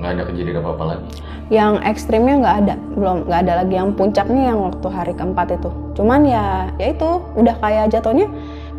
Nggak 0.01 0.11
ada 0.17 0.23
kejadian 0.33 0.59
apa 0.65 0.71
apa 0.73 0.85
lagi. 0.97 1.09
yang 1.51 1.83
ekstrimnya 1.83 2.35
nggak 2.41 2.57
ada. 2.65 2.75
Belum 2.97 3.17
nggak 3.29 3.41
ada 3.45 3.53
lagi. 3.61 3.75
Yang 3.77 3.89
puncaknya 3.99 4.43
yang 4.55 4.59
waktu 4.65 4.87
hari 4.89 5.13
keempat 5.13 5.61
itu. 5.61 5.71
Cuman 5.99 6.25
ya 6.25 6.73
ya 6.81 6.97
itu. 6.97 7.11
Udah 7.37 7.55
kayak 7.61 7.93
jatuhnya 7.93 8.31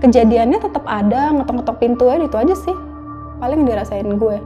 kejadiannya 0.02 0.58
tetap 0.58 0.82
ada 0.90 1.30
ngetok-ngetok 1.36 1.78
pintu 1.78 2.10
aja 2.10 2.26
itu 2.26 2.38
aja 2.40 2.56
sih. 2.58 2.76
Paling 3.38 3.68
dirasain 3.70 4.08
gue 4.08 4.38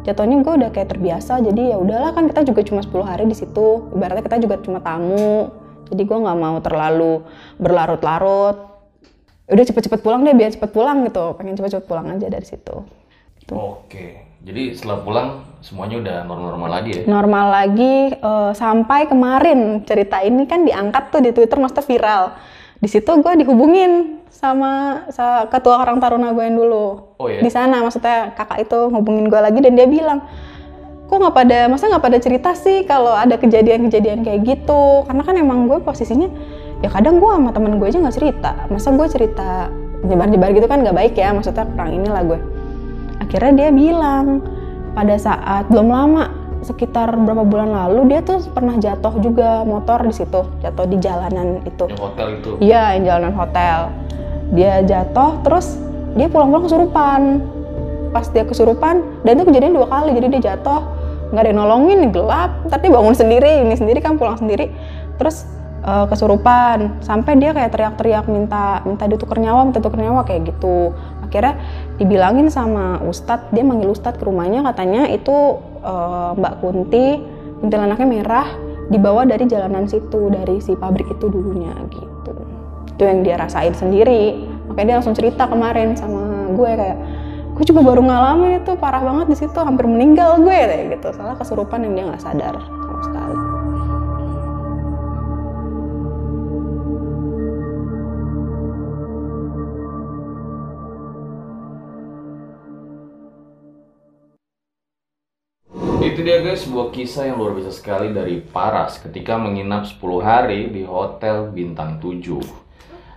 jatuhnya 0.00 0.40
gue 0.40 0.54
udah 0.64 0.70
kayak 0.72 0.96
terbiasa 0.96 1.44
jadi 1.44 1.74
ya 1.74 1.76
udahlah 1.76 2.16
kan 2.16 2.24
kita 2.28 2.40
juga 2.48 2.60
cuma 2.64 2.80
10 2.80 3.04
hari 3.04 3.24
di 3.28 3.36
situ. 3.36 3.90
Ibaratnya 3.92 4.24
kita 4.24 4.36
juga 4.40 4.56
cuma 4.64 4.78
tamu. 4.80 5.52
Jadi 5.90 6.02
gue 6.06 6.18
nggak 6.22 6.38
mau 6.38 6.56
terlalu 6.62 7.26
berlarut-larut. 7.58 8.56
Udah 9.50 9.64
cepet-cepet 9.66 10.00
pulang 10.00 10.22
deh 10.22 10.32
biar 10.32 10.54
cepet 10.54 10.70
pulang 10.70 11.02
gitu. 11.04 11.34
Pengen 11.34 11.58
cepet-cepet 11.58 11.86
pulang 11.90 12.06
aja 12.14 12.26
dari 12.30 12.46
situ. 12.46 12.86
Oke. 13.50 14.30
Jadi 14.40 14.72
setelah 14.72 15.04
pulang 15.04 15.28
semuanya 15.60 16.00
udah 16.00 16.16
normal-normal 16.24 16.70
lagi 16.72 16.90
ya. 16.96 17.02
normal 17.04 17.46
lagi 17.52 17.94
eh, 18.16 18.52
sampai 18.56 19.00
kemarin. 19.10 19.84
Cerita 19.84 20.24
ini 20.24 20.48
kan 20.48 20.64
diangkat 20.64 21.12
tuh 21.12 21.20
di 21.20 21.30
Twitter 21.36 21.60
maksudnya 21.60 21.84
viral. 21.84 22.24
Di 22.80 22.88
situ 22.88 23.08
gue 23.08 23.32
dihubungin 23.44 24.24
sama, 24.32 25.04
sa- 25.12 25.46
ketua 25.52 25.80
Karang 25.84 26.00
Taruna 26.00 26.32
gue 26.32 26.44
yang 26.44 26.56
dulu. 26.56 27.16
Oh, 27.20 27.28
iya? 27.28 27.44
Di 27.44 27.50
sana 27.52 27.84
maksudnya 27.84 28.32
kakak 28.32 28.64
itu 28.64 28.88
hubungin 28.88 29.28
gue 29.28 29.40
lagi 29.40 29.60
dan 29.60 29.76
dia 29.76 29.84
bilang, 29.84 30.24
kok 31.06 31.16
nggak 31.20 31.36
pada 31.36 31.58
masa 31.68 31.92
nggak 31.92 32.04
pada 32.04 32.18
cerita 32.18 32.50
sih 32.56 32.88
kalau 32.88 33.12
ada 33.12 33.36
kejadian-kejadian 33.36 34.24
kayak 34.24 34.40
gitu? 34.48 35.04
Karena 35.04 35.22
kan 35.22 35.36
emang 35.36 35.68
gue 35.68 35.78
posisinya 35.84 36.32
ya 36.80 36.88
kadang 36.88 37.20
gue 37.20 37.28
sama 37.28 37.52
temen 37.52 37.76
gue 37.76 37.86
aja 37.86 38.00
nggak 38.00 38.16
cerita. 38.16 38.50
Masa 38.72 38.96
gue 38.96 39.06
cerita 39.12 39.68
nyebar-nyebar 40.00 40.56
gitu 40.56 40.64
kan 40.64 40.80
nggak 40.80 40.96
baik 40.96 41.14
ya 41.20 41.28
maksudnya 41.36 41.68
kurang 41.76 41.92
inilah 41.92 42.24
gue 42.24 42.40
akhirnya 43.20 43.52
dia 43.52 43.68
bilang 43.70 44.40
pada 44.96 45.14
saat 45.20 45.68
belum 45.68 45.92
lama 45.92 46.39
sekitar 46.60 47.16
berapa 47.16 47.44
bulan 47.44 47.72
lalu 47.72 48.12
dia 48.12 48.20
tuh 48.20 48.44
pernah 48.52 48.76
jatuh 48.76 49.16
juga 49.24 49.64
motor 49.64 50.04
di 50.04 50.12
situ 50.12 50.44
jatuh 50.60 50.84
di 50.84 51.00
jalanan 51.00 51.64
itu 51.64 51.88
Yang 51.88 52.02
hotel 52.04 52.28
itu. 52.38 52.50
Iya, 52.62 52.82
yang 52.96 53.02
jalanan 53.08 53.34
hotel. 53.34 53.78
Dia 54.50 54.72
jatuh, 54.82 55.30
terus 55.46 55.78
dia 56.14 56.26
pulang-pulang 56.26 56.64
kesurupan. 56.66 57.20
Pas 58.10 58.26
dia 58.30 58.42
kesurupan, 58.42 59.22
dan 59.22 59.38
itu 59.38 59.44
kejadian 59.46 59.74
dua 59.74 59.86
kali. 59.86 60.10
Jadi 60.18 60.26
dia 60.38 60.54
jatuh, 60.54 60.82
nggak 61.30 61.42
ada 61.42 61.48
yang 61.50 61.58
nolongin, 61.62 62.00
gelap. 62.10 62.50
Tapi 62.66 62.90
bangun 62.90 63.14
sendiri, 63.14 63.62
ini 63.62 63.74
sendiri 63.78 64.02
kan 64.02 64.18
pulang 64.18 64.34
sendiri. 64.34 64.74
Terus 65.18 65.46
eh, 65.86 66.06
kesurupan, 66.10 66.98
sampai 67.06 67.38
dia 67.38 67.54
kayak 67.54 67.70
teriak-teriak 67.70 68.26
minta 68.26 68.82
minta 68.82 69.06
ditukar 69.06 69.38
nyawa, 69.38 69.70
minta 69.70 69.78
tukar 69.78 70.02
nyawa 70.02 70.26
kayak 70.26 70.50
gitu. 70.50 70.90
Akhirnya 71.30 71.54
dibilangin 71.96 72.50
sama 72.50 72.98
Ustadz, 73.06 73.54
dia 73.54 73.62
manggil 73.62 73.94
Ustadz 73.94 74.18
ke 74.18 74.26
rumahnya, 74.26 74.66
katanya 74.66 75.06
itu 75.06 75.62
eh, 75.80 76.30
Mbak 76.34 76.54
Kunti, 76.58 77.22
kuntilanaknya 77.62 78.08
merah, 78.10 78.48
dibawa 78.90 79.22
dari 79.22 79.46
jalanan 79.46 79.86
situ, 79.86 80.28
dari 80.34 80.58
si 80.58 80.74
pabrik 80.74 81.06
itu 81.06 81.30
dulunya 81.30 81.70
gitu. 81.94 82.34
Itu 82.98 83.02
yang 83.06 83.22
dia 83.22 83.38
rasain 83.38 83.72
sendiri. 83.72 84.50
Makanya 84.66 84.86
dia 84.86 84.96
langsung 84.98 85.14
cerita 85.14 85.46
kemarin 85.46 85.94
sama 85.94 86.50
gue 86.50 86.70
kayak, 86.74 86.98
gue 87.54 87.64
juga 87.64 87.80
baru 87.86 88.02
ngalamin 88.02 88.66
itu 88.66 88.74
parah 88.74 89.02
banget 89.06 89.26
di 89.30 89.36
situ, 89.38 89.58
hampir 89.62 89.86
meninggal 89.86 90.42
gue 90.42 90.58
kayak 90.66 90.98
gitu. 90.98 91.14
Salah 91.14 91.38
kesurupan 91.38 91.86
yang 91.86 91.92
dia 91.94 92.04
nggak 92.10 92.22
sadar 92.22 92.58
sama 92.58 93.00
sekali. 93.06 93.49
Itu 106.20 106.28
dia 106.28 106.44
guys, 106.44 106.68
sebuah 106.68 106.92
kisah 106.92 107.32
yang 107.32 107.40
luar 107.40 107.56
biasa 107.56 107.80
sekali 107.80 108.12
dari 108.12 108.44
Paras 108.44 109.00
ketika 109.00 109.40
menginap 109.40 109.88
10 109.88 110.20
hari 110.20 110.68
di 110.68 110.84
Hotel 110.84 111.48
Bintang 111.48 111.96
7. 111.96 112.44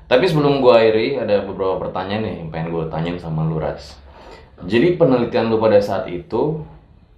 Tapi 0.08 0.24
sebelum 0.24 0.64
gua 0.64 0.80
akhiri, 0.80 1.20
ada 1.20 1.44
beberapa 1.44 1.84
pertanyaan 1.84 2.24
nih 2.24 2.36
yang 2.40 2.48
pengen 2.48 2.72
gue 2.72 2.88
tanyain 2.88 3.20
sama 3.20 3.44
lu 3.44 3.60
Ras. 3.60 4.00
Jadi 4.64 4.96
penelitian 4.96 5.52
lu 5.52 5.60
pada 5.60 5.84
saat 5.84 6.08
itu 6.08 6.64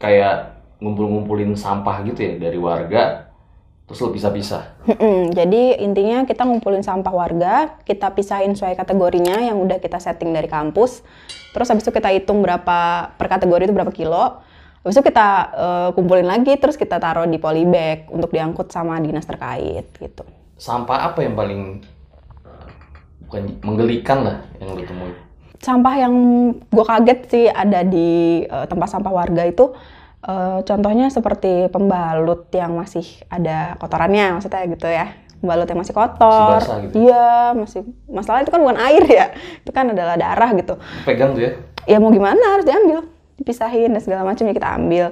kayak 0.01 0.57
ngumpul-ngumpulin 0.81 1.53
sampah 1.53 2.01
gitu 2.01 2.17
ya 2.17 2.33
dari 2.41 2.57
warga, 2.57 3.29
terus 3.85 4.01
lu 4.01 4.09
pisah-pisah. 4.09 4.89
Mm-mm, 4.89 5.37
Jadi 5.37 5.85
intinya 5.85 6.25
kita 6.25 6.49
ngumpulin 6.49 6.81
sampah 6.81 7.13
warga, 7.13 7.77
kita 7.85 8.09
pisahin 8.09 8.57
sesuai 8.57 8.73
kategorinya 8.73 9.37
yang 9.37 9.61
udah 9.61 9.77
kita 9.77 10.01
setting 10.01 10.33
dari 10.33 10.49
kampus. 10.49 11.05
Terus 11.53 11.69
habis 11.69 11.85
itu 11.85 11.93
kita 11.93 12.09
hitung 12.09 12.41
berapa 12.41 13.13
per 13.21 13.29
kategori 13.29 13.69
itu 13.69 13.75
berapa 13.77 13.93
kilo. 13.93 14.41
Habis 14.85 15.01
itu 15.01 15.09
kita 15.09 15.29
eh, 15.57 15.89
kumpulin 15.97 16.29
lagi, 16.29 16.53
terus 16.61 16.77
kita 16.77 17.01
taruh 17.01 17.25
di 17.25 17.41
polybag 17.41 18.05
untuk 18.13 18.29
diangkut 18.29 18.69
sama 18.69 19.01
dinas 19.01 19.25
terkait 19.25 19.89
gitu. 19.97 20.21
Sampah 20.61 21.09
apa 21.09 21.25
yang 21.25 21.33
paling 21.33 21.81
bukan 23.25 23.57
menggelikan 23.65 24.21
lah 24.21 24.37
yang 24.61 24.77
lu 24.77 24.85
temuin? 24.85 25.17
Sampah 25.57 25.95
yang 25.97 26.13
gue 26.69 26.85
kaget 26.85 27.19
sih 27.33 27.45
ada 27.49 27.81
di 27.81 28.45
eh, 28.45 28.65
tempat 28.69 28.93
sampah 28.93 29.09
warga 29.09 29.49
itu, 29.49 29.73
eh, 30.21 30.61
contohnya 30.61 31.09
seperti 31.09 31.65
pembalut 31.73 32.45
yang 32.53 32.77
masih 32.77 33.25
ada 33.33 33.81
kotorannya, 33.81 34.37
maksudnya 34.37 34.69
gitu 34.69 34.85
ya. 34.85 35.17
Pembalut 35.41 35.65
yang 35.65 35.81
masih 35.81 35.95
kotor. 35.97 36.61
Masih 36.61 36.69
basah 36.69 36.77
gitu? 36.85 36.95
Iya, 37.09 37.33
masih. 37.57 37.81
Masalah 38.05 38.39
itu 38.45 38.53
kan 38.53 38.61
bukan 38.61 38.77
air 38.85 39.01
ya, 39.09 39.25
itu 39.65 39.71
kan 39.73 39.89
adalah 39.89 40.13
darah 40.13 40.53
gitu. 40.53 40.77
Pegang 41.09 41.33
tuh 41.33 41.41
ya. 41.41 41.51
ya 41.89 41.97
mau 41.97 42.13
gimana 42.13 42.61
harus 42.61 42.69
diambil 42.69 43.14
dipisahin 43.35 43.91
dan 43.91 44.01
segala 44.01 44.23
macam 44.23 44.47
ya 44.47 44.53
kita 44.55 44.69
ambil. 44.79 45.05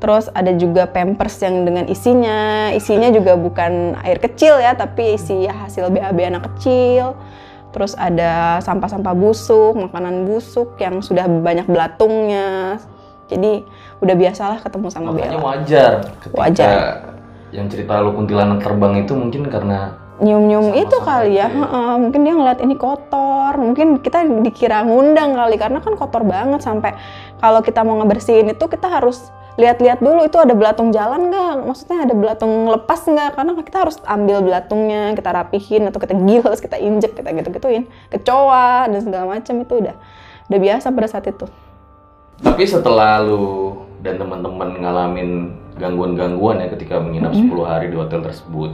Terus 0.00 0.28
ada 0.32 0.52
juga 0.52 0.84
pampers 0.84 1.40
yang 1.40 1.64
dengan 1.64 1.88
isinya 1.88 2.68
isinya 2.76 3.08
juga 3.08 3.36
bukan 3.40 3.96
air 4.04 4.20
kecil 4.20 4.60
ya 4.60 4.76
tapi 4.76 5.16
isi 5.16 5.48
hasil 5.48 5.88
BAB 5.88 6.18
anak 6.28 6.44
kecil. 6.54 7.16
Terus 7.70 7.94
ada 7.94 8.58
sampah-sampah 8.60 9.14
busuk 9.14 9.78
makanan 9.78 10.26
busuk 10.26 10.76
yang 10.82 11.00
sudah 11.00 11.24
banyak 11.30 11.64
belatungnya. 11.70 12.76
Jadi 13.30 13.62
udah 14.02 14.14
biasalah 14.18 14.58
ketemu 14.58 14.88
sama 14.90 15.14
Makanya 15.14 15.38
Bella. 15.38 15.46
wajar 15.46 15.92
ketika 16.18 16.40
Wajar. 16.42 16.70
yang 17.54 17.66
cerita 17.70 18.02
lu 18.02 18.10
kuntilanak 18.14 18.58
terbang 18.58 19.06
itu 19.06 19.12
mungkin 19.14 19.46
karena 19.46 19.99
nyium-nyium 20.20 20.76
itu 20.76 20.96
kali 21.00 21.40
ya, 21.40 21.48
ya. 21.48 21.96
mungkin 21.96 22.20
dia 22.22 22.34
ngeliat 22.36 22.60
ini 22.60 22.76
kotor, 22.76 23.56
mungkin 23.56 24.04
kita 24.04 24.24
dikira 24.44 24.84
ngundang 24.84 25.32
kali 25.32 25.56
karena 25.56 25.80
kan 25.80 25.96
kotor 25.96 26.22
banget 26.28 26.60
sampai 26.60 26.92
kalau 27.40 27.64
kita 27.64 27.80
mau 27.80 27.96
ngebersihin 28.04 28.52
itu 28.52 28.64
kita 28.68 28.86
harus 28.86 29.32
lihat-lihat 29.58 30.00
dulu 30.00 30.24
itu 30.24 30.36
ada 30.40 30.52
belatung 30.56 30.92
jalan 30.92 31.32
nggak, 31.32 31.68
maksudnya 31.68 32.08
ada 32.08 32.14
belatung 32.16 32.68
lepas 32.68 33.00
nggak, 33.04 33.36
karena 33.36 33.52
kita 33.60 33.78
harus 33.82 33.96
ambil 34.08 34.38
belatungnya, 34.40 35.02
kita 35.12 35.30
rapihin 35.32 35.82
atau 35.88 35.98
kita 36.00 36.14
giles, 36.16 36.60
kita 36.60 36.76
injek, 36.80 37.12
kita 37.16 37.28
gitu-gituin, 37.34 37.84
kecoa 38.08 38.88
dan 38.88 39.00
segala 39.00 39.24
macam 39.36 39.54
itu 39.60 39.74
udah 39.80 39.96
udah 40.48 40.58
biasa 40.60 40.86
pada 40.92 41.08
saat 41.08 41.26
itu. 41.28 41.46
Tapi 42.40 42.62
setelah 42.64 43.20
lu 43.20 43.84
dan 44.00 44.16
teman-teman 44.16 44.80
ngalamin 44.80 45.30
gangguan-gangguan 45.76 46.64
ya 46.64 46.68
ketika 46.72 46.96
menginap 47.00 47.32
Mm-hmm. 47.36 47.52
10 47.52 47.70
hari 47.70 47.86
di 47.92 47.96
hotel 48.00 48.20
tersebut, 48.24 48.72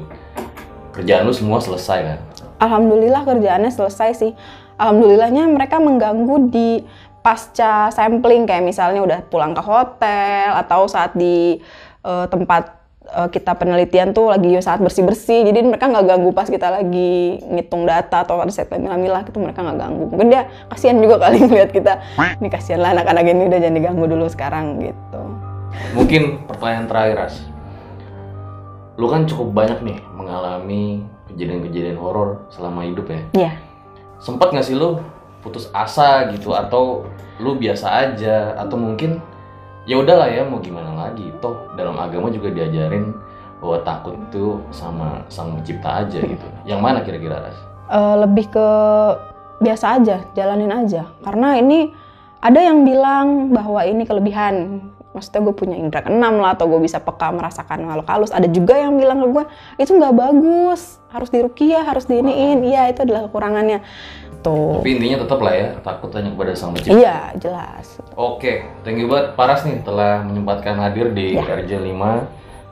kerjaan 0.97 1.29
lu 1.29 1.35
semua 1.37 1.61
selesai 1.61 1.99
kan? 2.01 2.19
Alhamdulillah 2.57 3.23
kerjaannya 3.29 3.69
selesai 3.69 4.11
sih. 4.17 4.33
Alhamdulillahnya 4.81 5.49
mereka 5.49 5.77
mengganggu 5.81 6.49
di 6.49 6.81
pasca 7.21 7.91
sampling 7.91 8.47
kayak 8.47 8.63
misalnya 8.63 9.01
udah 9.03 9.19
pulang 9.27 9.53
ke 9.53 9.61
hotel 9.61 10.57
atau 10.57 10.87
saat 10.87 11.13
di 11.19 11.59
eh, 12.05 12.27
tempat 12.31 12.77
eh, 13.09 13.29
kita 13.29 13.57
penelitian 13.57 14.15
tuh 14.17 14.33
lagi 14.33 14.57
saat 14.65 14.81
bersih-bersih. 14.81 15.49
Jadi 15.49 15.65
mereka 15.65 15.89
nggak 15.89 16.07
ganggu 16.07 16.31
pas 16.33 16.49
kita 16.49 16.71
lagi 16.71 17.41
ngitung 17.45 17.85
data 17.85 18.25
atau 18.25 18.41
ada 18.41 18.53
set 18.53 18.73
milah-milah 18.73 19.27
gitu 19.29 19.43
mereka 19.43 19.65
nggak 19.65 19.79
ganggu. 19.81 20.05
Mungkin 20.13 20.29
dia 20.33 20.49
kasihan 20.73 20.97
juga 21.03 21.21
kali 21.29 21.43
ngeliat 21.49 21.71
kita. 21.73 21.93
Ini 22.41 22.49
kasihan 22.49 22.81
lah 22.81 22.97
anak-anak 22.97 23.25
ini 23.27 23.43
udah 23.53 23.59
jangan 23.61 23.77
diganggu 23.77 24.05
dulu 24.07 24.27
sekarang 24.33 24.67
gitu. 24.81 25.21
Mungkin 25.93 26.47
pertanyaan 26.49 26.87
terakhir 26.89 27.17
Ras. 27.21 27.56
Lu 28.97 29.07
kan 29.13 29.29
cukup 29.29 29.53
banyak 29.53 29.85
nih 29.85 29.99
mengalami 30.17 31.05
kejadian-kejadian 31.33 32.01
horor 32.01 32.41
selama 32.49 32.85
hidup 32.85 33.07
ya. 33.09 33.21
Iya. 33.37 33.53
Sempat 34.17 34.53
nggak 34.53 34.67
sih 34.67 34.77
lu 34.77 35.01
putus 35.45 35.69
asa 35.71 36.33
gitu 36.33 36.57
atau 36.57 37.05
lu 37.39 37.61
biasa 37.61 37.87
aja 37.87 38.57
atau 38.57 38.75
mungkin 38.81 39.21
ya 39.87 40.01
udahlah 40.01 40.27
ya 40.27 40.43
mau 40.43 40.59
gimana 40.59 40.91
lagi 40.97 41.31
toh 41.39 41.71
dalam 41.79 41.95
agama 42.01 42.33
juga 42.33 42.51
diajarin 42.51 43.15
bahwa 43.61 43.79
takut 43.85 44.17
itu 44.19 44.61
sama 44.75 45.23
sang 45.29 45.55
pencipta 45.57 46.05
aja 46.05 46.19
gitu. 46.21 46.47
Yang 46.65 46.81
mana 46.81 46.99
kira-kira 47.05 47.41
Ras? 47.41 47.59
Eh, 47.87 48.17
lebih 48.19 48.51
ke 48.51 48.69
biasa 49.63 50.01
aja, 50.01 50.17
jalanin 50.37 50.73
aja. 50.73 51.09
Karena 51.23 51.57
ini 51.57 51.93
ada 52.43 52.61
yang 52.61 52.85
bilang 52.85 53.55
bahwa 53.55 53.81
ini 53.87 54.05
kelebihan. 54.05 54.81
Maksudnya 55.17 55.41
gue 55.49 55.55
punya 55.57 55.77
indera 55.81 56.05
keenam 56.05 56.45
lah, 56.45 56.53
atau 56.53 56.69
gue 56.69 56.77
bisa 56.85 57.01
peka 57.01 57.33
merasakan 57.33 57.89
makhluk 57.89 58.05
halus. 58.13 58.31
Ada 58.37 58.53
juga 58.53 58.77
yang 58.77 59.01
bilang 59.01 59.25
ke 59.25 59.29
gue, 59.33 59.45
itu 59.81 59.91
nggak 59.97 60.13
bagus, 60.13 61.01
harus 61.09 61.33
dirukiah, 61.33 61.89
harus 61.89 62.05
diiniin. 62.05 62.61
Iya, 62.61 62.93
itu 62.93 63.09
adalah 63.09 63.25
kekurangannya. 63.33 63.81
Tuh. 64.45 64.85
Tapi 64.85 65.01
intinya 65.01 65.25
tetap 65.25 65.41
lah 65.41 65.55
ya, 65.57 65.69
takut 65.81 66.13
hanya 66.13 66.31
kepada 66.37 66.53
sang 66.53 66.77
pencipta. 66.77 66.93
Iya, 66.93 67.17
jelas. 67.41 67.97
Oke, 68.15 68.69
thank 68.85 69.01
you 69.01 69.09
banget 69.09 69.33
Paras 69.35 69.65
nih 69.65 69.81
telah 69.81 70.21
menyempatkan 70.23 70.77
hadir 70.77 71.11
di 71.17 71.35
Ya. 71.35 71.43
RJ5. 71.43 72.05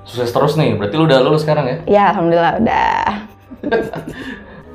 Sukses 0.04 0.30
terus 0.36 0.54
nih, 0.60 0.76
berarti 0.76 0.94
lu 1.00 1.08
udah 1.08 1.18
lulus 1.24 1.48
sekarang 1.48 1.64
ya? 1.64 1.76
Ya, 1.88 2.04
alhamdulillah 2.12 2.60
udah. 2.60 3.04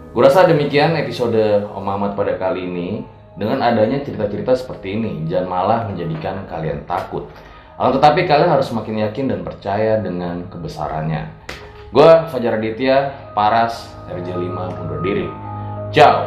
Gue 0.09 0.25
rasa 0.25 0.49
demikian 0.49 0.97
episode 0.97 1.69
Om 1.69 1.85
Ahmad 1.85 2.17
pada 2.17 2.33
kali 2.33 2.65
ini. 2.65 3.05
Dengan 3.39 3.63
adanya 3.63 4.03
cerita-cerita 4.03 4.51
seperti 4.51 4.99
ini, 4.99 5.23
jangan 5.29 5.47
malah 5.47 5.79
menjadikan 5.87 6.43
kalian 6.51 6.83
takut. 6.83 7.31
Akan 7.79 7.95
tetapi 7.95 8.27
kalian 8.27 8.51
harus 8.51 8.67
semakin 8.67 9.07
yakin 9.07 9.31
dan 9.31 9.39
percaya 9.47 10.03
dengan 10.03 10.43
kebesarannya. 10.51 11.31
Gue 11.95 12.11
Fajar 12.27 12.59
Aditya, 12.59 13.31
Paras, 13.31 13.87
RJ5 14.11 14.51
undur 14.83 14.99
diri. 14.99 15.31
Ciao! 15.95 16.19